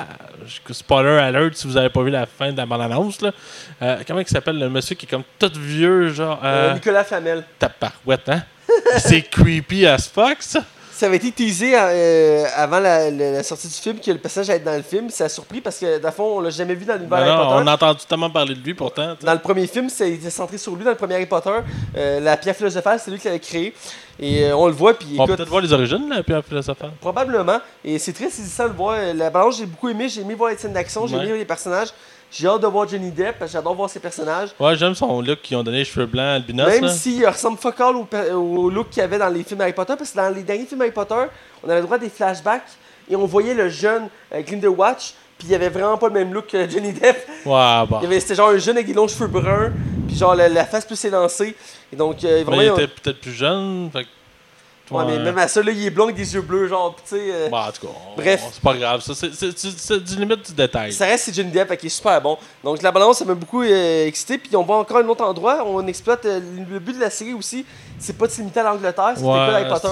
[0.71, 3.19] spoiler alert si vous avez pas vu la fin de la bande-annonce,
[4.07, 6.39] comment il s'appelle le monsieur qui est comme tout vieux, genre
[6.73, 7.43] Nicolas Flamel.
[7.57, 8.43] taparouette, hein?
[8.97, 10.63] C'est creepy as fuck, ça.
[11.01, 14.51] Ça avait été teasé euh, avant la, la- la sortie du film que le personnage
[14.51, 15.09] allait être dans le film.
[15.09, 17.63] Ça a surpris parce que, fond, on l'a jamais vu dans l'univers Harry Potter.
[17.63, 19.15] on a entendu tellement parler de lui pourtant.
[19.19, 20.83] Dans le premier film, c'était centré sur lui.
[20.83, 21.49] Dans le premier Harry Potter,
[21.97, 23.73] euh, la pierre philosophale, c'est lui qui l'avait créée.
[24.19, 26.91] Et euh, on le voit, puis On peut-être voir les origines, puis après ça faire.
[27.01, 27.57] probablement.
[27.83, 28.95] Et c'est très saisissant de voir.
[29.15, 30.07] La balance, j'ai beaucoup aimé.
[30.07, 31.25] J'ai aimé voir les scènes d'action, j'ai Ouais.
[31.25, 31.89] aimé les personnages.
[32.31, 34.49] J'ai hâte de voir Johnny Depp parce que j'adore voir ses personnages.
[34.59, 36.67] Ouais, j'aime son look qui ont donné les cheveux blancs albinos.
[36.67, 37.95] Même s'il ressemble fuck all
[38.33, 40.65] au, look qu'il y avait dans les films Harry Potter, parce que dans les derniers
[40.65, 41.25] films Harry Potter,
[41.63, 42.61] on avait le droit à des flashbacks
[43.09, 46.47] et on voyait le jeune euh, Grindelwatch, puis il avait vraiment pas le même look
[46.47, 47.17] que Johnny Depp.
[47.45, 47.53] Ouais,
[48.03, 49.73] avait- C'était genre un jeune avec des longs cheveux bruns,
[50.07, 51.55] puis genre la, la face plus élancée.
[51.91, 53.89] Et donc, euh, vraiment, Mais il était peut-être plus jeune.
[53.91, 54.05] Fait
[54.91, 57.15] Ouais, mais même à ça, là, il est blond avec des yeux bleus, genre, tu
[57.15, 57.21] sais.
[57.31, 58.41] euh, Bah, en tout cas, Bref.
[58.51, 59.01] c'est pas grave.
[59.01, 59.13] ça.
[59.15, 60.91] C'est- du limite du détail.
[60.91, 62.37] Ça reste c'est Johnny Depp, qu'il est super bon.
[62.63, 64.37] Donc la balance, ça m'a beaucoup euh, excité.
[64.37, 65.63] Puis on va encore un autre endroit.
[65.65, 66.39] On exploite euh,
[66.69, 67.65] le but de la série aussi.
[67.99, 69.87] C'est pas de se limiter à l'Angleterre, c'était Ouais, pas Harry Potter.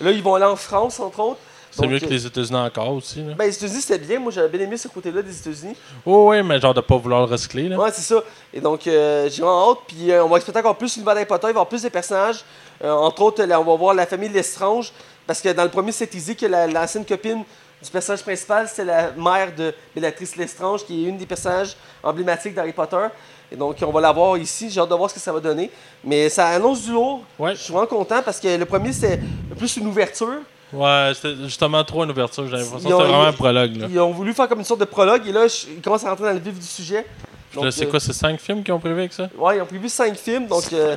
[0.00, 1.40] Là, ils vont aller en France, entre autres.
[1.70, 3.22] C'est mieux que euh, les États-Unis encore aussi.
[3.22, 3.34] Là.
[3.36, 4.18] Ben, les États-Unis, c'était bien.
[4.18, 5.76] Moi, j'avais bien aimé ce côté-là des États-Unis.
[6.04, 7.68] Oh, oui, mais genre de pas vouloir le recycler.
[7.68, 7.78] Là.
[7.78, 8.22] Ouais, c'est ça.
[8.52, 9.78] Et donc, euh, j'ai vraiment hâte.
[9.86, 11.42] Puis euh, on va exploiter encore plus l'univers d'Harry Potter.
[11.44, 12.44] Il va y avoir plus de personnages.
[12.82, 14.92] Euh, entre autres, là, on va voir la famille Lestrange.
[15.26, 17.44] Parce que dans le premier, c'est teasé que la- l'ancienne copine
[17.82, 22.54] du personnage principal, c'est la mère de Bellatrice Lestrange, qui est une des personnages emblématiques
[22.54, 23.06] d'Harry Potter.
[23.52, 24.68] Et donc, on va la voir ici.
[24.70, 25.70] J'ai hâte de voir ce que ça va donner.
[26.02, 27.22] Mais ça annonce du lourd.
[27.38, 27.54] Ouais.
[27.54, 29.20] Je suis vraiment content parce que le premier, c'était
[29.56, 30.40] plus une ouverture.
[30.72, 32.44] Ouais, c'était justement trop une ouverture.
[32.46, 33.76] J'ai l'impression c'était vraiment un prologue.
[33.76, 33.86] Là.
[33.90, 35.26] Ils ont voulu faire comme une sorte de prologue.
[35.26, 37.06] Et là, je- ils commencent à rentrer dans le vif du sujet.
[37.54, 39.28] Donc, c'est euh, quoi, c'est cinq films qui ont prévu avec ça?
[39.38, 40.46] Ouais, ils ont prévu cinq films.
[40.46, 40.64] Donc.
[40.74, 40.96] euh,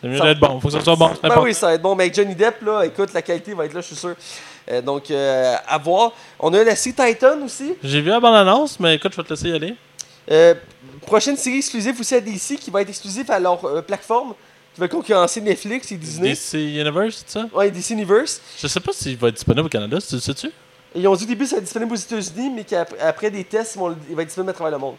[0.00, 0.58] C'est mieux ça- d'être bon.
[0.60, 1.10] Faut que ça soit bon.
[1.22, 1.94] Ben oui, ça va être bon.
[1.94, 4.14] Mais avec Johnny Depp, là, écoute, la qualité va être là, je suis sûr.
[4.70, 6.12] Euh, donc, euh, à voir.
[6.40, 7.74] On a la série Titan aussi.
[7.84, 9.76] J'ai vu la bande-annonce, mais écoute, je vais te laisser y aller.
[10.30, 10.54] Euh,
[11.06, 13.60] prochaine série exclusive aussi à DC qui va être exclusive à leur
[14.74, 16.30] euh, qui va concurrencer Netflix et Disney?
[16.30, 17.46] DC Universe, c'est ça?
[17.54, 18.40] Ouais, DC Universe.
[18.60, 20.50] Je sais pas s'il va être disponible au Canada, tu le sais-tu?
[20.94, 23.30] Ils ont dit au début que ça va être disponible aux États-Unis, mais qu'après après
[23.30, 24.96] des tests, ils vont le- il va être disponible à travers le monde.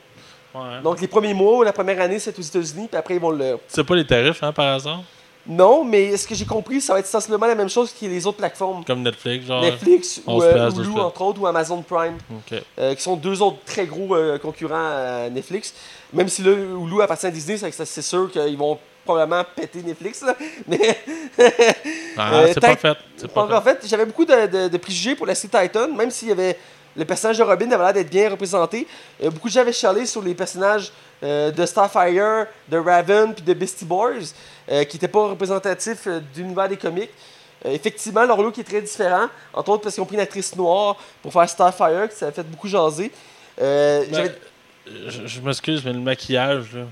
[0.54, 0.82] Ouais.
[0.84, 3.58] Donc, les premiers mois, la première année, c'est aux États-Unis, puis après, ils vont le.
[3.68, 5.04] C'est pas les tarifs, hein, par hasard?
[5.48, 8.26] Non, mais ce que j'ai compris, ça va être sensiblement la même chose que les
[8.26, 8.84] autres plateformes.
[8.84, 9.62] Comme Netflix, genre.
[9.62, 12.18] Netflix ou 11 euh, piastres, 12 Hulu, entre autres, ou Amazon Prime,
[12.80, 15.74] euh, qui sont deux autres très gros euh, concurrents à Netflix.
[16.14, 20.22] Même si là, Hulu appartient à Disney, c'est sûr qu'ils vont probablement péter Netflix.
[20.22, 20.36] Là.
[20.68, 20.98] Mais
[22.18, 22.98] Ah, Euh, c'est pas fait.
[23.18, 26.28] C'est pas fait, j'avais beaucoup de, de- de préjugés pour la série Titan, même s'il
[26.30, 26.58] y avait.
[26.98, 28.88] Le personnage de Robin avait l'air d'être bien représenté.
[29.22, 33.44] Euh, beaucoup de gens avaient chialé sur les personnages euh, de Starfire, de Raven puis
[33.44, 34.14] de Beastie Boys,
[34.68, 37.10] qui n'étaient pas représentatifs de l'univers des comics.
[37.66, 40.96] Effectivement, leur look est très différent, entre autres parce qu'ils ont pris une actrice noire
[41.22, 43.12] pour faire Starfire, que ça a fait beaucoup jaser.
[43.58, 44.32] Ben,
[45.08, 46.84] je je m'excuse, mais le maquillage, là.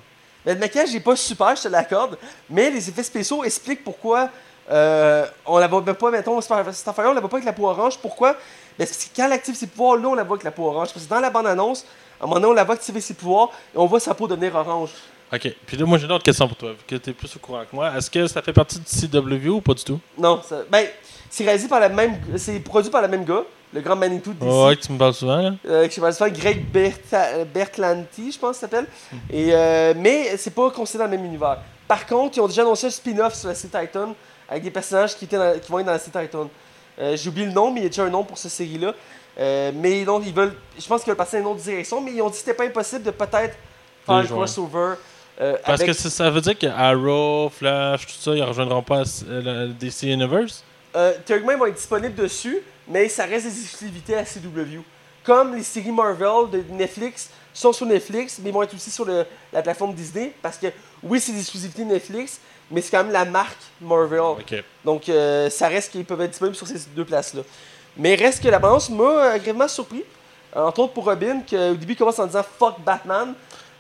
[0.46, 2.18] Mais le maquillage n'est pas super, je te l'accorde,
[2.50, 4.30] mais les effets spéciaux expliquent pourquoi
[4.72, 7.98] euh, on la voit pas, mettons, Starfire, on la voit pas avec la peau orange.
[8.00, 8.34] Pourquoi?
[8.80, 10.66] Ben, parce que quand elle active ses pouvoirs, là, on la voit avec la peau
[10.68, 10.94] orange.
[10.94, 11.86] Parce que dans la bande-annonce,
[12.20, 14.26] à un moment donné, on la voit activer ses pouvoirs et on voit sa peau
[14.28, 14.92] devenir orange.
[15.34, 15.54] Ok.
[15.66, 17.64] Puis là, moi, j'ai une autre question pour toi, vu que t'es plus au courant
[17.70, 17.92] que moi.
[17.98, 20.00] Est-ce que ça fait partie du CW ou pas du tout?
[20.18, 20.88] Non, ça- ben,
[21.30, 22.18] c'est réalisé par la même.
[22.38, 23.44] C'est produit par le même gars,
[23.74, 24.50] le grand Manitou de DC.
[24.52, 25.54] Ouais, que tu me parles souvent, là.
[25.68, 28.86] euh, qui va se faire Greg Berta- Bertlanti, je pense que ça s'appelle.
[29.32, 31.58] Et, euh, mais c'est pas considéré dans le même univers.
[31.88, 34.14] Par contre, ils ont déjà annoncé un spin-off sur la série Titan
[34.50, 36.50] avec des personnages qui, étaient dans- qui vont être dans la série Titan.
[37.00, 38.94] Euh, J'ai oublié le nom, mais il y a déjà un nom pour cette série-là.
[39.40, 40.54] Euh, mais donc, ils veulent.
[40.80, 42.54] Je pense qu'ils veulent passer dans une autre direction, mais ils ont dit que c'était
[42.54, 43.56] pas impossible de peut-être
[44.06, 44.94] faire un crossover.
[45.42, 48.84] euh, Parce avec- que ça, ça veut dire que Arrow, Flash, tout ça, ils rejoindront
[48.84, 50.64] pas euh, le DC Universe?
[50.96, 54.82] Euh, théoriquement, ils vont être disponibles dessus, mais ça reste des exclusivités à CW.
[55.24, 59.06] Comme les séries Marvel de Netflix sont sur Netflix, mais ils vont être aussi sur
[59.06, 60.68] le- la plateforme Disney, parce que
[61.02, 62.40] oui, c'est des exclusivités Netflix,
[62.72, 64.20] mais c'est quand même la marque Marvel.
[64.84, 67.42] Donc, euh, ça reste qu'ils peuvent être disponibles sur ces deux places-là.
[67.96, 70.04] Mais reste que la balance m'a agréablement surpris.
[70.56, 73.34] Euh, Entre autres pour Robin, qui au début commence en disant fuck Batman.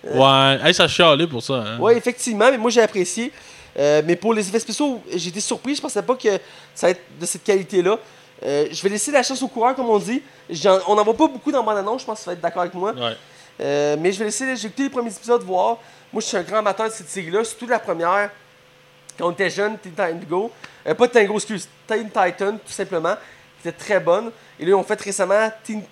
[0.03, 1.53] Ouais, hey, ça a chialé pour ça.
[1.55, 1.77] Hein?
[1.79, 3.31] Oui, effectivement, mais moi j'ai apprécié.
[3.77, 5.75] Euh, mais pour les effets spéciaux, j'ai été surpris.
[5.75, 6.29] Je pensais pas que
[6.75, 7.97] ça va être de cette qualité-là.
[8.45, 10.21] Euh, je vais laisser la chance au coureur, comme on dit.
[10.87, 12.61] On n'en voit pas beaucoup dans mon annonce, je pense que tu vas être d'accord
[12.61, 12.93] avec moi.
[12.93, 13.15] Ouais.
[13.61, 15.77] Euh, mais je vais laisser, j'ai écouté les premiers épisodes, voir.
[16.11, 18.29] Moi, je suis un grand amateur de cette série-là, surtout la première.
[19.17, 20.51] Quand on était jeune, Teen Titan Go.
[20.87, 23.15] Euh, pas Tango, excuse, Teen Titan, tout simplement,
[23.61, 24.31] qui était très bonne.
[24.59, 25.83] Et là, ils ont fait récemment Teen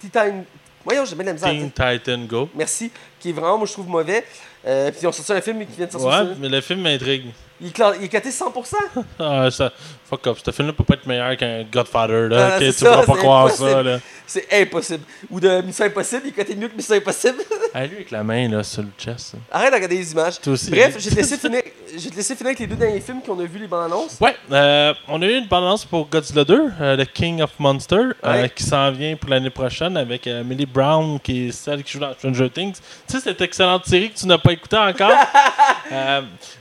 [0.00, 0.44] Titan.
[0.84, 1.50] Voyons, j'ai la misère.
[1.50, 2.48] Teen Titan Go.
[2.54, 4.24] Merci, qui est vraiment, moi, je trouve mauvais.
[4.66, 6.08] Euh, puis ils ont sorti un film qui vient de sortir.
[6.08, 7.32] Ouais, mais le film m'intrigue.
[7.60, 8.74] Il, il est coté 100%.
[9.18, 9.72] Ah, ça.
[10.08, 10.38] Fuck up.
[10.44, 12.50] Ce film-là peut pas être meilleur qu'un Godfather, là.
[12.52, 13.98] Ah, ok, c'est tu ça, pourras pas croire ça, là.
[14.30, 15.02] C'est impossible.
[15.30, 17.38] Ou de Mission Impossible, il coté mieux que Mission Impossible.
[17.74, 19.32] Hey, lui, avec la main, là, sur le chest.
[19.32, 19.38] là.
[19.50, 20.38] Arrête de regarder les images.
[20.40, 20.70] Toi aussi.
[20.70, 23.00] Bref, je vais te laisser finir, je vais te laisser finir avec les deux derniers
[23.00, 24.18] films qu'on a vus, les bandes annonces.
[24.20, 28.12] Ouais, euh, on a eu une bande-annonce pour Godzilla 2, euh, The King of Monsters,
[28.24, 28.50] euh, Ouais.
[28.54, 32.00] qui s'en vient pour l'année prochaine avec euh, Millie Brown, qui est celle qui joue
[32.00, 32.74] dans Stranger Things.
[33.08, 35.10] Tu sais, cette excellente série que tu n'as pas écoutée encore?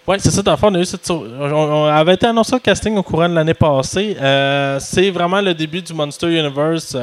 [0.07, 1.09] Ouais, c'est ça, dans le fond, on a eu cette.
[1.11, 4.15] On, on avait été annoncé au casting au courant de l'année passée.
[4.79, 6.95] C'est vraiment le début du Monster Universe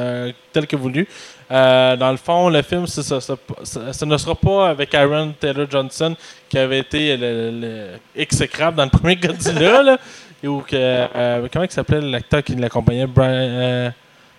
[0.55, 1.07] tel que voulu.
[1.51, 5.33] Euh, dans le fond, le film, ça, ça, ça- ça ne sera pas avec Aaron
[5.39, 6.15] Taylor Johnson
[6.49, 9.83] qui avait été le, le exécrable dans le premier Godzilla.
[9.89, 9.97] là,
[10.43, 13.07] où que, euh, comment il s'appelait l'acteur qui l'accompagnait?
[13.07, 13.89] Brian, euh,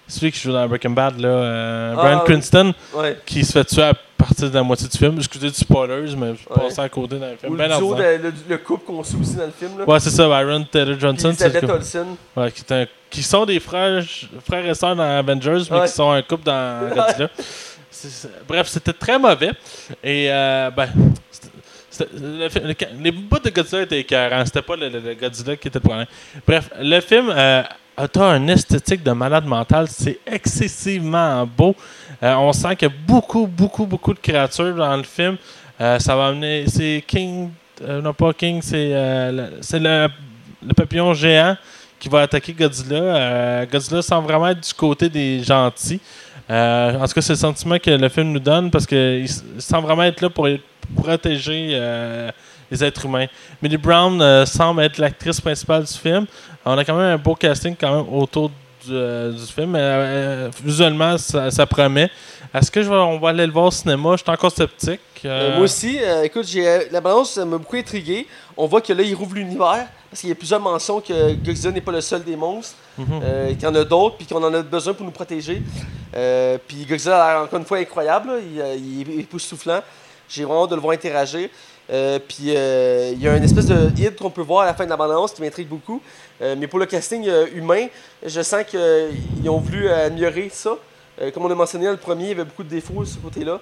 [0.09, 2.33] Celui qui joue dans Breaking Bad, là, euh, Ah, Brian oui.
[2.33, 2.73] Cranston,
[3.27, 5.17] qui se fait tuer à partir de la moitié du film.
[5.19, 6.69] Excusez du spoilers, mais je Ouais.
[6.69, 7.53] passais à côté dans le film.
[7.53, 9.79] Ou Ben le duo, de- le, le couple qu'on suit aussi dans le film.
[9.79, 9.85] Là.
[9.89, 11.29] Ouais, c'est ça, Aaron Taylor Johnson.
[11.31, 11.65] Elizabeth.
[11.71, 12.07] Olsen.
[12.37, 14.03] Ouais, qui, un- qui sont des frères,
[14.45, 15.87] frères et sœurs dans Avengers, mais Ouais.
[15.87, 17.31] qui sont un couple dans Godzilla.
[18.47, 19.53] Bref, c'était très mauvais.
[20.05, 20.89] Et, euh, ben,
[22.13, 24.45] le fi- le- les bouts de Godzilla étaient écœurants.
[24.45, 26.07] C'était pas le, le- le Godzilla qui était le problème.
[26.47, 27.63] Bref, le film euh,
[27.97, 29.87] a un esthétique de malade mental.
[29.89, 31.75] C'est excessivement beau.
[32.23, 35.37] Euh, on sent qu'il y a beaucoup, beaucoup, beaucoup de créatures dans le film.
[35.81, 36.65] Euh, ça va amener.
[36.67, 37.51] C'est King.
[37.83, 40.09] euh, non, pas King, c'est le-
[40.75, 41.57] papillon géant
[41.99, 43.65] qui va attaquer Godzilla.
[43.67, 46.01] Godzilla semble vraiment être du côté des gentils.
[46.49, 49.27] En tout cas, c'est le sentiment que le film nous donne parce qu'il
[49.59, 50.47] semble vraiment être là pour
[50.95, 51.79] protéger
[52.71, 53.27] les êtres humains.
[53.63, 56.27] Millie Brown semble être l'actrice principale du film.
[56.65, 58.51] On a quand même un beau casting quand même autour
[58.87, 59.75] du, euh, du film.
[59.77, 62.11] Euh, visuellement, ça, ça promet.
[62.55, 64.13] Est-ce que je vais, on va aller le voir au cinéma?
[64.13, 65.01] Je suis encore sceptique.
[65.25, 68.27] Euh, Euh, moi aussi, écoute, j'ai, la balance m'a beaucoup intrigué.
[68.57, 71.73] On voit que là, il rouvre l'univers parce qu'il y a plusieurs mentions que Godzilla
[71.73, 73.21] n'est pas le seul des monstres, mhm.
[73.51, 75.63] qu'il y en a d'autres, puis qu'on en a besoin pour nous protéger.
[76.67, 78.35] Puis Godzilla a l'air encore une fois incroyable, là.
[78.77, 79.81] il, il est époustouflant.
[80.29, 81.49] J'ai vraiment hâte de le voir interagir.
[81.89, 84.75] Euh, puis euh, il y a une espèce de hit qu'on peut voir à la
[84.75, 86.01] fin de la bande-annonce qui m'intrigue beaucoup.
[86.43, 87.87] Euh, mais pour le casting humain,
[88.25, 90.77] je sens qu'ils ont voulu améliorer ça.
[91.33, 93.59] Comme on a mentionné le premier, il y avait beaucoup de défauts de ce côté-là.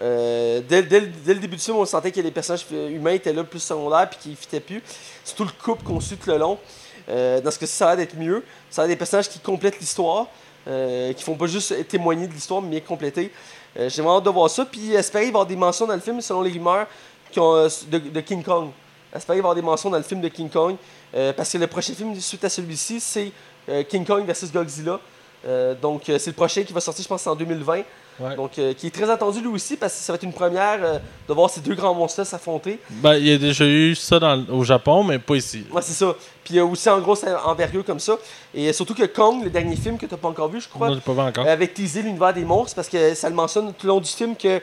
[0.00, 4.10] Dès, le- début du film, on sentait que les personnages humains étaient là plus secondaires
[4.10, 4.82] puis qu'ils ne fitaient plus.
[5.22, 6.58] C'est tout le couple qu'on suit tout le long.
[7.06, 8.42] Dans ce cas-ci, ça a l'air d'être mieux.
[8.68, 10.26] Ça a des personnages qui complètent l'histoire,
[10.66, 13.30] qui font pas juste témoigner de l'histoire, mais bien compléter.
[13.76, 14.64] J'ai vraiment hâte de voir ça.
[14.64, 16.88] Puis espérer y avoir des mentions dans le film, selon les rumeurs,
[17.36, 18.70] qui ont, euh, de, de King Kong.
[19.14, 20.76] Espérer y avoir des mentions dans le film de King Kong?
[21.14, 23.30] euh, parce que le prochain film suite à celui-ci, c'est
[23.68, 24.98] euh, King Kong versus Godzilla.
[25.46, 27.82] Euh, donc, c'est le prochain qui va sortir, je pense, en 2020.
[28.18, 28.34] Ouais.
[28.36, 31.34] Donc, qui est très attendu lui aussi, parce que ça va être une première de
[31.34, 32.78] voir ces deux grands monstres s'affronter.
[32.88, 35.66] Ben, il y a déjà eu ça dans- au Japon, mais pas ici.
[35.70, 36.14] Ouais, c'est ça.
[36.42, 38.16] Puis il y a aussi en grosse envergure comme ça.
[38.54, 41.00] Et surtout que Kong, le dernier film que tu pas encore vu, je crois, j'ai
[41.00, 41.46] pas vu encore.
[41.46, 44.34] avec teasé l'univers des monstres, parce que ça le mentionne tout le long du film
[44.34, 44.62] que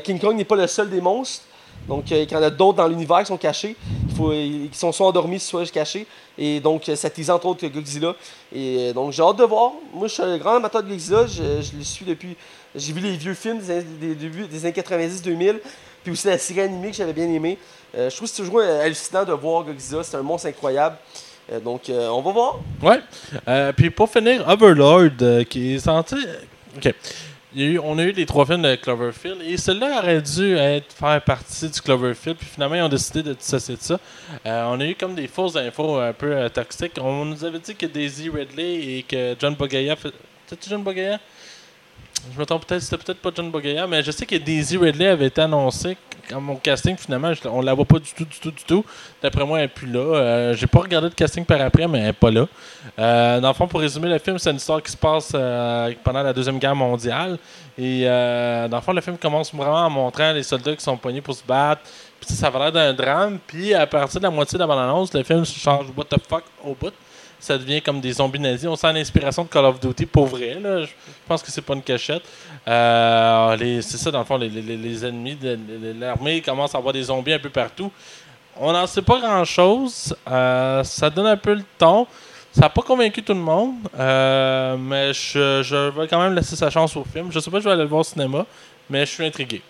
[0.00, 1.44] King Kong n'est pas le seul des monstres.
[1.86, 3.74] Donc, euh, qu'il y en a d'autres dans l'univers qui sont cachés,
[4.10, 6.06] il faut, ils- qui sont soit endormis, soit cachés.
[6.36, 8.14] Et donc, euh, ça tease entre autres Godzilla.
[8.54, 9.72] Et euh, donc, j'ai hâte de voir.
[9.94, 11.26] Moi, je suis un grand amateur de Godzilla.
[11.26, 12.36] Je, le suis depuis.
[12.74, 15.60] J'ai vu les vieux films des, années- des, débuts- des années 90-2000.
[16.02, 17.58] Puis aussi la série animée que j'avais bien aimée.
[17.96, 20.02] Euh, je trouve que c'est toujours hallucinant de voir Godzilla.
[20.02, 20.96] C'est un monstre incroyable.
[21.64, 22.58] Donc, on va voir.
[22.82, 23.72] Ouais.
[23.74, 25.10] Puis pour finir, Overlord,
[25.48, 26.16] qui est senti.
[26.76, 26.94] Ok.
[27.56, 31.68] On a eu les trois films de Cloverfield et celui-là aurait dû être, faire partie
[31.68, 32.36] du Cloverfield.
[32.36, 33.98] Puis finalement, ils ont décidé de dissocier de ça.
[34.44, 36.98] Euh, on a eu comme des fausses infos un peu euh, toxiques.
[37.00, 39.96] On nous avait dit que Daisy Ridley et que John Bogaya.
[40.46, 41.18] C'était John Bogaya
[42.34, 45.06] Je me trompe peut-être, c'était peut-être pas John Bogaya, mais je sais que Daisy Ridley
[45.06, 45.96] avait été annoncée
[46.28, 46.96] comme au casting.
[46.96, 48.84] Finalement, je- on la voit pas du tout, du tout, du tout.
[49.22, 50.00] D'après moi, elle n'est plus là.
[50.00, 52.46] Euh, J'ai pas regardé le casting par après, mais elle n'est pas là.
[52.98, 55.92] Euh, dans le fond, pour résumer le film, c'est une histoire qui se passe euh,
[56.04, 57.38] pendant la Deuxième Guerre mondiale.
[57.78, 60.96] Et euh, dans le fond, le film commence vraiment en montrant les soldats qui sont
[60.96, 61.82] poignés pour se battre.
[62.20, 63.38] Puis ça, ça va l'air d'un drame.
[63.46, 66.42] Puis à partir de la moitié de la bande-annonce, le film change what the fuck
[66.62, 66.92] au bout.
[67.40, 68.68] Ça devient comme des zombies nazis.
[68.68, 70.58] On sent l'inspiration de Call of Duty pour vrai.
[70.60, 70.82] Là.
[70.82, 70.90] Je
[71.26, 72.22] pense que c'est pas une cachette.
[72.66, 75.58] Euh, c'est ça, dans le fond, les, ennemis de
[75.98, 77.92] l'armée commencent à avoir des zombies un peu partout.
[78.56, 80.16] On n'en sait pas grand-chose.
[80.28, 82.06] Euh, ça donne un peu le ton.
[82.52, 86.56] Ça n'a pas convaincu tout le monde, euh, mais je, je vais quand même laisser
[86.56, 87.30] sa chance au film.
[87.30, 88.46] Je sais pas si je vais aller le voir au cinéma,
[88.90, 89.62] mais je suis intrigué.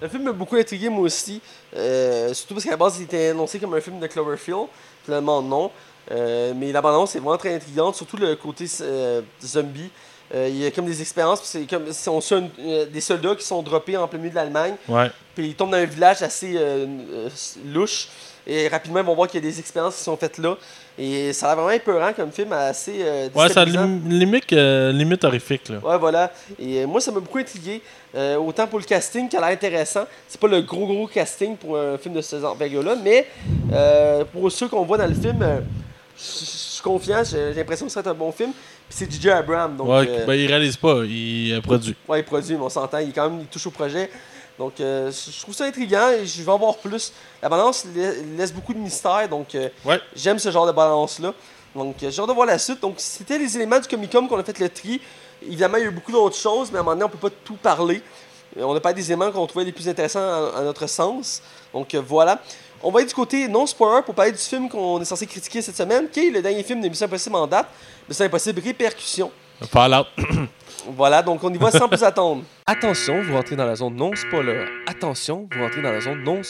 [0.00, 1.40] Le film m'a beaucoup intrigué, moi aussi.
[1.72, 4.66] Surtout parce qu'à la base, il était annoncé comme un film de Cloverfield.
[5.04, 5.70] Finalement, non.
[6.10, 9.90] Euh, mais la bande-annonce est vraiment très intrigante, surtout le côté euh, zombie.
[10.34, 13.34] Euh, il y a comme des expériences, c'est comme si on suit un- des soldats
[13.36, 15.10] qui sont droppés en plein milieu de l'Allemagne, Ouais.
[15.34, 16.56] puis ils tombent dans un village assez
[17.72, 18.08] louche,
[18.46, 20.56] et rapidement ils vont voir qu'il y a des expériences qui sont faites là.
[20.98, 24.90] Et ça a l'air vraiment épeurant comme film, assez euh, Ouais, ça lim- limite, euh,
[24.92, 25.68] limite horrifique.
[25.68, 25.78] Là.
[25.82, 26.32] Ouais, voilà.
[26.58, 27.80] Et euh, moi, ça m'a beaucoup intrigué.
[28.38, 30.04] Autant pour le casting qui a l'air intéressant.
[30.28, 33.26] C'est pas le gros, gros casting pour un film de ce envergure-là, mais
[33.72, 35.42] euh, pour ceux qu'on voit dans le film,
[36.22, 37.22] je suis confiant.
[37.24, 38.52] J'ai l'impression que ça va être un bon film.
[38.88, 39.76] Puis c'est DJ Abraham.
[39.76, 41.96] Donc, ouais, euh, ben, il réalise pas, il produit.
[42.08, 42.98] ouais, il produit, mais on s'entend.
[42.98, 44.10] Il, est quand même, il touche au projet.
[44.58, 47.12] Donc, euh, je trouve ça intriguant et je vais en voir plus.
[47.42, 49.98] La balance la- laisse beaucoup de mystère, donc euh, Ouais.
[50.14, 51.32] j'aime ce genre de balance-là.
[51.74, 52.80] Donc, j'ai hâte de voir la suite.
[52.80, 55.00] Donc, c'était les éléments du Comic-Con qu'on a fait le tri.
[55.44, 57.30] Évidemment, il y a eu beaucoup d'autres choses, mais à un moment donné, on peut
[57.30, 58.02] pas tout parler.
[58.58, 61.40] On n'a pas des éléments qu'on trouvait les plus intéressants à, à notre sens.
[61.72, 62.42] Donc, voilà.
[62.84, 65.76] On va être du côté non-spoiler pour parler du film qu'on est censé critiquer cette
[65.76, 67.68] semaine, qui est le dernier film de Mission Impossible en date,
[68.08, 69.30] Mission Impossible Répercussion.
[69.70, 70.06] Fallout.
[70.88, 72.42] Voilà, donc on y va sans plus attendre.
[72.66, 74.64] Attention, vous rentrez dans la zone non spoiler.
[74.86, 76.42] Attention, vous rentrez dans la zone non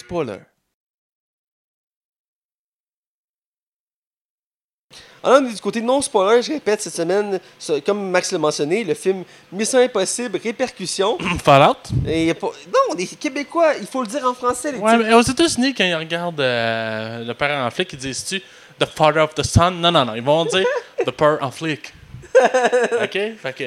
[5.25, 7.39] Alors, on est du côté non spoiler, je répète cette semaine,
[7.87, 9.23] comme Max l'a mentionné, le film
[9.53, 11.17] Mission Impossible Répercussion.
[11.45, 11.77] Fallout.
[12.07, 12.49] Et a pas...
[12.67, 15.75] Non, on est québécois, il faut le dire en français, les Ouais, mais aux États-Unis,
[15.75, 18.43] quand ils regardent euh, le père en flic, ils disent-tu
[18.79, 19.71] The Father of the Son?
[19.71, 20.15] Non, non, non.
[20.15, 20.67] Ils vont dire
[21.07, 21.93] The Père en flic.
[23.03, 23.13] OK?
[23.13, 23.65] Fait que.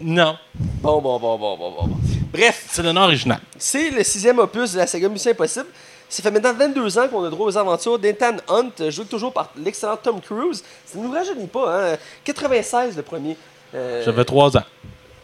[0.00, 0.36] Non.
[0.54, 1.86] Bon, bon, bon, bon, bon, bon.
[1.86, 1.96] bon.
[2.32, 3.40] Bref, C'est le nom original.
[3.56, 5.66] C'est le sixième opus de la saga Mission Impossible.
[6.08, 9.50] Ça fait maintenant 22 ans qu'on a droit aux aventures d'Ethan Hunt, joué toujours par
[9.56, 10.62] l'excellent Tom Cruise.
[10.86, 11.96] Ça ne nous rajeunit pas, hein?
[12.24, 13.36] 96 le premier.
[13.74, 14.62] Euh, J'avais 3 ans.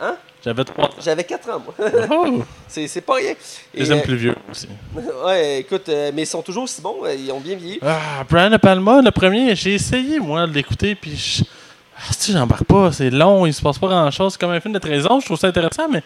[0.01, 0.17] Hein?
[0.43, 0.91] J'avais 3 ans.
[1.01, 1.75] J'avais 4 ans, moi.
[2.11, 2.43] Oh!
[2.69, 3.35] c'est pas rien.
[3.75, 4.69] Je Et, les aime euh, plus vieux aussi.
[5.27, 7.05] ouais, écoute, euh, mais ils sont toujours aussi bons.
[7.05, 7.79] euh, Ils ont bien vieilli.
[7.83, 11.45] Ah, Brian De Palma, le premier, j'ai essayé, moi, de l'écouter, puis je.
[11.97, 14.33] Ah, j'embarque pas, c'est long, il se passe pas grand chose.
[14.33, 16.03] C'est comme un film de 13 ans, je trouve ça intéressant, mais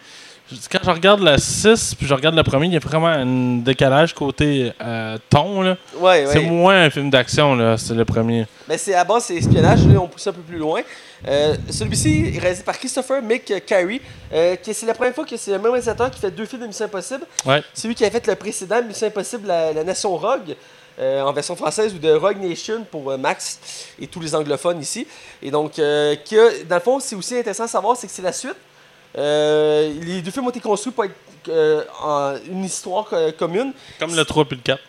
[0.71, 3.57] quand je regarde la 6, puis je regarde le premier, il y a vraiment un
[3.57, 5.75] décalage côté euh, ton, là.
[5.97, 6.45] Ouais, C'est ouais.
[6.49, 8.45] moins un film d'action, là, c'est le premier.
[8.67, 9.85] Mais c'est à base, c'est espionnage.
[9.87, 10.81] Là, on pousse un peu plus loin.
[11.27, 13.99] Euh, Celui-ci est réalisé par Christopher Mick Carey.
[14.33, 16.61] euh, qui- c'est la première fois que c'est le même réalisateur qui fait deux films
[16.61, 17.25] de Mission Impossible.
[17.45, 17.63] Ouais.
[17.73, 20.55] C'est lui qui a fait le précédent Mission Impossible, la, la Nation Rogue,
[20.99, 23.59] euh, en version française, ou de Rogue Nation pour euh, Max
[23.99, 25.07] et tous les anglophones ici.
[25.41, 26.15] Et donc, euh,
[26.69, 28.55] dans le fond, c'est aussi intéressant à savoir, c'est que c'est la suite.
[29.17, 31.13] Euh, les deux films ont été construits pour être
[31.49, 33.71] euh, en- une histoire co- commune.
[33.99, 34.81] Comme le 3 puis le 4.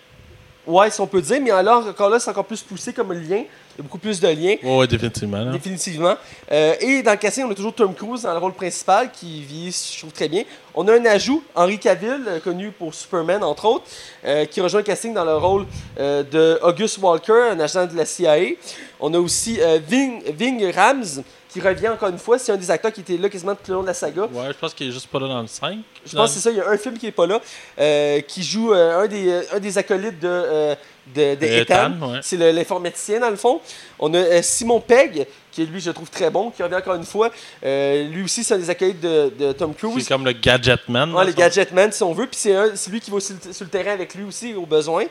[0.67, 3.45] Ouais, si on peut dire, mais alors, encore là, c'est encore plus poussé comme lien.
[3.45, 4.57] Il y a beaucoup plus de liens.
[4.65, 5.53] Ouais, ouais, définitivement.
[5.53, 6.17] Définitivement.
[6.51, 9.43] Euh, et dans le casting, on a toujours Tom Cruise dans le rôle principal, qui
[9.43, 10.43] vit, je trouve, très bien.
[10.75, 13.85] On a un ajout, Henry Cavill, euh, connu pour Superman, entre autres,
[14.25, 15.67] euh, qui rejoint le casting dans le rôle
[16.01, 18.57] euh, de August Walker, un agent de la CIA.
[18.99, 21.23] On a aussi euh, Ving, Ving Rams,
[21.61, 22.39] qui revient encore une fois.
[22.39, 24.23] C'est un des acteurs qui était là quasiment tout le long de la saga.
[24.23, 25.79] Ouais, je pense qu'il est juste pas là dans le 5.
[26.05, 27.41] Je pense que c'est ça, il y a un film qui est pas là,
[27.79, 30.75] euh, qui joue euh, un, des, euh, un des acolytes de, euh,
[31.15, 31.93] de, de Ethan.
[31.93, 32.19] Ethan, ouais.
[32.23, 33.61] C'est le- l'informaticien, dans le fond.
[33.99, 37.31] On a Simon Pegg, qui lui, je trouve très bon, qui revient encore une fois.
[37.63, 40.09] Lui aussi, c'est un des acolytes de, de Tom C'est Cruise.
[40.09, 41.15] comme le Gadgetman.
[41.15, 42.27] Ouais, son- Gadgetman, si on veut.
[42.27, 44.67] Puis c'est c'est lui qui va sur le, sur le terrain avec lui aussi, au
[44.67, 45.05] besoin.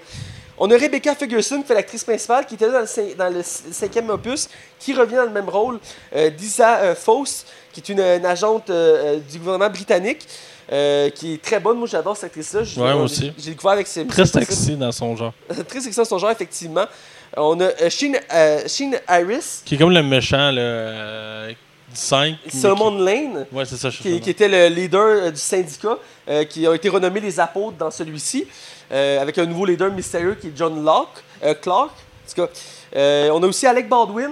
[0.57, 3.41] On a Rebecca Ferguson, qui fait l'actrice principale, qui était là dans le, dans le
[3.43, 4.47] cinquième opus,
[4.79, 5.79] qui revient dans le même rôle
[6.15, 10.25] euh, d'Isa euh, Foss, qui est une, une agente euh, euh, du gouvernement britannique,
[10.69, 11.77] qui est très bonne.
[11.77, 12.61] Moi, j'adore cette actrice-là.
[12.61, 13.33] Ouais, moi j'ai- aussi.
[13.37, 15.33] J'ai découvert avec ses Très sexy dans son genre.
[15.67, 16.85] Très sexy dans son genre, effectivement.
[17.37, 18.17] On a Sheen,
[18.67, 21.55] Sheen Harris, Qui est comme le méchant là, euh, du
[21.95, 22.35] 5.
[22.45, 25.37] mais Solomon Lane, qui- Ouais, c'est ça, je qui, qui était le leader euh, du
[25.39, 25.97] syndicat,
[26.29, 28.47] euh, qui a été renommé les apôtres dans celui-ci,
[28.91, 31.91] euh, avec un nouveau leader mystérieux qui est John Locke, euh, Clark.
[31.91, 32.47] En tout cas,
[32.95, 34.31] euh, on a aussi Alec Baldwin,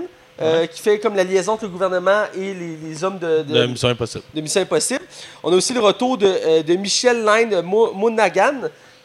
[0.71, 3.65] qui fait comme la liaison entre le gouvernement et les, les hommes de, de- de
[3.67, 4.23] Mission Impossible.
[4.33, 5.05] de Mission Impossible.
[5.43, 8.55] On a aussi le retour de, de Michelle Line Mo- Monaghan,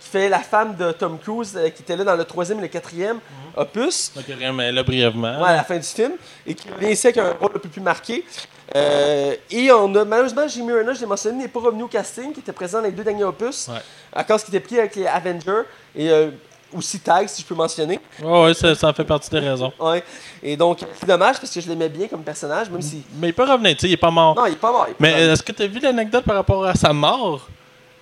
[0.00, 2.68] qui fait la femme de Tom Cruise, qui était là dans le troisième et le
[2.68, 3.18] quatrième
[3.56, 4.10] opus.
[4.16, 5.40] Donc, rien, mais là, brièvement.
[5.42, 6.12] Ouais, à la fin du film,
[6.46, 8.24] et qui revient ici avec un rôle un peu plus marqué.
[8.76, 12.32] Euh, et on a, malheureusement, Jimmy Renner, je l'ai mentionné, n'est pas revenu au casting,
[12.32, 13.78] qui était présent dans les deux derniers opus, Ouais.
[14.12, 15.62] à cause qu'il était pris avec les Avengers,
[15.96, 16.30] et euh,
[16.76, 17.98] aussi Tag, si je peux mentionner.
[18.22, 19.72] Ouais, ouais, ça, ça fait partie des raisons.
[19.80, 20.02] Ouais.
[20.42, 23.02] Et donc, c'est dommage, parce que je l'aimais bien comme personnage, même si...
[23.18, 24.34] Mais il peut revenir, tu sais, il est pas mort.
[24.34, 24.86] Non, il est pas mort.
[24.88, 27.48] est Mais est-ce que tu as vu l'anecdote par rapport à sa mort?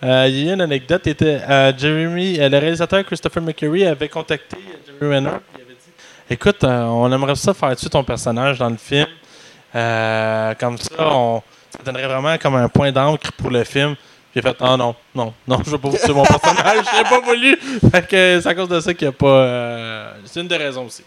[0.02, 1.38] Euh, Il y a eu une anecdote, était,
[1.78, 5.90] Jeremy, le réalisateur Christopher McCurry avait contacté Jeremy Renner il avait dit
[6.28, 9.06] Écoute, on aimerait ça faire tuer ton personnage dans le film.
[9.74, 13.94] Euh, comme ça, ça donnerait vraiment comme un point d'encre pour le film.
[14.34, 17.58] J'ai fait Ah non, non, non, je veux pas tuer mon personnage, j'ai pas voulu.
[17.80, 19.26] C'est à cause de ça qu'il n'y a pas.
[19.26, 21.02] euh, c'est une des raisons aussi.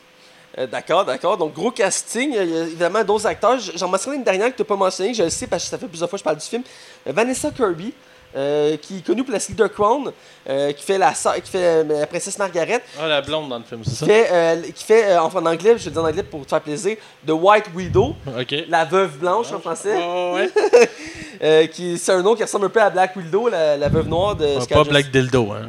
[0.57, 1.37] Euh, d'accord, d'accord.
[1.37, 2.31] Donc, gros casting.
[2.31, 3.59] Il y a évidemment d'autres acteurs.
[3.75, 5.13] J'en mentionne une dernière que tu n'as pas mentionnée.
[5.13, 6.63] Je le sais parce que ça fait plusieurs fois que je parle du film.
[7.05, 7.93] Vanessa Kirby,
[8.35, 10.11] euh, qui est connue pour la The Crown,
[10.49, 13.63] euh, qui fait la, qui fait euh, la princesse Margaret, Ah, la blonde dans le
[13.63, 14.05] film, c'est qui ça?
[14.05, 16.49] fait, euh, qui fait euh, en, anglais, je vais le dire en anglais pour te
[16.49, 18.15] faire plaisir, The White Widow,
[18.67, 19.95] la veuve blanche en français,
[21.41, 24.07] ouais, qui c'est un nom qui ressemble un peu à Black Widow, la, la veuve
[24.07, 25.67] noire de Scarlett pas Black Dildo, hein.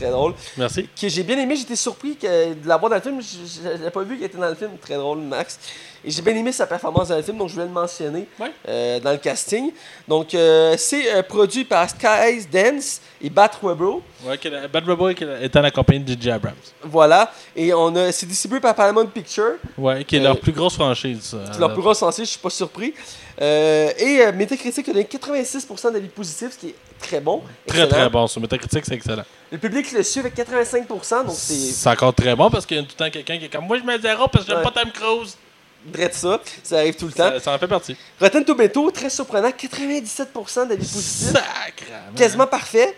[0.00, 0.34] Très drôle.
[0.56, 0.88] Merci.
[1.00, 1.56] que j'ai bien aimé.
[1.56, 3.20] J'étais surpris que, de la voir dans le film.
[3.20, 4.70] Je je l'avais pas vu qu'il était dans le film.
[4.80, 5.58] Très drôle, Max.
[6.02, 8.50] Et j'ai bien aimé sa performance dans le film, donc je voulais le mentionner Ouais.
[8.66, 9.70] euh, dans le casting.
[10.08, 14.02] Donc, euh, c'est euh, produit par Skies Dance et Bat Webro.
[14.24, 16.30] Ouais, la- Bad Robot est en accompagné de J.J.
[16.30, 16.54] Abrams.
[16.84, 17.30] Voilà.
[17.54, 19.56] Et on a, c'est distribué par Paramount Pictures.
[19.76, 21.36] Ouais, qui est leur plus grosse franchise.
[21.52, 22.94] C'est leur plus gros sensé, je suis pas surpris.
[23.38, 27.42] Et Metacritic a donné 86% d'avis positifs, ce qui est très bon.
[27.66, 27.98] Très excellent.
[28.00, 28.26] très bon.
[28.26, 29.24] Sur Metacritic, c'est excellent.
[29.50, 32.80] Le public le suit avec 85%, donc c'est C'est encore très bon parce qu'il y
[32.80, 34.58] a tout le temps quelqu'un qui est comme Moi, je mets zéro parce que j'aime
[34.64, 34.70] Ouais.
[34.70, 35.36] pas Tom Cruise.
[35.86, 36.40] de ça.
[36.62, 37.30] Ça arrive tout le temps.
[37.30, 37.96] Ça, ça en fait partie.
[38.20, 41.32] Rotten Tomato, très surprenant, 97% d'avis positifs.
[42.16, 42.94] Quasiment parfait.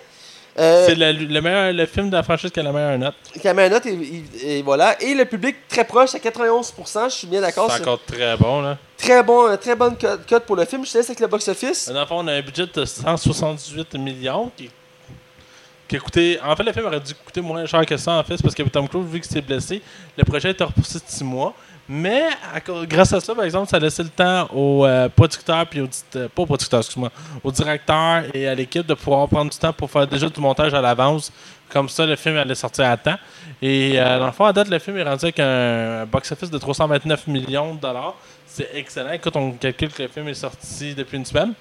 [0.59, 3.15] Euh, C'est le, le meilleur le film de la franchise qui a la meilleure note.
[3.41, 3.95] qui a mis un note et,
[4.45, 5.01] et- et voilà.
[5.03, 7.71] Et le public très proche à 91%, je suis bien d'accord.
[7.73, 8.61] C'est encore très bon.
[8.61, 8.77] Là.
[8.99, 10.85] Très bon, euh, très bonne cote pour le film.
[10.85, 11.89] Je te laisse avec le box-office.
[11.89, 14.71] Dans le fond, on a un budget de 178 millions qui,
[15.89, 16.39] qui a coûté.
[16.45, 18.41] En fait, le film aurait dû coûter moins cher que ça, en fait.
[18.43, 19.81] Parce que Tom Cruise, vu qu'il s'est blessé,
[20.19, 21.55] le projet a été repoussé de 6 mois.
[21.89, 25.67] Mais à grâce à ça, par exemple, ça a laissé le temps aux euh, producteurs,
[25.67, 27.11] puis aux, euh, pas aux producteurs, excuse-moi,
[27.43, 30.73] aux directeurs et à l'équipe de pouvoir prendre du temps pour faire déjà du montage
[30.75, 31.33] à l'avance.
[31.69, 33.17] Comme ça, le film allait sortir à temps.
[33.61, 36.59] Et euh, dans le fond, à date, le film est rendu avec un box-office de
[36.59, 38.15] 329 millions de dollars.
[38.47, 39.13] C'est excellent.
[39.13, 41.55] Écoute, on calcule que le film est sorti depuis une semaine.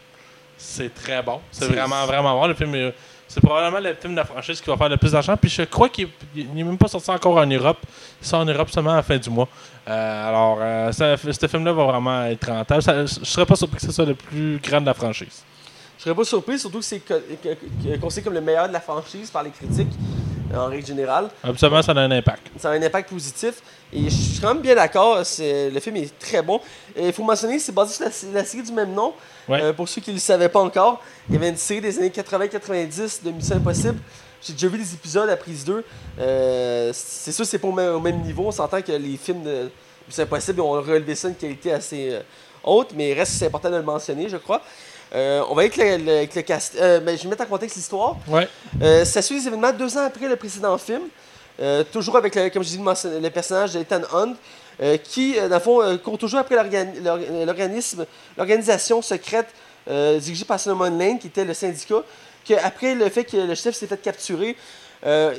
[0.58, 1.40] C'est très bon.
[1.52, 2.46] C'est C'est- vraiment, vraiment bon.
[2.48, 2.94] Le film est-
[3.34, 5.38] C'est probablement le film de la franchise qui va faire le plus d'argent.
[5.38, 7.78] Puis je crois qu'il n'est même pas sorti encore en Europe.
[8.22, 9.48] Il sort en Europe seulement à la fin du mois.
[9.88, 12.82] Euh, alors, euh, ce film-là va vraiment être rentable.
[12.82, 15.44] Je serais pas surpris que ce soit le plus grand de la franchise.
[15.98, 17.02] Je serais pas surpris, surtout que c'est
[18.02, 19.94] considéré comme le meilleur de la franchise par les critiques,
[20.56, 21.30] en règle générale.
[21.44, 22.48] Absolument, ça a un impact.
[22.58, 23.56] Ça a un impact positif.
[23.94, 25.18] Et je suis quand même bien d'accord.
[25.20, 26.60] Le film est très bon.
[26.98, 29.14] Il faut mentionner que c'est basé sur la, la série du même nom.
[29.48, 29.62] Ouais.
[29.62, 31.98] Euh, pour ceux qui ne le savaient pas encore, il y avait une série des
[31.98, 33.98] années 80-90 de Mission Impossible.
[34.42, 35.84] J'ai déjà vu des épisodes à prise 2.
[36.20, 38.44] Euh, c'est sûr, c'est pas au même, au même niveau.
[38.48, 39.70] On s'entend que les films de
[40.08, 42.22] Mission Impossible ont relevé ça une qualité assez euh,
[42.64, 44.62] haute, mais reste c'est important de le mentionner, je crois.
[45.14, 46.76] Euh, on va aller avec le, le- avec le cast.
[46.80, 48.16] euh, ben, je vais mettre en contexte l'histoire.
[48.28, 48.48] Ouais.
[48.82, 51.02] Euh, ça suit les événements deux ans après le précédent film.
[51.92, 52.80] Toujours avec, le, comme je dis,
[53.22, 54.34] le personnage d'Ethan Hunt,
[55.04, 58.06] qui, dans le fond, court toujours après l'organi- l'or- l'organisme,
[58.36, 59.48] l'organisation secrète
[59.88, 62.02] dirigée par Solomon Lane, qui était le syndicat,
[62.48, 64.56] que après le fait que le chef s'est fait capturer,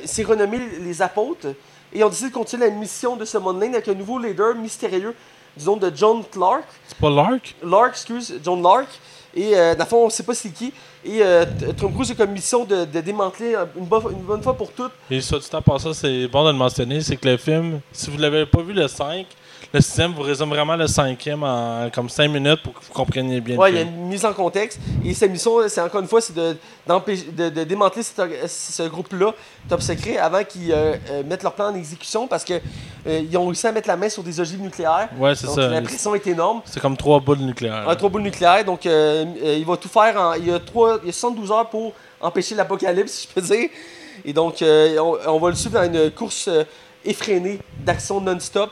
[0.05, 1.47] s'est renommé les apôtres,
[1.91, 5.13] et ont décidé de continuer la mission de Solomon Lane avec un nouveau leader mystérieux,
[5.57, 6.63] disons de John Clark.
[6.87, 7.55] C'est pas Lark?
[7.63, 8.87] Lark, excuse, John Lark.
[9.35, 10.71] Et euh, dans le fond, on ne sait pas c'est qui.
[11.05, 11.45] Et euh,
[11.77, 14.91] Tom Cruise a comme mission de, démanteler euh, une, une bonne fois pour toutes.
[15.09, 18.09] Et soit du temps ça, c'est bon de le mentionner, c'est que le film, si
[18.09, 19.25] vous l'avez pas vu le 5,
[19.73, 23.41] le sixième vous résume vraiment le cinquième en comme 5 minutes pour que vous compreniez
[23.41, 24.79] bien Ouais, il y a une mise en contexte.
[25.03, 26.55] Et sa mission, c'est encore une fois, c'est de,
[26.87, 29.33] de, de démanteler cet ce groupe-là,
[29.67, 32.61] top secret, avant qu'ils euh, euh, mettent leur plan en exécution parce qu'ils
[33.37, 35.09] ont réussi à mettre la main sur des ogives nucléaires.
[35.17, 35.67] Ouais, c'est Donc ça.
[35.69, 36.61] la pression est énorme.
[36.65, 37.85] C'est comme trois boules nucléaires.
[37.97, 40.15] Trois boules nucléaires, donc euh, euh, il va tout faire.
[40.19, 43.33] En, il, y a trois, il y a 72 heures pour empêcher l'apocalypse, si je
[43.33, 43.69] peux dire.
[44.23, 46.63] Et donc, euh, on, on va le suivre dans une course euh,
[47.03, 48.71] effrénée d'action non-stop.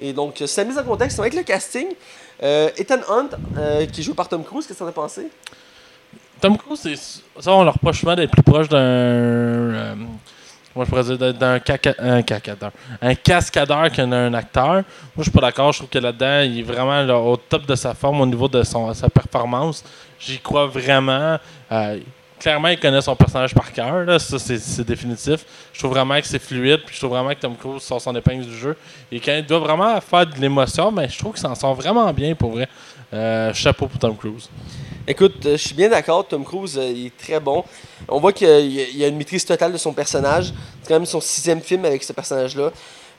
[0.00, 1.86] Et donc, euh, c'est la mise en contexte avec le casting.
[2.42, 5.28] Euh, Ethan Hunt, euh, qui joué par Tom Cruise, qu'est-ce que t'en as pensé?
[6.40, 8.78] Tom Cruise, ça, on leur reproche souvent d'être plus proche d'un.
[8.78, 9.94] euh,
[10.76, 11.96] moi, je dire d'un- caca-
[13.02, 14.74] un cascadeur qu'un un acteur.
[14.74, 14.82] Moi,
[15.16, 15.72] je suis pas d'accord.
[15.72, 18.62] Je trouve que là-dedans, il est vraiment au top de sa forme au niveau de
[18.62, 19.82] son, sa performance.
[20.20, 21.38] J'y crois vraiment.
[22.38, 24.04] Clairement, il connaît son personnage par cœur.
[24.04, 24.18] là.
[24.18, 25.44] Ça, c'est définitif.
[25.72, 26.80] Je trouve vraiment que c'est fluide.
[26.84, 28.76] Puis je trouve vraiment que Tom Cruise sort son épingle du jeu.
[29.10, 32.12] Et quand il doit vraiment faire de l'émotion, mais je trouve qu'il s'en sort vraiment
[32.12, 32.68] bien pour vrai.
[33.12, 34.50] Euh, chapeau pour Tom Cruise.
[35.06, 37.64] Écoute, euh, je suis bien d'accord, Tom Cruise, euh, il est très bon.
[38.06, 40.52] On voit qu'il y a une maîtrise totale de son personnage.
[40.82, 42.70] C'est quand même son sixième film avec ce personnage-là.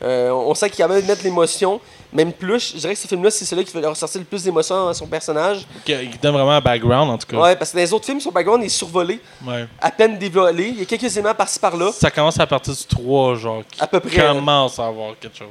[0.01, 1.81] Euh, on sent qu'il est capable de mettre l'émotion,
[2.13, 2.71] même plus.
[2.73, 5.07] Je dirais que ce film-là, c'est celui qui fait ressortir le plus d'émotion à son
[5.07, 5.67] personnage.
[5.85, 7.38] Qui, qui donne vraiment un background, en tout cas.
[7.38, 9.65] Ouais, parce que dans les autres films, son background est survolé, Ouais.
[9.81, 10.69] à peine dévoilé.
[10.69, 13.81] Il y a quelques éléments par-ci par-là, Ça commence à partir du 3, genre, qui
[13.81, 14.15] à peu près.
[14.26, 15.47] commence à avoir quelque chose.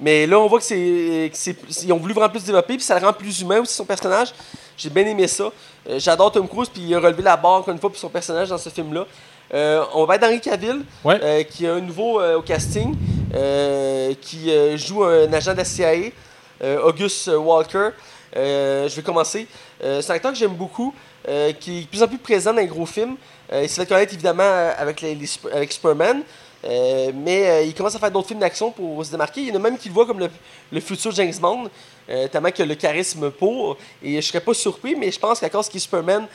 [0.00, 2.82] Mais là, on voit que c'est, que c'est- ils ont voulu vraiment plus développer, puis
[2.82, 4.32] ça le rend plus humain aussi, son personnage.
[4.76, 5.44] J'ai bien aimé ça.
[5.88, 8.08] Euh, j'adore Tom Cruise, puis il a relevé la barre encore une fois pour son
[8.08, 9.06] personnage dans ce film-là.
[9.54, 11.18] Euh, on va être Henry Cavill, Ouais.
[11.22, 12.94] euh, qui est un nouveau euh, au casting,
[14.20, 16.10] qui joue un agent de la CIA,
[16.84, 17.90] August Walker.
[18.34, 19.46] Je vais commencer.
[19.80, 20.94] C'est un acteur que j'aime beaucoup,
[21.60, 23.16] qui est de plus en plus présent dans les gros films.
[23.52, 25.16] Il s'est fait connaître évidemment avec, les,
[25.50, 26.22] avec Superman.
[26.62, 29.40] Mais il commence à faire d'autres films d'action pour se démarquer.
[29.40, 30.28] Il y en a même qui le voient comme le,
[30.70, 31.70] le futur James Bond,
[32.30, 33.78] tellement qu'il a le charisme pour.
[34.02, 36.26] Et je serais pas surpris, mais je pense qu'à cause qu'il est Superman,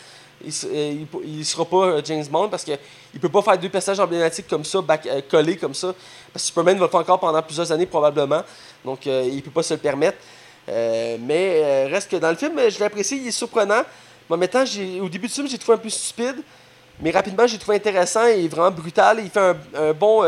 [0.44, 2.78] il, s- euh, sera pas euh, James Bond parce qu'il
[3.14, 5.94] ne peut pas faire deux personnages emblématiques comme ça, euh, collés comme ça.
[6.34, 8.44] Parce que Superman va le faire encore pendant plusieurs années probablement.
[8.86, 10.18] Donc il peut pas se le permettre.
[10.68, 13.82] Mais reste que dans le film, je l'ai apprécié, il est surprenant.
[14.30, 14.64] Mais en même temps,
[15.02, 16.38] au début du film, j'ai trouvé un peu stupide.
[17.00, 19.20] Mais rapidement, j'ai trouvé intéressant et vraiment brutal.
[19.24, 19.40] Il fait
[19.76, 20.24] un, bon.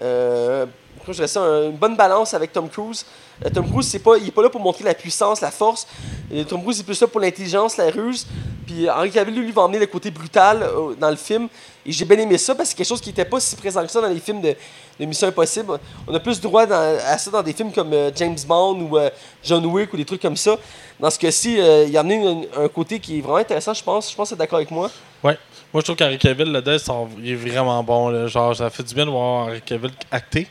[0.00, 3.04] je ça, un- une bonne balance avec Tom Cruise.
[3.44, 5.86] Euh, Tom Cruise, c'est pas, il est pas là pour montrer la puissance, la force.
[6.30, 8.26] Et Tom Cruise, est plus là pour l'intelligence, la ruse.
[8.66, 11.48] Puis Henri Cavill, lui, va emmener le côté brutal euh, dans le film.
[11.86, 13.82] Et j'ai bien aimé ça parce que c'est quelque chose qui n'était pas si présent
[13.82, 14.56] que ça dans les films de,
[15.00, 15.78] Mission Impossible.
[16.06, 19.10] On a plus droit à ça dans des films comme euh, James Bond ou euh,
[19.42, 20.56] John Wick ou des trucs comme ça.
[20.98, 23.82] Dans ce cas-ci, euh, il a amené un, un côté qui est vraiment intéressant, je
[23.82, 24.10] pense.
[24.10, 24.90] Je pense que tu d'accord avec moi.
[25.22, 25.36] Ouais.
[25.72, 28.28] Moi, je trouve qu'Henry Cavill, là-dedans, il est vraiment bon.
[28.28, 30.46] Genre, ça fait du bien de voir Henry Cavill acter.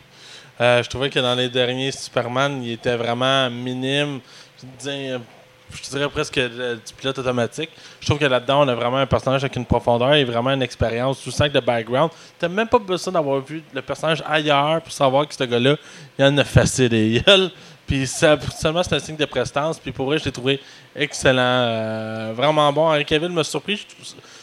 [0.61, 4.19] Euh, je trouvais que dans les derniers Superman, il était vraiment minime.
[4.61, 7.69] Je dirais presque euh, du pilote automatique.
[7.99, 10.61] Je trouve que là-dedans, on a vraiment un personnage avec une profondeur et vraiment une
[10.61, 11.21] expérience.
[11.21, 14.91] Tu sens que le background, t'as même pas besoin d'avoir vu le personnage ailleurs pour
[14.91, 15.75] savoir que ce gars-là,
[16.19, 16.89] il en a facile
[17.25, 17.51] gueules.
[17.85, 19.77] Puis ça, seulement c'est un signe de prestance.
[19.77, 20.59] Puis pour vrai, je l'ai trouvé
[20.95, 21.41] excellent.
[21.41, 22.87] euh, vraiment bon.
[22.87, 23.85] Henry Cavill m'a surpris.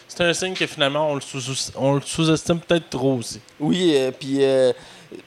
[0.06, 1.10] C'est un signe que finalement,
[1.76, 3.40] on le sous-estime peut-être trop aussi.
[3.58, 4.40] Oui, euh, puis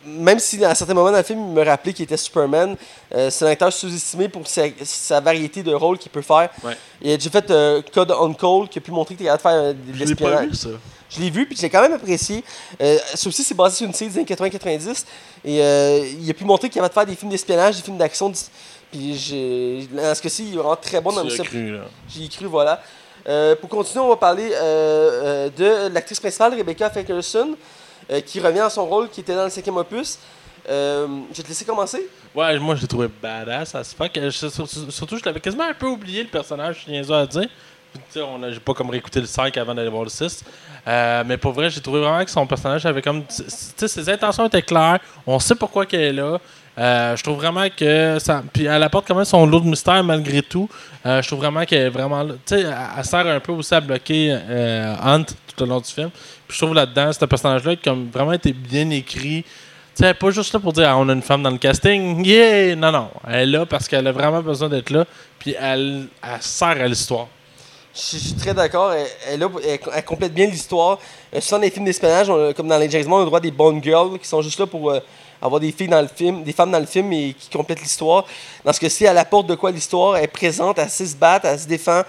[0.05, 2.75] même si à certains moments dans le film, il me rappelait qu'il était Superman,
[3.13, 6.49] euh, c'est un acteur sous-estimé pour sa, sa variété de rôles qu'il peut faire.
[6.63, 6.77] Ouais.
[7.01, 9.55] Il a déjà fait euh, Code on Call, qui a pu montrer qu'il était capable
[9.55, 10.49] de faire euh, de Je l'ai pas l'espionnage.
[10.49, 10.69] vu, ça.
[11.09, 12.43] Je l'ai vu, puis je l'ai quand même apprécié.
[12.81, 14.25] Euh, ça aussi, c'est basé sur une série des années
[14.57, 15.05] 80-90.
[15.45, 17.97] Et euh, il a pu montrer qu'il avait de faire des films d'espionnage, des films
[17.97, 18.31] d'action.
[18.91, 21.43] Puis j'ai- dans ce cas-ci, il est vraiment très bon dans le style.
[21.45, 21.81] cru, là.
[22.09, 22.81] J'y ai cru, voilà.
[23.27, 27.55] Euh, pour continuer, on va parler euh, euh, de l'actrice principale, Rebecca Ferguson,
[28.11, 30.17] euh, qui revient à son rôle qui était dans le cinquième opus.
[30.69, 32.07] Euh, je vais te laisser commencer.
[32.33, 33.75] Ouais, moi, je l'ai trouvé badass.
[33.97, 37.25] Fait que je- surtout, je l'avais quasiment un peu oublié, le personnage, je niaiseux à
[37.25, 37.47] dire.
[38.15, 40.43] J'ai pas comme réécouté le 5 avant d'aller voir le 6.
[40.87, 43.23] Euh, mais pour vrai, j'ai trouvé vraiment que son personnage avait comme.
[43.25, 44.99] Tu sais, ses intentions étaient claires.
[45.27, 46.39] On sait pourquoi qu'elle est là.
[46.77, 48.17] Euh, je trouve vraiment que.
[48.51, 50.67] Puis elle apporte quand même son lot de mystère malgré tout.
[51.05, 52.25] Euh, je trouve vraiment qu'elle est vraiment.
[52.25, 52.65] Tu sais,
[52.97, 56.09] elle, sert un peu aussi à bloquer euh, Hunt tout au long du film.
[56.47, 59.43] Puis je trouve là-dedans, ce personnage-là, comme vraiment été bien écrit.
[59.95, 62.25] Tu sais, pas juste là pour dire ah, on a une femme dans le casting.
[62.25, 62.75] Yeah!
[62.75, 63.09] Non, non.
[63.27, 65.05] Elle est là parce qu'elle a vraiment besoin d'être là.
[65.37, 67.27] Puis elle, elle sert à l'histoire.
[67.93, 68.91] Je suis- très d'accord.
[68.93, 70.97] Elle, elle, elle- elle complète bien l'histoire.
[71.35, 73.39] Euh, souvent, dans les films d'espionnage, comme dans les James Bond, on a le droit
[73.39, 74.91] des bonnes girls qui sont juste là pour
[75.43, 78.25] avoir des filles dans le film, des femmes dans le film et qui complètent l'histoire.
[78.63, 80.15] Dans ce cas-ci, elle apporte de quoi l'histoire.
[80.15, 82.01] Elle est présente, elle sait se battre, elle se défend.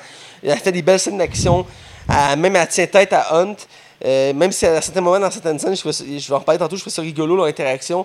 [0.43, 1.67] Elle fait des belles scènes d'action.
[2.09, 3.57] Même elle tient tête à Hunt.
[4.05, 6.83] Euh, même si à certains moments, dans certaines scènes, je, vais en reparler tantôt, je
[6.83, 8.05] trouve ça rigolo, leur interaction.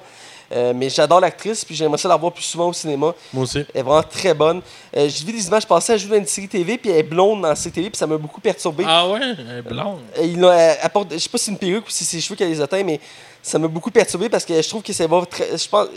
[0.51, 3.13] Euh, mais j'adore l'actrice, puis j'aimerais ça la voir plus souvent au cinéma.
[3.34, 3.59] Moi aussi.
[3.59, 4.61] Elle est vraiment très bonne.
[4.97, 7.03] Euh, J'ai vu des images passer, elle joue dans une série TV, puis elle est
[7.03, 8.84] blonde dans la série TV, puis ça m'a beaucoup perturbé.
[8.88, 9.19] Ah ouais?
[9.38, 9.99] Elle est blonde.
[10.17, 12.15] Euh, il a- elle apporte, je sais pas si c'est une perruque ou si c'est
[12.17, 12.99] ses cheveux qu'elle les atteint, mais
[13.43, 15.88] ça m'a beaucoup perturbé parce que je trouve que ça va très, je pense,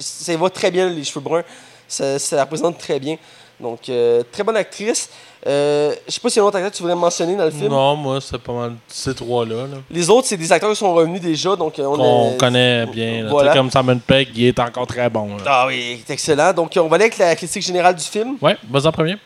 [0.00, 1.44] ça va très bien, les cheveux bruns.
[1.86, 3.16] Ça, ça la représente très bien.
[3.60, 5.08] Donc, euh, très bonne actrice.
[5.46, 7.44] Euh, je sais pas s'il y a un autre acteur que tu voudrais mentionner dans
[7.44, 7.68] le film.
[7.68, 9.66] Non, moi, c'est pas mal ces trois-là.
[9.66, 9.76] là.
[9.90, 13.24] Les autres, c'est des acteurs qui sont revenus déjà, donc euh, on connaît bien.
[13.24, 13.30] là.
[13.30, 13.52] Voilà.
[13.52, 15.36] Comme Simon Pegg, il est encore très bon.
[15.36, 15.42] là.
[15.46, 16.52] Ah oui, c'est excellent.
[16.52, 18.36] Donc, on va aller avec la critique générale du film.
[18.40, 19.16] Ouais, vas-y en premier.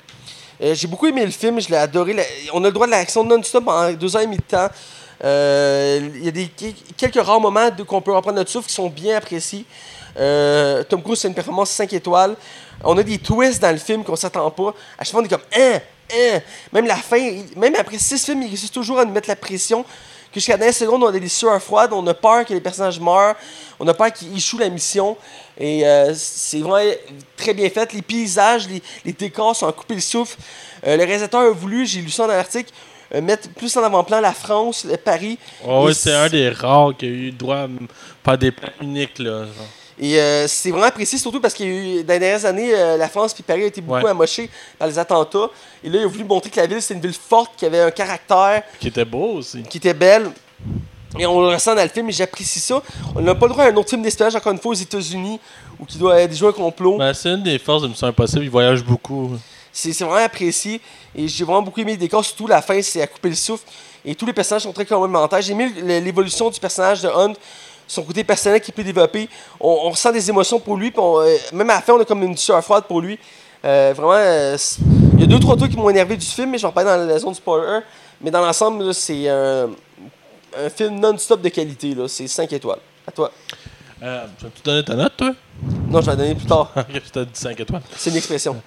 [0.61, 2.17] Euh, j'ai beaucoup aimé le film, je l'ai adoré.
[2.53, 4.69] On a le droit de l'action non-stop en deux ans et demi de temps.
[5.23, 6.51] Il y a des,
[6.97, 9.65] quelques rares moments qu'on peut reprendre notre souffle qui sont bien appréciés.
[10.19, 12.37] Euh, Tom Cruise, c'est une performance 5 étoiles.
[12.85, 14.75] On a des twists dans le film qu'on s'attend pas.
[14.99, 15.81] À chaque fois, on est comme hein,
[16.13, 16.41] hein.
[16.73, 19.83] Même la fin, même après six films, il réussit toujours à nous mettre la pression.
[19.83, 22.61] Que jusqu'à la dernière seconde, on a des sueurs froides, on a peur que les
[22.61, 23.35] personnages meurent,
[23.81, 25.17] on a peur qu'ils échouent la mission.
[25.59, 26.93] Et euh, c'est vraiment
[27.37, 27.93] très bien fait.
[27.95, 30.37] Les paysages, les, les décors sont à couper le souffle.
[30.87, 32.71] Euh, le réalisateur a voulu, j'ai lu ça dans l'article,
[33.15, 35.39] euh, mettre plus en avant-plan la France, le Paris.
[35.67, 37.69] Oh, Et c'est un des rares qui a eu droit à
[38.23, 39.19] faire des plans uniques.
[39.19, 39.67] Là, genre.
[40.01, 42.71] Et euh, c'est vraiment apprécié, surtout parce qu'il y a eu, dans les dernières années,
[42.73, 44.15] euh, la France et Paris ont été beaucoup Ouais.
[44.79, 45.51] par les attentats.
[45.83, 47.81] Et là, il a voulu montrer que la ville, c'est une ville forte, qui avait
[47.81, 49.63] un caractère, Qui était beau aussi.
[49.65, 50.31] qui était belle.
[51.19, 52.81] Et on le ressent dans le film et j'apprécie ça.
[53.17, 55.41] On n'a pas le droit à un autre film d'espionnage, encore une fois, aux États-Unis,
[55.81, 56.99] où qui doit être joué un complot.
[56.99, 58.45] Ben, c'est une des forces de Mission Impossible.
[58.45, 59.33] Il voyage beaucoup.
[59.73, 60.81] C'est vraiment apprécié.
[61.17, 63.65] Et j'ai vraiment beaucoup aimé le décor, surtout la fin, c'est à couper le souffle.
[64.05, 65.41] Et tous les personnages sont très complémentaires.
[65.41, 65.71] J'ai aimé
[66.01, 67.33] l'évolution du personnage de Hunt,
[67.89, 69.29] son côté personnel qui peut développer.
[69.59, 72.05] On, on ressent des émotions pour lui, on, euh, même à la fin, on a
[72.05, 73.19] comme une sueur froide pour lui.
[73.65, 74.57] Euh, vraiment, euh,
[75.15, 76.73] il y a deux, trois trucs qui m'ont énervé du film, mais je vais en
[76.73, 77.81] parler dans la zone spoiler.
[78.21, 79.71] Mais dans l'ensemble, c'est un,
[80.57, 81.97] un film non-stop de qualité.
[82.07, 82.79] C'est 5 étoiles.
[83.07, 83.33] À toi.
[84.03, 85.33] Euh, tu vas-tu donner ta note, toi
[85.89, 86.73] Non, je vais la donner plus tard.
[86.93, 87.83] Je t'ai dit 5 étoiles.
[87.97, 88.63] C'est une expression.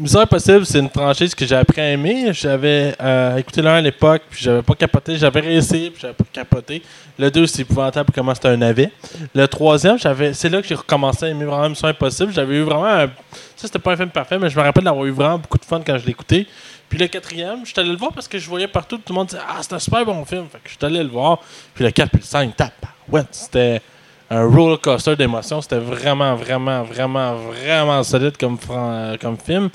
[0.00, 2.32] Mission Impossible, c'est une franchise que j'ai appris à aimer.
[2.32, 5.16] J'avais euh, écouté l'un à l'époque, puis j'avais pas capoté.
[5.16, 6.82] J'avais réessayé, puis j'avais pas capoté.
[7.18, 8.90] Le 2, c'est épouvantable comment c'était un navet.
[9.34, 12.32] Le troisième, j'avais, c'est là que j'ai recommencé à aimer vraiment Mission Impossible.
[12.32, 13.08] J'avais eu vraiment un...
[13.56, 15.66] Ça, c'était pas un film parfait, mais je me rappelle d'avoir eu vraiment beaucoup de
[15.66, 16.46] fun quand je écouté.
[16.88, 19.16] Puis le quatrième, je suis allé le voir parce que je voyais partout, tout le
[19.16, 21.40] monde disait «Ah, c'est un super bon film!» Fait que je suis allé le voir.
[21.74, 23.82] Puis le 4 puis le 5, tape, ouais, c'était
[24.30, 25.60] un roller coaster d'émotions.
[25.60, 29.68] C'était vraiment, vraiment, vraiment, vraiment solide comme, euh, film.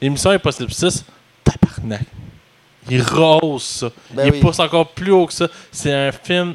[0.00, 1.04] Et Mission Impossible 6,
[1.42, 2.02] tabarnak.
[2.90, 3.90] Il rose ça.
[4.10, 4.40] Ben il oui.
[4.40, 5.48] pousse encore plus haut que ça.
[5.70, 6.54] C'est un film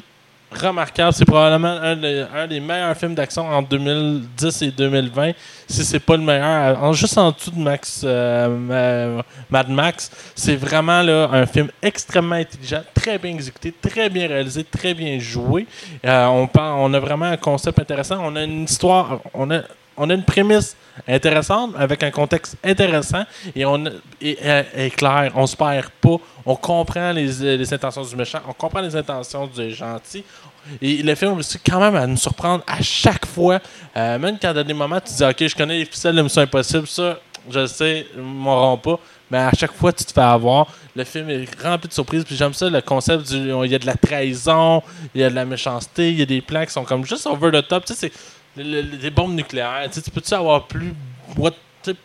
[0.51, 1.13] remarquable.
[1.13, 5.31] C'est probablement un, des- meilleurs films d'action en 2010 et 2020.
[5.67, 10.55] Si c'est pas le meilleur, juste en dessous de Max, euh, Ma- Mad Max, c'est
[10.55, 15.67] vraiment là, un film extrêmement intelligent, très bien exécuté, très bien réalisé, très bien joué.
[16.05, 18.17] Euh, on, parle- on a vraiment un concept intéressant.
[18.21, 19.61] On a une histoire, on a,
[19.97, 20.75] on a une prémisse
[21.07, 23.23] intéressante avec un contexte intéressant
[23.55, 23.83] et on
[24.21, 28.15] et, euh, est clair, on se perd pas, on comprend les, euh, les intentions du
[28.15, 30.23] méchant, on comprend les intentions du gentil.
[30.81, 33.59] Et le film réussit quand même à nous surprendre à chaque fois.
[33.95, 36.41] Euh, même quand dans des moments tu dis ok je connais les ficelles de Mission
[36.41, 37.17] Impossible, ça
[37.49, 38.99] je sais, ils m'auront pas.
[39.29, 40.67] Mais à chaque fois tu te fais avoir.
[40.95, 42.23] Le film est rempli de surprises.
[42.25, 43.37] Puis j'aime ça le concept du.
[43.37, 44.81] Il y a de la trahison,
[45.13, 47.27] il y a de la méchanceté, il y a des plans qui sont comme juste
[47.27, 47.85] over the top.
[47.85, 48.11] Tu sais,
[48.63, 49.89] le- le- des bombes nucléaires.
[49.91, 50.93] Tu peux-tu avoir plus,
[51.37, 51.51] what-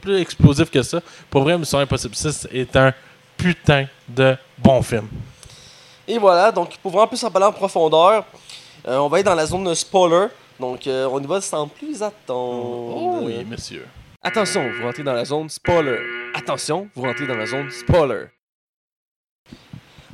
[0.01, 1.01] plus explosif que ça?
[1.31, 2.93] Pour vrai, Mission Impossible 6 est un
[3.37, 5.09] putain de bon film.
[6.07, 8.25] Et voilà, donc pour vraiment plus en parler en profondeur,
[8.87, 10.27] euh, on va être dans la zone de spoiler.
[10.61, 12.97] Donc euh, on y va sans plus attendre.
[12.97, 13.87] Oh oui, monsieur.
[14.23, 15.99] Attention, vous rentrez dans la zone spoiler.
[16.35, 18.27] Attention, vous rentrez dans la zone spoiler.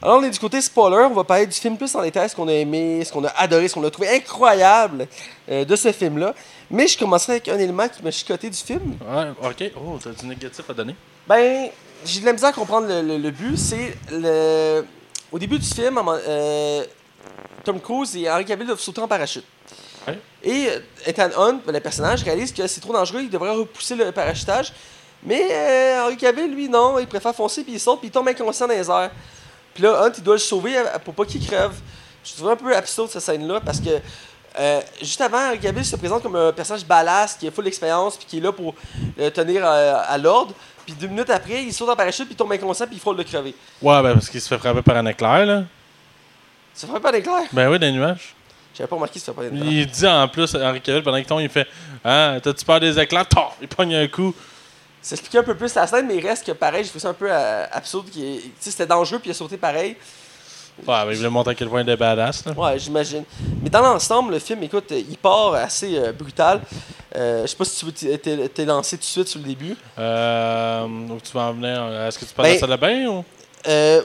[0.01, 2.37] Alors on est du côté spoiler, on va parler du film plus en détail, ce
[2.37, 5.09] qu'on a aimé, ce qu'on a adoré, ce qu'on a trouvé incroyable
[5.51, 6.35] euh, de ce film-là.
[6.71, 8.97] Mais je commencerai avec un élément qui m'a chicoté du film.
[9.01, 9.73] Ouais, ok.
[9.77, 10.95] Oh, t'as du négatif à donner?
[11.27, 11.69] Ben,
[12.05, 13.57] j'ai de la misère à comprendre le, le- le but.
[13.59, 14.85] C'est le.
[15.33, 16.85] Au début du film, euh,
[17.65, 19.45] Tom Cruise et Henry Cavill doivent sauter en parachute.
[20.07, 20.19] Ouais.
[20.45, 24.13] Et euh, Ethan Hunt, le personnage, réalise que c'est trop dangereux, il devrait repousser le
[24.13, 24.73] parachutage.
[25.25, 28.29] Mais euh, Henry Cavill, lui, non, il préfère foncer, puis il saute, puis il tombe
[28.29, 29.11] inconscient dans les airs.
[29.79, 31.71] Puis là, Hunt, il doit le sauver euh, pour pas qu'il crève.
[32.25, 33.91] Je trouve un peu absurde cette scène-là, parce que
[34.59, 38.27] euh, juste avant, Cavill se présente comme un personnage ballast, qui a full expérience, puis
[38.27, 38.75] qui est là pour
[39.17, 40.53] le tenir euh, à l'ordre.
[40.85, 43.19] Puis deux minutes après, il saute en parachute, puis il tombe inconscient, puis il frôle
[43.19, 43.55] de crever.
[43.81, 45.63] Ouais, ben parce qu'il se fait frapper par un éclair, là.
[46.75, 47.43] Ça ferait pas d'éclair?
[47.53, 48.35] Ben oui, des nuages.
[48.77, 49.73] J'avais pas remarqué que ça ferait pas d'éclair.
[49.73, 51.69] Il dit en plus, Henri Cavill, pendant qu'il tombe, il fait
[52.05, 53.55] Hein, t'as-tu peur des éclairs Tar!
[53.63, 54.35] Il pogne un coup.
[55.01, 57.09] Ça expliquait un peu plus la scène, mais il reste que pareil, j'ai trouvé ça
[57.11, 58.07] un peu euh, absurde.
[58.13, 58.21] Tu
[58.61, 59.97] sais, c'était dangereux, puis il a sauté pareil.
[60.87, 62.53] Ouais, ben il voulait montrer à quel point il est badass, là.
[62.53, 63.25] Ouais, j'imagine.
[63.63, 66.61] Mais dans l'ensemble, le film, écoute, il part assez euh, brutal.
[67.17, 69.77] Euh, je sais pas si tu veux t'es- lancé tout de suite sur le début.
[69.99, 70.85] Euh.
[70.87, 71.85] Où tu vas en venir?
[72.07, 73.25] Est-ce que tu parles Ben- de ça de bain ou?
[73.67, 74.03] Euh,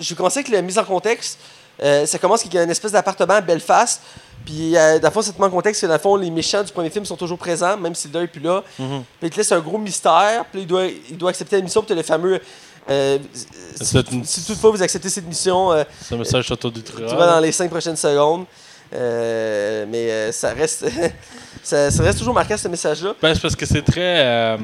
[0.00, 1.38] je vais commencer avec la mise en contexte.
[1.82, 4.00] Euh, ça commence avec une espèce d'appartement à Belfast.
[4.44, 6.30] Puis, euh, dans le fond, ça te met en contexte que, dans le fond, les
[6.30, 8.62] méchants du premier film sont toujours présents, même si le 2 n'est plus là.
[8.78, 9.02] Mhm.
[9.18, 10.44] Puis, il te laisse un gros mystère.
[10.52, 11.80] Puis, il doit, il doit accepter la mission.
[11.82, 12.40] Puis, t'as le fameux.
[12.88, 17.16] euh, si, C'est une- si toutefois vous acceptez cette mission, euh, C'est un message tu
[17.16, 18.46] vas dans les 5 prochaines secondes.
[18.92, 20.86] Mais ça reste.
[21.62, 23.14] ça, ça reste toujours marquant, ce message-là.
[23.20, 24.56] Ben, c'est parce que c'est très.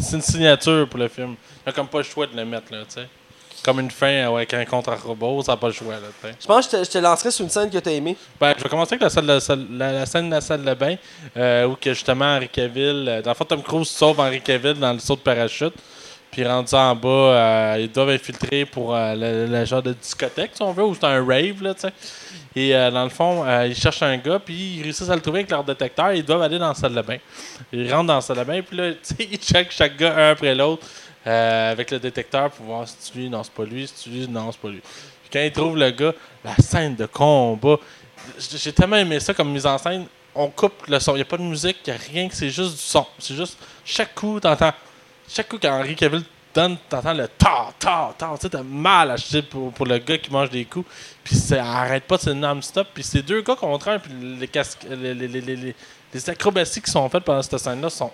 [0.00, 1.34] c'est une signature pour le film.
[1.66, 3.08] Il a comme pas le choix de le mettre, là, tu sais.
[3.62, 6.30] Comme une fin euh, avec un contre-robot, ça n'a pas le choix, là.
[6.40, 8.16] Je pense que je te, je te lancerai sur une scène que tu as aimée.
[8.40, 10.74] Ben, je vais commencer avec la, salle de- la, la scène de la salle de
[10.74, 10.96] bain,
[11.36, 14.74] euh, où que justement Henri Cavill, euh, dans le fond, Tom Cruise sauve Henri Cavill
[14.74, 15.74] dans le saut de parachute.
[16.30, 20.62] Puis rendu en bas, euh, ils doivent infiltrer pour le, le genre de discothèque, si
[20.62, 21.92] on veut, ou c'est un rave, là, tu sais.
[22.54, 25.20] Et euh, dans le fond, euh, ils cherchent un gars, puis ils réussissent à le
[25.20, 27.16] trouver avec leur détecteur, ils doivent aller dans la salle de bain.
[27.72, 30.54] Ils rentrent dans la salle de bain, puis là, ils checkent chaque gars un après
[30.54, 30.86] l'autre
[31.26, 34.10] euh, avec le détecteur pour voir si c'est lui, non, c'est pas lui, si c'est
[34.10, 34.80] lui, non, c'est pas lui.
[34.80, 36.14] Puis quand ils trouvent le gars,
[36.44, 37.76] la scène de combat,
[38.38, 40.06] j'ai tellement aimé ça comme mise en scène.
[40.34, 42.50] On coupe le son, il n'y a pas de musique, il n'y a rien, c'est
[42.50, 43.06] juste du son.
[43.18, 44.72] C'est juste, chaque coup, t'entends.
[45.28, 46.22] Chaque coup qu'Henri Cavill
[46.54, 48.30] donne, t'entends le ta, ta, ta.
[48.34, 50.88] Tu sais, t'as mal à chier pour, pour le gars qui mange des coups.
[51.22, 52.88] Puis ça arrête pas, c'est non-stop.
[52.94, 55.74] Puis ces deux gars contre un, puis les, casques, les, les, les,
[56.14, 58.10] les acrobaties qui sont faites pendant cette scène-là sont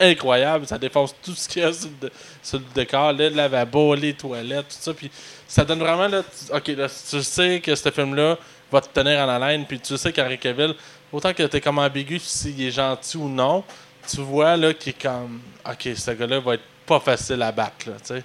[0.00, 0.66] incroyables.
[0.66, 2.10] Ça défonce tout ce qu'il y a sur le,
[2.52, 4.94] le décor, le lavabo, les toilettes, tout ça.
[4.94, 5.10] Puis
[5.46, 8.36] ça donne vraiment, là, tu- ok, là, tu sais que ce film-là
[8.70, 10.74] va te tenir en haleine, puis tu sais qu'Henri Cavill,
[11.12, 13.64] autant que t'es comme ambigu s'il est gentil ou non,
[14.06, 17.88] tu vois là qu'il est comme, ok, ce gars-là va être pas facile à battre,
[17.88, 18.22] là, tu sais.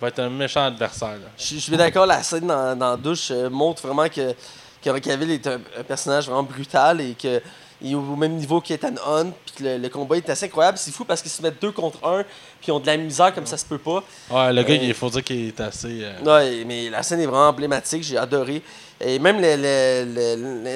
[0.00, 1.28] Va être un méchant adversaire, là.
[1.38, 4.34] Je suis d'accord, la scène dans, dans la douche euh, montre vraiment que,
[4.82, 7.40] que Cavill est un personnage vraiment brutal et que
[7.82, 10.78] il est au même niveau qu'Ethan Hunt, puis que le, le combat est assez incroyable.
[10.78, 12.22] C'est fou parce qu'ils se mettent deux contre un,
[12.60, 14.02] puis ils ont de la misère comme ça se peut pas.
[14.30, 16.00] Ouais, le gars, Euh, il faut dire qu'il est assez.
[16.02, 18.62] euh, Ouais, mais la scène est vraiment emblématique, j'ai adoré.
[19.04, 19.40] Et même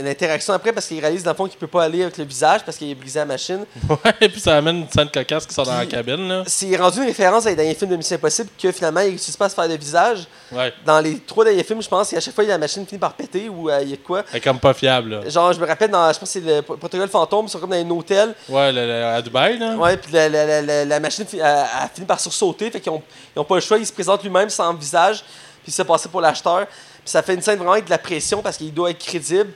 [0.04, 2.64] l'interaction après, parce qu'il réalise dans le fond qu'il peut pas aller avec le visage
[2.64, 3.64] parce qu'il a brisé la machine.
[3.88, 6.42] Ouais, et puis ça amène une scène cocasse qui sort dans la cabine.
[6.46, 9.36] C'est rendu une référence à les derniers films de Mission Impossible que finalement il réussit
[9.36, 10.26] pas à se faire de visage.
[10.52, 10.72] Ouais.
[10.84, 13.48] Dans les trois derniers films, je pense, à chaque fois la machine finit par péter
[13.48, 14.24] ou euh, il y a de quoi.
[14.32, 15.28] Elle est comme pas fiable, là.
[15.28, 17.58] Genre, je me rappelle, dans, je pense que c'est le Pro- protocole fantôme, ils sont
[17.58, 18.34] comme dans un hôtel.
[18.48, 19.76] Ouais, le- le- à Dubaï, là.
[19.76, 23.02] Ouais, puis la, la- la- la- machine a, fini par sursauter, fait qu'ils ont,
[23.34, 25.22] ils ont pas le choix, ils se présentent lui-même sans visage,
[25.62, 26.66] puis se passé pour l'acheteur.
[27.06, 29.50] Puis ça fait une scène vraiment avec de la pression parce qu'il doit être crédible.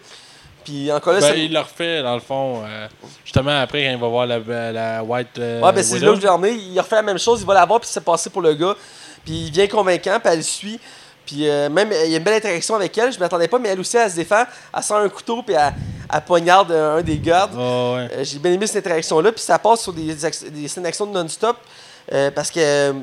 [0.65, 2.87] Puis encore là, Ben, ça- il le refait, dans le fond, euh,
[3.25, 4.39] justement après, quand il va voir la,
[4.71, 5.37] la White.
[5.39, 6.53] euh, Ouais, ben c'est là où emmené.
[6.53, 8.77] Il refait la même chose, il va la voir, puis c'est passé pour le gars.
[9.25, 10.79] Puis il vient convaincant, puis elle le suit.
[11.27, 13.13] Puis euh, même, il y a une belle interaction avec elle.
[13.13, 14.45] Je m'attendais pas, mais elle aussi, elle se défend.
[14.77, 15.73] Elle sort un couteau, puis elle,
[16.15, 17.55] elle poignarde un, des gardes.
[17.57, 18.09] Oh, ouais.
[18.19, 19.33] Euh, J'ai bien aimé cette interaction-là.
[19.33, 21.57] Puis ça passe sur des, des scènes d'action non-stop.
[22.35, 22.95] parce que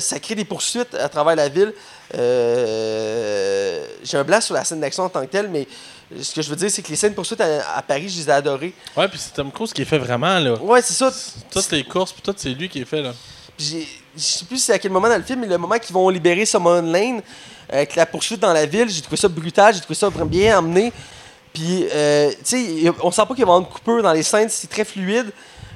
[0.00, 1.72] ça crée des poursuites à travers la ville.
[2.14, 5.66] Euh, J'ai un blanc sur la scène d'action en tant que telle, mais
[6.20, 8.18] ce que je veux dire, c'est que les scènes de poursuites à, à Paris, je
[8.20, 8.72] les ai adorées.
[8.96, 10.54] Ouais, puis c'est Tom Cruise qui est fait vraiment, là.
[10.60, 11.12] Ouais, c'est ça.
[11.50, 13.12] Toutes les courses, puis tout, c'est lui qui est fait, là.
[13.58, 15.94] J'ai- Je sais plus c'est à quel moment dans le film, mais le moment qu'ils
[15.94, 17.22] vont libérer Summon Lane,
[17.68, 20.58] avec la poursuite dans la ville, j'ai trouvé ça brutal, j'ai trouvé ça vraiment bien
[20.58, 20.92] amené.
[21.52, 24.24] Puis, euh, tu sais, on sent pas qu'il va y avoir une coupure dans les
[24.24, 25.30] scènes, c'est très fluide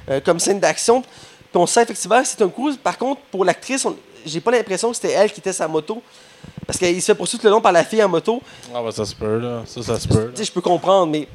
[0.09, 1.01] euh, comme scène d'action.
[1.01, 1.09] Puis
[1.55, 2.75] on sent effectivement que c'est un coup.
[2.75, 3.87] Par contre, pour l'actrice,
[4.25, 6.03] j'ai pas l'impression que c'était elle qui était sa moto.
[6.65, 8.41] Parce qu'il se fait poursuivre tout le long par la fille en moto.
[8.73, 9.63] Ah, ben ça se peut, là.
[9.65, 10.31] Ça, ça se peut.
[10.31, 11.27] Tu sais, je peux comprendre, mais,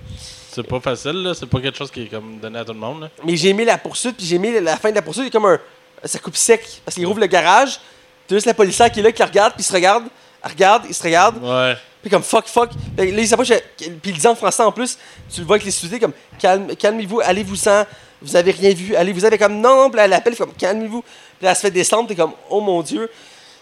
[0.51, 1.35] C'est pas facile, là.
[1.35, 3.11] C'est pas quelque chose qui est comme donné à tout le monde, là.
[3.25, 5.25] mais j'ai aimé la poursuite, puis j'ai aimé la fin de la poursuite.
[5.25, 5.59] Il a comme un.
[6.05, 6.81] Ça coupe sec.
[6.85, 7.81] Parce qu'il rouvre le garage,
[8.27, 10.05] t'as juste la policière qui est là, qui regarde, puis il se regarde,
[10.43, 11.43] elle regarde, il se regarde.
[11.43, 11.77] Ouais.
[12.01, 12.71] Puis comme fuck, fuck.
[12.97, 14.99] Là, il s'approche, puis il dit en français en plus,
[15.33, 17.85] tu le vois avec les sous comme calme, calmez-vous, allez-vous-en,
[18.23, 18.95] vous avez rien vu.
[18.97, 21.03] Allez, vous avez comme non, non, puis elle appelle, comme calmez-vous.
[21.03, 23.11] Puis elle se fait descendre, t'es comme oh mon dieu.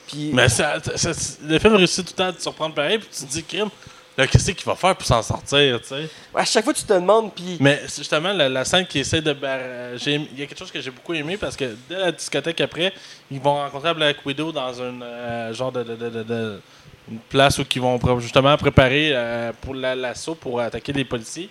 [0.09, 0.75] Puis Mais ça,
[1.45, 3.69] le film réussit tout le temps à te surprendre pareil, puis tu te dis, crime,
[4.17, 6.09] qu'est-ce qu'il va faire pour s'en sortir, tu sais?
[6.35, 9.37] à chaque fois, tu te demandes, puis Mais justement, la, la scène qui essaie de.
[9.43, 12.11] euh, j'ai- Il y a quelque chose que j'ai beaucoup aimé parce que dès la
[12.13, 12.93] discothèque après,
[13.31, 16.61] ils vont rencontrer Black Widow dans une euh, genre de, de- de-
[17.11, 21.49] une place où ils vont justement préparer euh, pour la- l'assaut pour attaquer les policiers.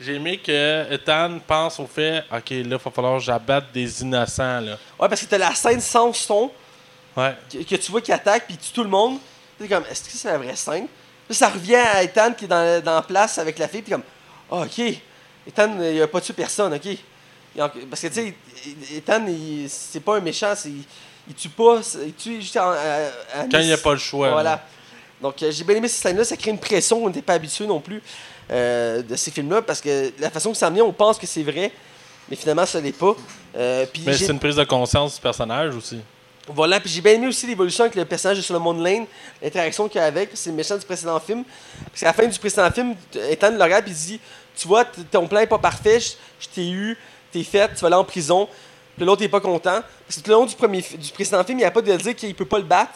[0.00, 4.02] J'ai aimé que Ethan pense au fait, ok, là, il va falloir que j'abatte des
[4.02, 4.72] innocents, là.
[4.98, 6.50] ouais, parce que t'as la scène sans son
[7.16, 7.34] Ouais.
[7.52, 9.18] que, que tu vois qui attaque, puis tu tout le monde.
[9.58, 10.86] T'es comme est-ce que c'est la vraie scène?
[11.28, 13.92] Puis ça revient à Ethan qui est dans, dans la place avec la fille, puis
[13.92, 14.02] comme
[14.50, 14.78] ah, ok,
[15.46, 16.96] Ethan, il a pas tué personne, ok.
[17.88, 18.34] Parce que tu sais,
[18.96, 19.24] Ethan,
[19.68, 20.70] c'est pas un méchant, c'est,
[21.28, 22.74] il tue pas, il tue juste en- à-
[23.32, 24.30] à- Quand il n'y a pas le choix.
[24.32, 24.50] Voilà.
[24.50, 24.64] là.
[25.22, 26.24] Donc, euh, j'ai bien aimé cette scène-là.
[26.24, 27.02] Ça crée une pression.
[27.04, 28.02] On n'était pas habitué non plus
[28.50, 31.44] euh, de ces films-là parce que la façon que ça vient, on pense que c'est
[31.44, 31.70] vrai,
[32.28, 33.14] mais finalement, ça l'est pas.
[33.56, 36.00] Euh, Mais c'est une prise de conscience du personnage aussi.
[36.48, 39.06] Voilà, puis j'ai bien aimé aussi l'évolution avec le personnage de Solomon Lane,
[39.42, 40.30] l'interaction qu'il y a avec.
[40.34, 41.42] C'est le méchant du précédent film.
[41.86, 42.94] Parce qu'à la fin du précédent film,
[43.30, 44.20] Ethan le regarde et il dit
[44.54, 46.98] Tu vois, ton plan n'est pas parfait, je, t'ai eu,
[47.32, 48.46] t'es fait, tu vas aller en prison.
[48.94, 49.80] Puis l'autre n'est pas content.
[50.06, 51.96] Parce que tout le long du, premier, du précédent film, il n'y a pas de
[51.96, 52.92] dire qu'il peut pas le battre.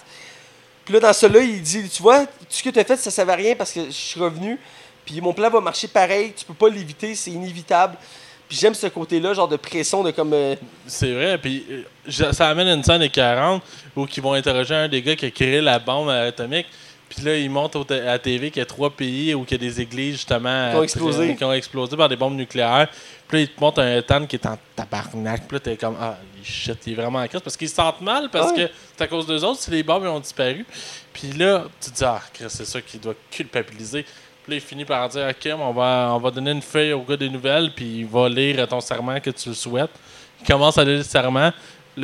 [0.84, 3.08] Puis là, dans celui-là, il dit Tu vois, tout ce que tu as fait, ça
[3.08, 4.58] ne servait à rien parce que je suis revenu.
[5.06, 7.96] Puis mon plan va marcher pareil, tu peux pas l'éviter, c'est inévitable.
[8.48, 10.32] Puis j'aime ce côté-là, genre de pression, de comme.
[10.32, 10.54] euh,
[10.86, 13.62] C'est vrai, puis euh, ça amène une scène des 40
[13.94, 16.66] où ils vont interroger un des gars qui a créé la bombe atomique.
[17.10, 19.54] Puis là, ils montrent à la TV qu'il y a trois pays où il y
[19.54, 21.36] a des églises justement Qui ont explosé.
[21.36, 22.86] qui ont explosé par des bombes nucléaires.
[23.26, 25.46] Puis là, ils te montrent un Ethan qui est en tabarnak.
[25.48, 27.40] Puis là, t'es comme Ah, shit, il est vraiment en crise.
[27.40, 28.66] Parce qu'ils se sentent mal parce Ouais.
[28.66, 30.66] que c'est à cause d'eux autres si les bombes ont disparu.
[31.14, 34.04] Puis là, tu te dis Ah, c'est ça qui doit culpabiliser.
[34.50, 37.28] Il finit par dire Ok, on va, on va donner une feuille au gars des
[37.28, 39.90] nouvelles, puis il va lire ton serment que tu le souhaites.
[40.40, 41.52] Il commence à lire le serment.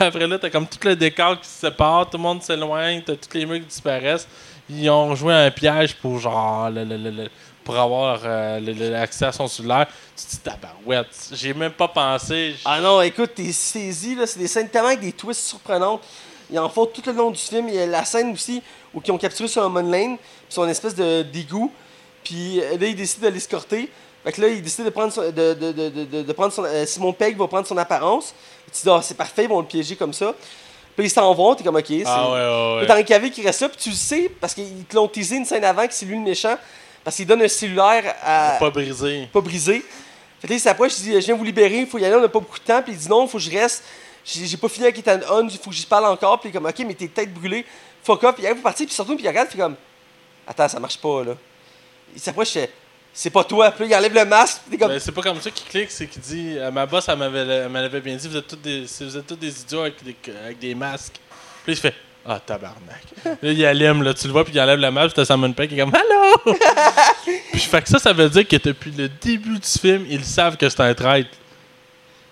[0.00, 3.14] Après là, t'as comme tout le décor qui se sépare, tout le monde s'éloigne, t'as
[3.14, 4.28] tous les murs qui disparaissent.
[4.68, 6.70] Ils ont joué un piège pour genre
[7.64, 8.60] pour avoir euh,
[8.90, 9.86] l'accès à son cellulaire.
[10.16, 12.56] Tu te dis tabarouette, j'ai même pas pensé.
[12.64, 14.26] Ah non, écoute, t'es saisi, là.
[14.26, 16.02] C'est des scènes tellement avec des twists surprenantes.
[16.50, 17.68] Ils en font tout le long du film.
[17.68, 18.62] Il y a la scène aussi
[18.98, 21.72] où ils ont capturé Solomon Lane, puis son espèce de d'égout.
[22.24, 23.88] Puis euh, là, ils décident de l'escorter.
[24.24, 26.64] Fait que là, ils décident de prendre son, de, de, de, de, de prendre son.
[26.64, 28.34] euh, Simon Pegg va prendre son apparence.
[28.72, 30.34] Tu dis, ah, c'est parfait, ils vont le piéger comme ça.
[30.96, 31.84] Puis ils s'en vont, t'es comme, ok.
[31.86, 32.86] c'est- Ah ouais, ouais, ouais.
[32.86, 35.36] T'as un cavé qui reste là, puis tu le sais, parce qu'ils te l'ont teasé
[35.36, 36.56] une scène avant que c'est lui le méchant.
[37.04, 38.56] Parce qu'il donne un cellulaire à.
[38.58, 39.28] Pas brisé.
[39.32, 39.84] pas brisé.
[40.40, 42.16] Fait que là, il s'approche, il dit Je viens vous libérer, il faut y aller,
[42.16, 42.82] on n'a pas beaucoup de temps.
[42.82, 43.84] Puis il dit Non, il faut que je reste.
[44.24, 46.38] J'ai pas fini avec Ethan Hunt, il faut que j'y parle encore.
[46.40, 47.64] Puis il est comme Ok, mais t'es peut-être brûlé.
[48.08, 48.34] Fuck off.
[48.36, 49.76] Puis il arrive pour partir, puis surtout, puis il regarde, puis comme
[50.46, 51.32] Attends, ça marche pas, là.
[52.14, 52.72] Il s'approche, il fait
[53.12, 53.70] C'est pas toi.
[53.70, 55.90] Puis il enlève le masque, puis t'es comme Ben, c'est pas comme ça qu'il clique,
[55.90, 58.56] c'est qu'il dit euh, Ma boss, elle m'avait elle m'avait bien dit Vous êtes tous
[58.56, 61.20] des, vous êtes tous des idiots avec des, avec des masques.
[61.64, 61.94] Puis il fait
[62.24, 63.02] Ah, tabarnak.
[63.42, 65.52] là, il allume, là, tu le vois, puis il enlève le masque, puis t'as Simon
[65.52, 66.54] Peck qui est comme Allô?
[67.52, 70.56] Puis fait que ça, ça veut dire que depuis le début du film, ils savent
[70.56, 71.28] que c'est un traître.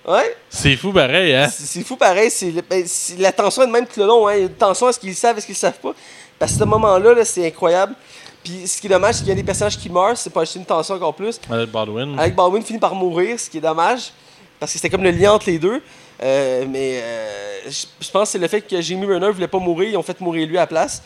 [0.07, 1.49] Ouais, C'est fou, pareil, hein?
[1.51, 2.31] C'est fou pareil.
[2.31, 4.29] c'est ben, c'est- la tension est de même tout le long.
[4.29, 4.35] Hein.
[4.35, 5.93] Il y a une tension, est-ce qu'ils savent, est-ce qu'ils savent pas?
[6.39, 7.95] Parce que ce moment-là, là, c'est incroyable.
[8.45, 10.43] Puis ce qui est dommage, c'est qu'il y a des personnages qui meurent, c'est pas
[10.43, 11.41] acheter une tension encore plus.
[11.51, 12.17] Alec Baldwin.
[12.19, 14.13] Alec Baldwin finit par mourir, ce qui est dommage,
[14.61, 15.83] parce que c'était comme le lien entre les deux.
[16.23, 17.71] Euh, mais euh,
[18.01, 20.21] je pense que c'est le fait que Jamie Renner voulait pas mourir, ils ont fait
[20.21, 21.03] mourir lui à la place.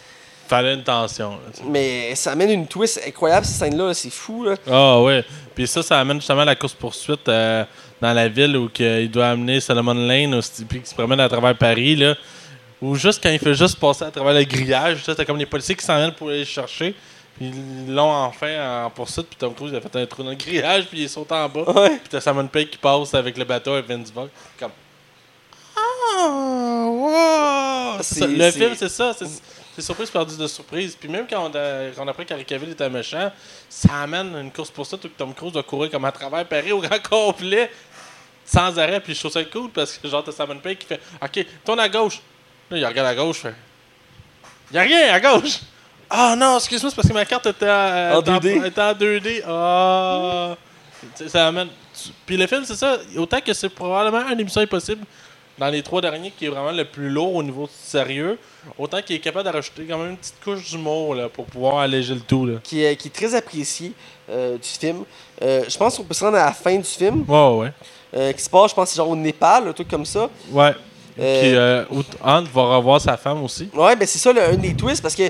[0.46, 1.30] Fallait une tension.
[1.30, 1.62] là.
[1.66, 4.46] Mais ça amène une twist incroyable, cette scène-là, là, c'est fou.
[4.70, 5.24] Ah ouais.
[5.54, 7.64] Puis ça, ça amène justement la course-poursuite euh,
[8.00, 11.28] dans la ville où il doit amener Solomon Lane, au, puis qui se promène à
[11.28, 12.14] travers Paris, là.
[12.80, 15.74] Ou juste quand il fait juste passer à travers le grillage, c'était comme les policiers
[15.74, 16.94] qui s'en viennent pour aller le chercher.
[17.36, 17.52] Puis
[17.86, 20.86] ils l'ont enfin en poursuite, puis Tom Cruise a fait un trou dans le grillage,
[20.86, 21.70] puis il saute en bas.
[21.72, 21.90] Ouais.
[21.90, 24.28] Puis t'as Simon Pegg qui passe avec le bateau avec Vince Vaughn.
[24.58, 24.72] Comme.
[25.76, 28.02] Ah, wow!
[28.02, 28.26] Ça.
[28.26, 29.12] Le film, c'est ça.
[29.14, 30.96] C'est surprise perdue de surprise.
[30.98, 33.30] Puis même quand on, a, quand on apprend qu'Harry Cavill était méchant,
[33.68, 36.72] ça amène une course pour ça où Tom Cruise doit courir comme à travers Paris
[36.72, 37.70] au grand complet,
[38.44, 39.00] sans arrêt.
[39.00, 41.80] Puis je trouve ça cool parce que genre t'as Simon Pegg qui fait Ok, tourne
[41.80, 42.20] à gauche.
[42.70, 43.54] Là, il regarde à gauche, fait.
[44.72, 45.58] Y a rien à gauche!
[46.08, 48.66] Ah non, excuse-moi, c'est parce que ma carte était, à- En était 2D.
[48.66, 49.42] était en 2D.
[49.46, 50.56] Ah!
[51.26, 51.68] Ça amène.
[52.26, 52.98] Puis le film, c'est ça.
[53.16, 55.04] Autant que c'est probablement une émission impossible
[55.58, 58.38] dans les trois derniers qui est vraiment le plus lourd au niveau sérieux,
[58.78, 61.78] autant qu'il est capable de rajouter quand même une petite couche d'humour là, pour pouvoir
[61.78, 62.46] alléger le tout.
[62.46, 62.54] Là.
[62.62, 63.92] Qui, est, qui est très apprécié
[64.30, 65.04] euh, du film.
[65.42, 67.72] Euh, je pense qu'on peut se rendre à la fin du film, Ouais, ouais.
[68.16, 70.28] Euh, qui se passe, je pense, c'est genre au Népal, un truc comme ça.
[70.50, 70.74] Ouais.
[71.18, 71.84] Euh, Puis euh,
[72.24, 73.68] Hunt va revoir sa femme aussi.
[73.74, 75.24] Ouais, ben c'est ça le, un des twists parce que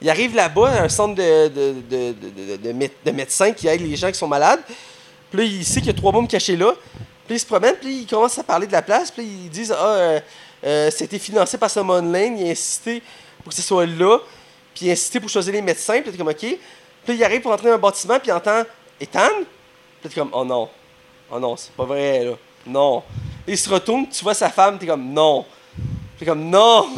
[0.00, 3.66] il arrive là-bas, un centre de, de, de, de, de, de mé- de médecins qui
[3.68, 4.60] aident les gens qui sont malades.
[5.30, 6.72] Puis là, il sait qu'il y a trois bombes cachées là.
[7.26, 9.72] Puis ils se promènent, puis ils commencent à parler de la place, puis ils disent
[9.76, 10.20] Ah, euh,
[10.64, 13.02] euh, c'était financé par Simon Lane, il a insisté
[13.42, 14.18] pour que ce soit là,
[14.74, 16.36] puis il a insisté pour choisir les médecins, puis comme OK.
[16.36, 16.58] Puis
[17.14, 18.62] il arrive pour entrer dans un bâtiment, puis il entend
[19.00, 19.28] Ethan
[20.02, 20.68] Puis comme Oh non,
[21.30, 22.32] oh non, c'est pas vrai, là,
[22.66, 23.02] non.
[23.46, 25.44] Il se retourne, tu vois sa femme, t'es comme Non.
[26.18, 26.88] T'es comme Non.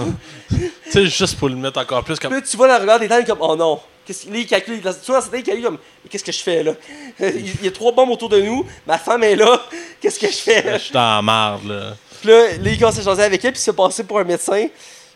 [0.51, 2.31] Tu sais, juste pour le mettre encore plus comme.
[2.31, 3.79] Puis là, tu vois dans le regard d'Ethan, comme Oh non.
[4.07, 6.25] Qu'est-ce là, il calcule, il- tu vois dans sa tête, il calcule comme Mais Qu'est-ce
[6.25, 6.73] que je fais là?
[7.21, 7.27] Il
[7.61, 9.61] il y a trois bombes autour de nous, ma femme est là,
[10.01, 10.79] qu'est-ce que je fais?
[10.79, 11.95] Je suis la marde, là.
[12.21, 14.19] Puis là, là, il commence à jaser avec elle, puis il se fait passer pour
[14.19, 14.67] un médecin.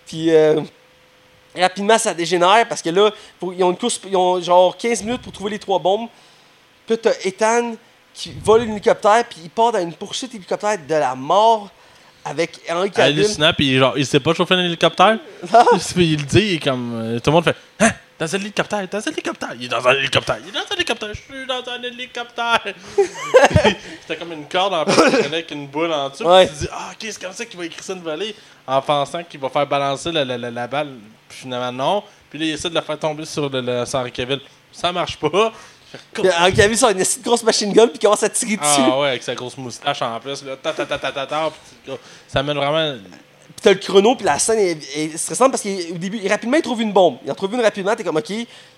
[0.06, 0.60] Puis euh,
[1.56, 3.10] rapidement, ça dégénère parce que là,
[3.42, 6.08] ils ont une course, ils ont genre 15 minutes pour trouver les trois bombes.
[6.86, 7.74] Puis t'as Ethan
[8.14, 11.70] qui vole l'hélicoptère, puis il part dans une poursuite hélicoptère de la mort
[12.24, 13.18] avec Henry Cavill.
[13.20, 15.18] Hallucinant, puis genre, il sait pas chauffer un hélicoptère.
[15.52, 15.64] Ah!
[15.94, 16.94] Puis il le dit, il comme.
[16.94, 17.90] euh, tout le monde fait Hein?
[18.16, 19.48] Dans un hélicoptère, dans un hélicoptère.
[19.58, 22.60] Il est dans un hélicoptère, il est dans un hélicoptère, je suis dans un hélicoptère.
[24.02, 26.24] C'était comme une corde en plus, avec une boule en dessous.
[26.24, 26.46] Ouais.
[26.46, 28.36] puis Tu te dis, ah, ok, c'est comme ça qu'il va écrire ça une volée,
[28.66, 30.94] en pensant qu'il va faire balancer la, la, la, la balle.
[31.28, 32.04] Puis finalement, non.
[32.30, 34.40] Puis là, il essaie de la faire tomber sur le, le Henry Cavill.
[34.70, 35.52] Ça marche pas.
[36.12, 38.56] Puis Henry Cavill sort une esti de grosse machine gun, puis il commence à tirer
[38.56, 38.68] dessus.
[38.78, 40.42] Ah ouais, avec sa grosse moustache en plus.
[40.44, 41.52] Là, ta, ta, ta, ta, ta, ta,
[41.84, 41.92] puis
[42.28, 42.96] ça mène vraiment.
[42.98, 46.56] Puis t'as le chrono, puis la scène est, est stressante parce qu'au début, il- rapidement,
[46.56, 47.18] il trouve une bombe.
[47.24, 48.30] Il en trouve une rapidement, t'es comme, OK,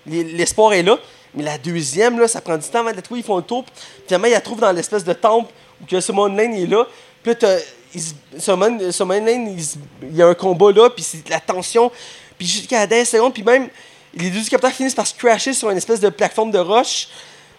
[0.05, 0.97] les- l'espoir est là.
[1.33, 3.21] Mais la deuxième, là, ça prend du temps avant de la trouver.
[3.21, 3.73] Ils font le tour, puis
[4.07, 5.51] finalement, il la trouve dans l'espèce de temple
[5.81, 6.85] où que Simon Lane est là.
[7.23, 7.57] Puis là, t'as-
[7.93, 8.01] il
[8.41, 8.77] Simon
[9.21, 9.65] Lane, il,
[10.09, 11.91] il y a un combat là, puis c'est la tension.
[12.37, 13.69] Puis jusqu'à la dernière seconde, puis même,
[14.15, 17.07] les deux hélicoptères finissent par se crasher sur une espèce de plateforme de roche.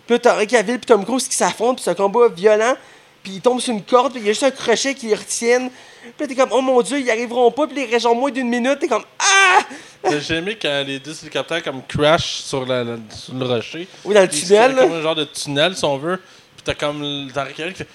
[0.06, 2.74] Puis là, t'as Henry Cavill puis Tom Cruise qui s'affrontent, puis c'est un combat violent.
[3.22, 5.16] Puis ils tombent sur une corde, puis il y a juste un crochet qui les
[5.16, 5.70] retienne.
[6.16, 8.48] Puis t'es comme, oh mon dieu, ils arriveront pas, puis ils restent genre moins d'une
[8.48, 9.58] minute, t'es comme, ah!
[10.20, 13.88] J'ai aimé quand les deux hélicoptères comme crash sur, la, la- sur le rocher.
[14.04, 16.18] Oui, dans le tunnel, c'est comme un genre de tunnel, si on veut.
[16.18, 17.00] Puis t'as comme
[17.34, 17.88] dans Henry Cavill qui fait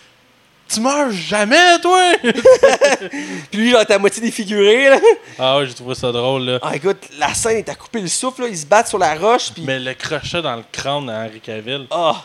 [0.71, 1.99] Tu meurs jamais, toi
[3.51, 4.99] Puis lui, genre, t'es à moitié défiguré, là.
[5.37, 6.59] Ah ouais, j'ai trouvé ça drôle, là.
[6.61, 8.47] Ah, écoute, la scène est à couper le souffle, là.
[8.47, 9.63] Ils se battent sur la roche, puis.
[9.65, 11.87] Mais le crochet dans le crâne à Henry Cavill.
[11.91, 12.23] Ah,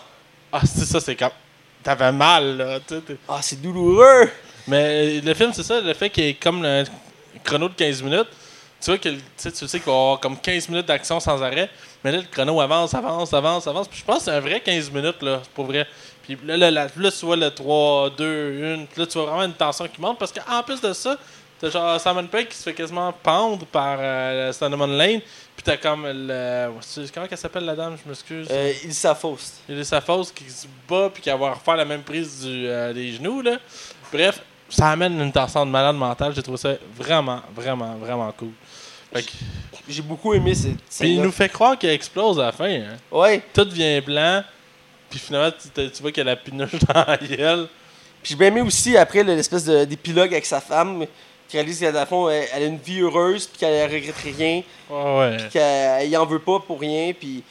[0.53, 1.31] Ah, c'est ça, c'est comme.
[1.83, 2.79] T'avais mal, là.
[2.87, 4.29] tu sais, ah, c'est douloureux.
[4.69, 6.85] Mais euh, le film, c'est ça, le fait qu'il y ait comme le
[7.45, 8.27] chrono de 15 minutes.
[8.81, 11.19] Tu vois que tu sais, tu sais qu'il va y avoir comme 15 minutes d'action
[11.21, 11.71] sans arrêt.
[12.05, 13.89] Mais là, le chrono avance, avance, avance, avance.
[13.89, 15.41] Puis je pense que c'est un vrai 15 minutes, là.
[15.43, 15.87] C'est pour vrai.
[16.27, 18.85] Puis là, là, là, là, tu vois le 3, 2, 1.
[18.87, 20.19] Puis là, tu vois vraiment une tension qui monte.
[20.19, 21.17] Parce qu'en plus de ça,
[21.61, 25.21] t'as genre Simon Pegg qui se fait quasiment pendre par euh, Cinnamon Lane.
[25.21, 26.71] Puis t'as comme le.
[27.15, 27.97] Comment elle s'appelle la dame?
[28.03, 28.49] Je m'excuse.
[28.51, 29.61] Euh, il s'affaust.
[29.69, 32.45] Il y a sa fausse qui se bat puis qui va refaire la même prise
[32.45, 33.41] du, euh, des genoux.
[33.41, 33.59] Là.
[34.13, 36.33] Bref, ça amène une tension de malade mentale.
[36.35, 38.53] J'ai trouvé ça vraiment, vraiment, vraiment cool.
[39.89, 42.69] J'ai beaucoup aimé cette Puis il nous fait croire qu'il explose à la fin.
[42.69, 42.97] Hein.
[43.11, 43.43] Ouais.
[43.55, 44.43] Tout devient blanc.
[45.11, 47.69] Puis finalement, tu, vois qu'il y a la pinuche dans la gueule.
[48.23, 51.07] Puis j'ai bien aimé aussi, après, le- l'espèce d'épilogue avec sa femme,
[51.49, 54.63] qui réalise qu'à la fond, elle, elle a une vie heureuse, puis qu'elle regrette rien.
[54.91, 56.01] Ouais, ouais.
[56.03, 57.43] qu'il en veut pas pour rien, puis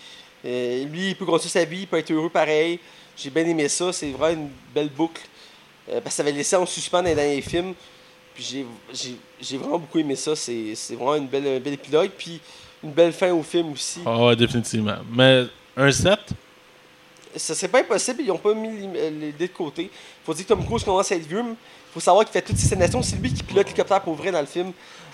[0.45, 2.79] euh, lui, il peut continuer sa vie, il peut être heureux pareil.
[3.17, 5.21] J'ai bien aimé ça, c'est vraiment une belle boucle.
[5.87, 7.73] Euh, parce que ça avait laissé en suspens dans les derniers films.
[8.33, 8.65] Puis
[9.41, 12.41] j'ai- vraiment beaucoup aimé ça, c'est c'est vraiment une belle, un bel épilogue, puis
[12.83, 14.01] une belle fin au film aussi.
[14.05, 14.97] Ah ouais, définitivement.
[15.13, 15.45] Mais
[15.77, 16.19] un 7
[17.35, 19.89] Ça serait pas impossible, ils ont pas mis l'im- euh, l'idée de côté.
[20.25, 21.55] Faut dire que Tom Cruise commence à être vieux, mais
[21.93, 24.31] faut savoir qu'il fait toutes ces scènes d'action, c'est lui qui pilote l'hélicoptère pour vrai
[24.31, 24.71] dans le film.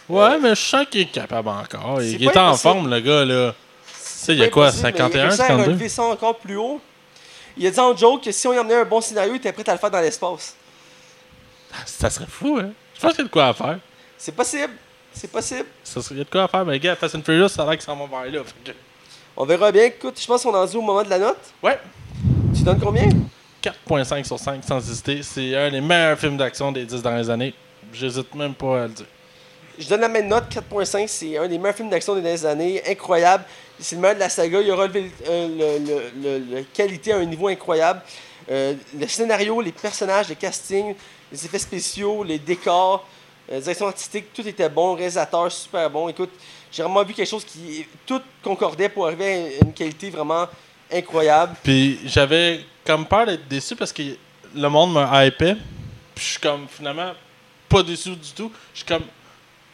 [0.10, 1.98] Ouais, mais je sens qu'il est capable encore.
[2.00, 3.54] c'est Il est en forme, le gars, là.
[3.54, 3.94] Tu
[4.28, 6.04] sais, il y a quoi, impossible, mais 51, Il a réussi à 52 relever ça
[6.04, 6.80] encore plus haut.
[7.58, 9.52] Il a dit en joke que si on y emmenait un bon scénario, il était
[9.52, 10.56] prêt à le faire dans l'espace.
[11.86, 12.72] Ça serait fou, hein.
[12.96, 13.80] Je pense qu'il y a de quoi à faire.
[14.18, 14.74] C'est possible.
[15.14, 15.66] C'est possible.
[15.84, 17.64] Ça serait, il y a de quoi à faire, mais gars, Fast and Furious, ça
[17.64, 18.42] a l'air qu'ils s'en vont vers là.
[19.38, 19.86] On verra bien.
[19.86, 21.40] Écoute, je pense qu'on est rendu au moment de la note.
[21.64, 21.80] Ouais.
[22.54, 23.10] Tu donnes combien?
[23.64, 25.24] 4.5 sur 5 sans hésiter.
[25.24, 27.54] C'est un des meilleurs films d'action des 10 dernières années.
[27.94, 29.06] J'hésite même pas à le dire.
[29.80, 31.08] Je donne la même note, 4.5.
[31.08, 32.82] C'est un des meilleurs films d'action des dernières années.
[32.88, 33.46] Incroyable.
[33.80, 34.62] C'est le meilleur de la saga.
[34.62, 38.02] Il a relevé euh, le qualité à un niveau incroyable.
[38.50, 40.94] Euh, le scénario, les personnages, le casting,
[41.32, 43.08] les effets spéciaux, les décors,
[43.50, 44.96] la direction artistique, tout était bon.
[44.96, 46.10] Réalisateur, super bon.
[46.10, 46.32] Écoute,
[46.72, 47.86] j'ai vraiment vu quelque chose qui.
[48.06, 50.48] Tout concordait pour arriver à une qualité vraiment
[50.92, 51.56] incroyable.
[51.64, 54.04] Puis j'avais comme peur d'être déçu parce que
[54.56, 55.56] le monde me hypait.
[56.16, 57.14] Puis je suis comme finalement
[57.70, 58.52] pas déçu du tout.
[58.74, 59.04] Je suis comme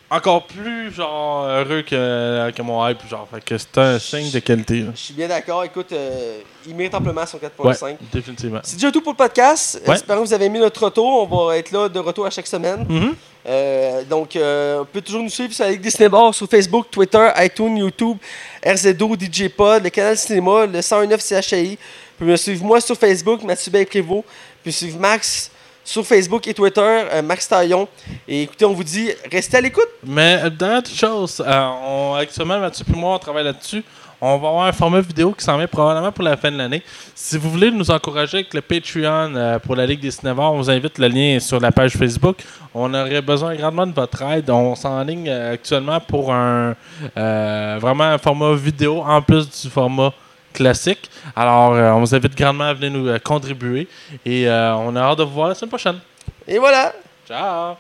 [0.10, 3.00] encore plus genre heureux que, que mon hype.
[3.10, 4.80] Genre, fait que c'est un signe de qualité.
[4.82, 4.92] là.
[4.96, 5.64] Je suis bien d'accord.
[5.64, 7.84] Écoute, euh, il mérite amplement son 4.5.
[7.84, 8.60] Ouais, définitivement.
[8.64, 9.82] C'est déjà tout pour le podcast.
[9.86, 9.96] Ouais.
[9.96, 11.28] Espérons que vous avez aimé notre retour.
[11.32, 12.86] On va être là de retour à chaque semaine.
[12.88, 13.16] Mhm.
[13.50, 17.30] Euh, donc, euh, on peut toujours nous suivre sur la Ligue Bar sur Facebook, Twitter,
[17.38, 18.18] iTunes, YouTube,
[18.66, 21.72] RZO, DJ Pod, le canal Cinéma, le 109 CHI.
[21.72, 21.78] Vous
[22.18, 24.26] pouvez me suivre moi sur Facebook, Mathieu Prévost.
[24.64, 25.50] Puis suivre Max
[25.88, 27.88] sur Facebook et Twitter, euh, Max Taillon.
[28.28, 29.88] Et écoutez, on vous dit, restez à l'écoute.
[30.06, 33.84] Mais euh, dernière chose, euh, actuellement, Mathieu et moi, on travaille là-dessus.
[34.20, 36.84] On va avoir un format vidéo qui s'en vient probablement pour la fin de l'année.
[37.16, 40.58] Si vous voulez nous encourager avec le Patreon euh, pour la Ligue des cinémas, on
[40.58, 40.98] vous invite.
[40.98, 42.38] Le lien sur la page Facebook.
[42.74, 44.50] On aurait besoin grandement de votre aide.
[44.50, 46.76] On s'enligne actuellement pour un
[47.16, 50.12] vraiment un format vidéo en plus du format
[50.58, 51.10] classique.
[51.36, 53.88] Alors, euh, on vous invite grandement à venir nous euh, contribuer.
[54.26, 56.00] Et euh, on a hâte de vous voir la semaine prochaine.
[56.48, 56.94] Et voilà.
[57.28, 57.76] Ciao!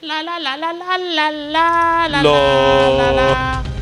[0.00, 3.12] La la la la la la la la la La.
[3.12, 3.77] la la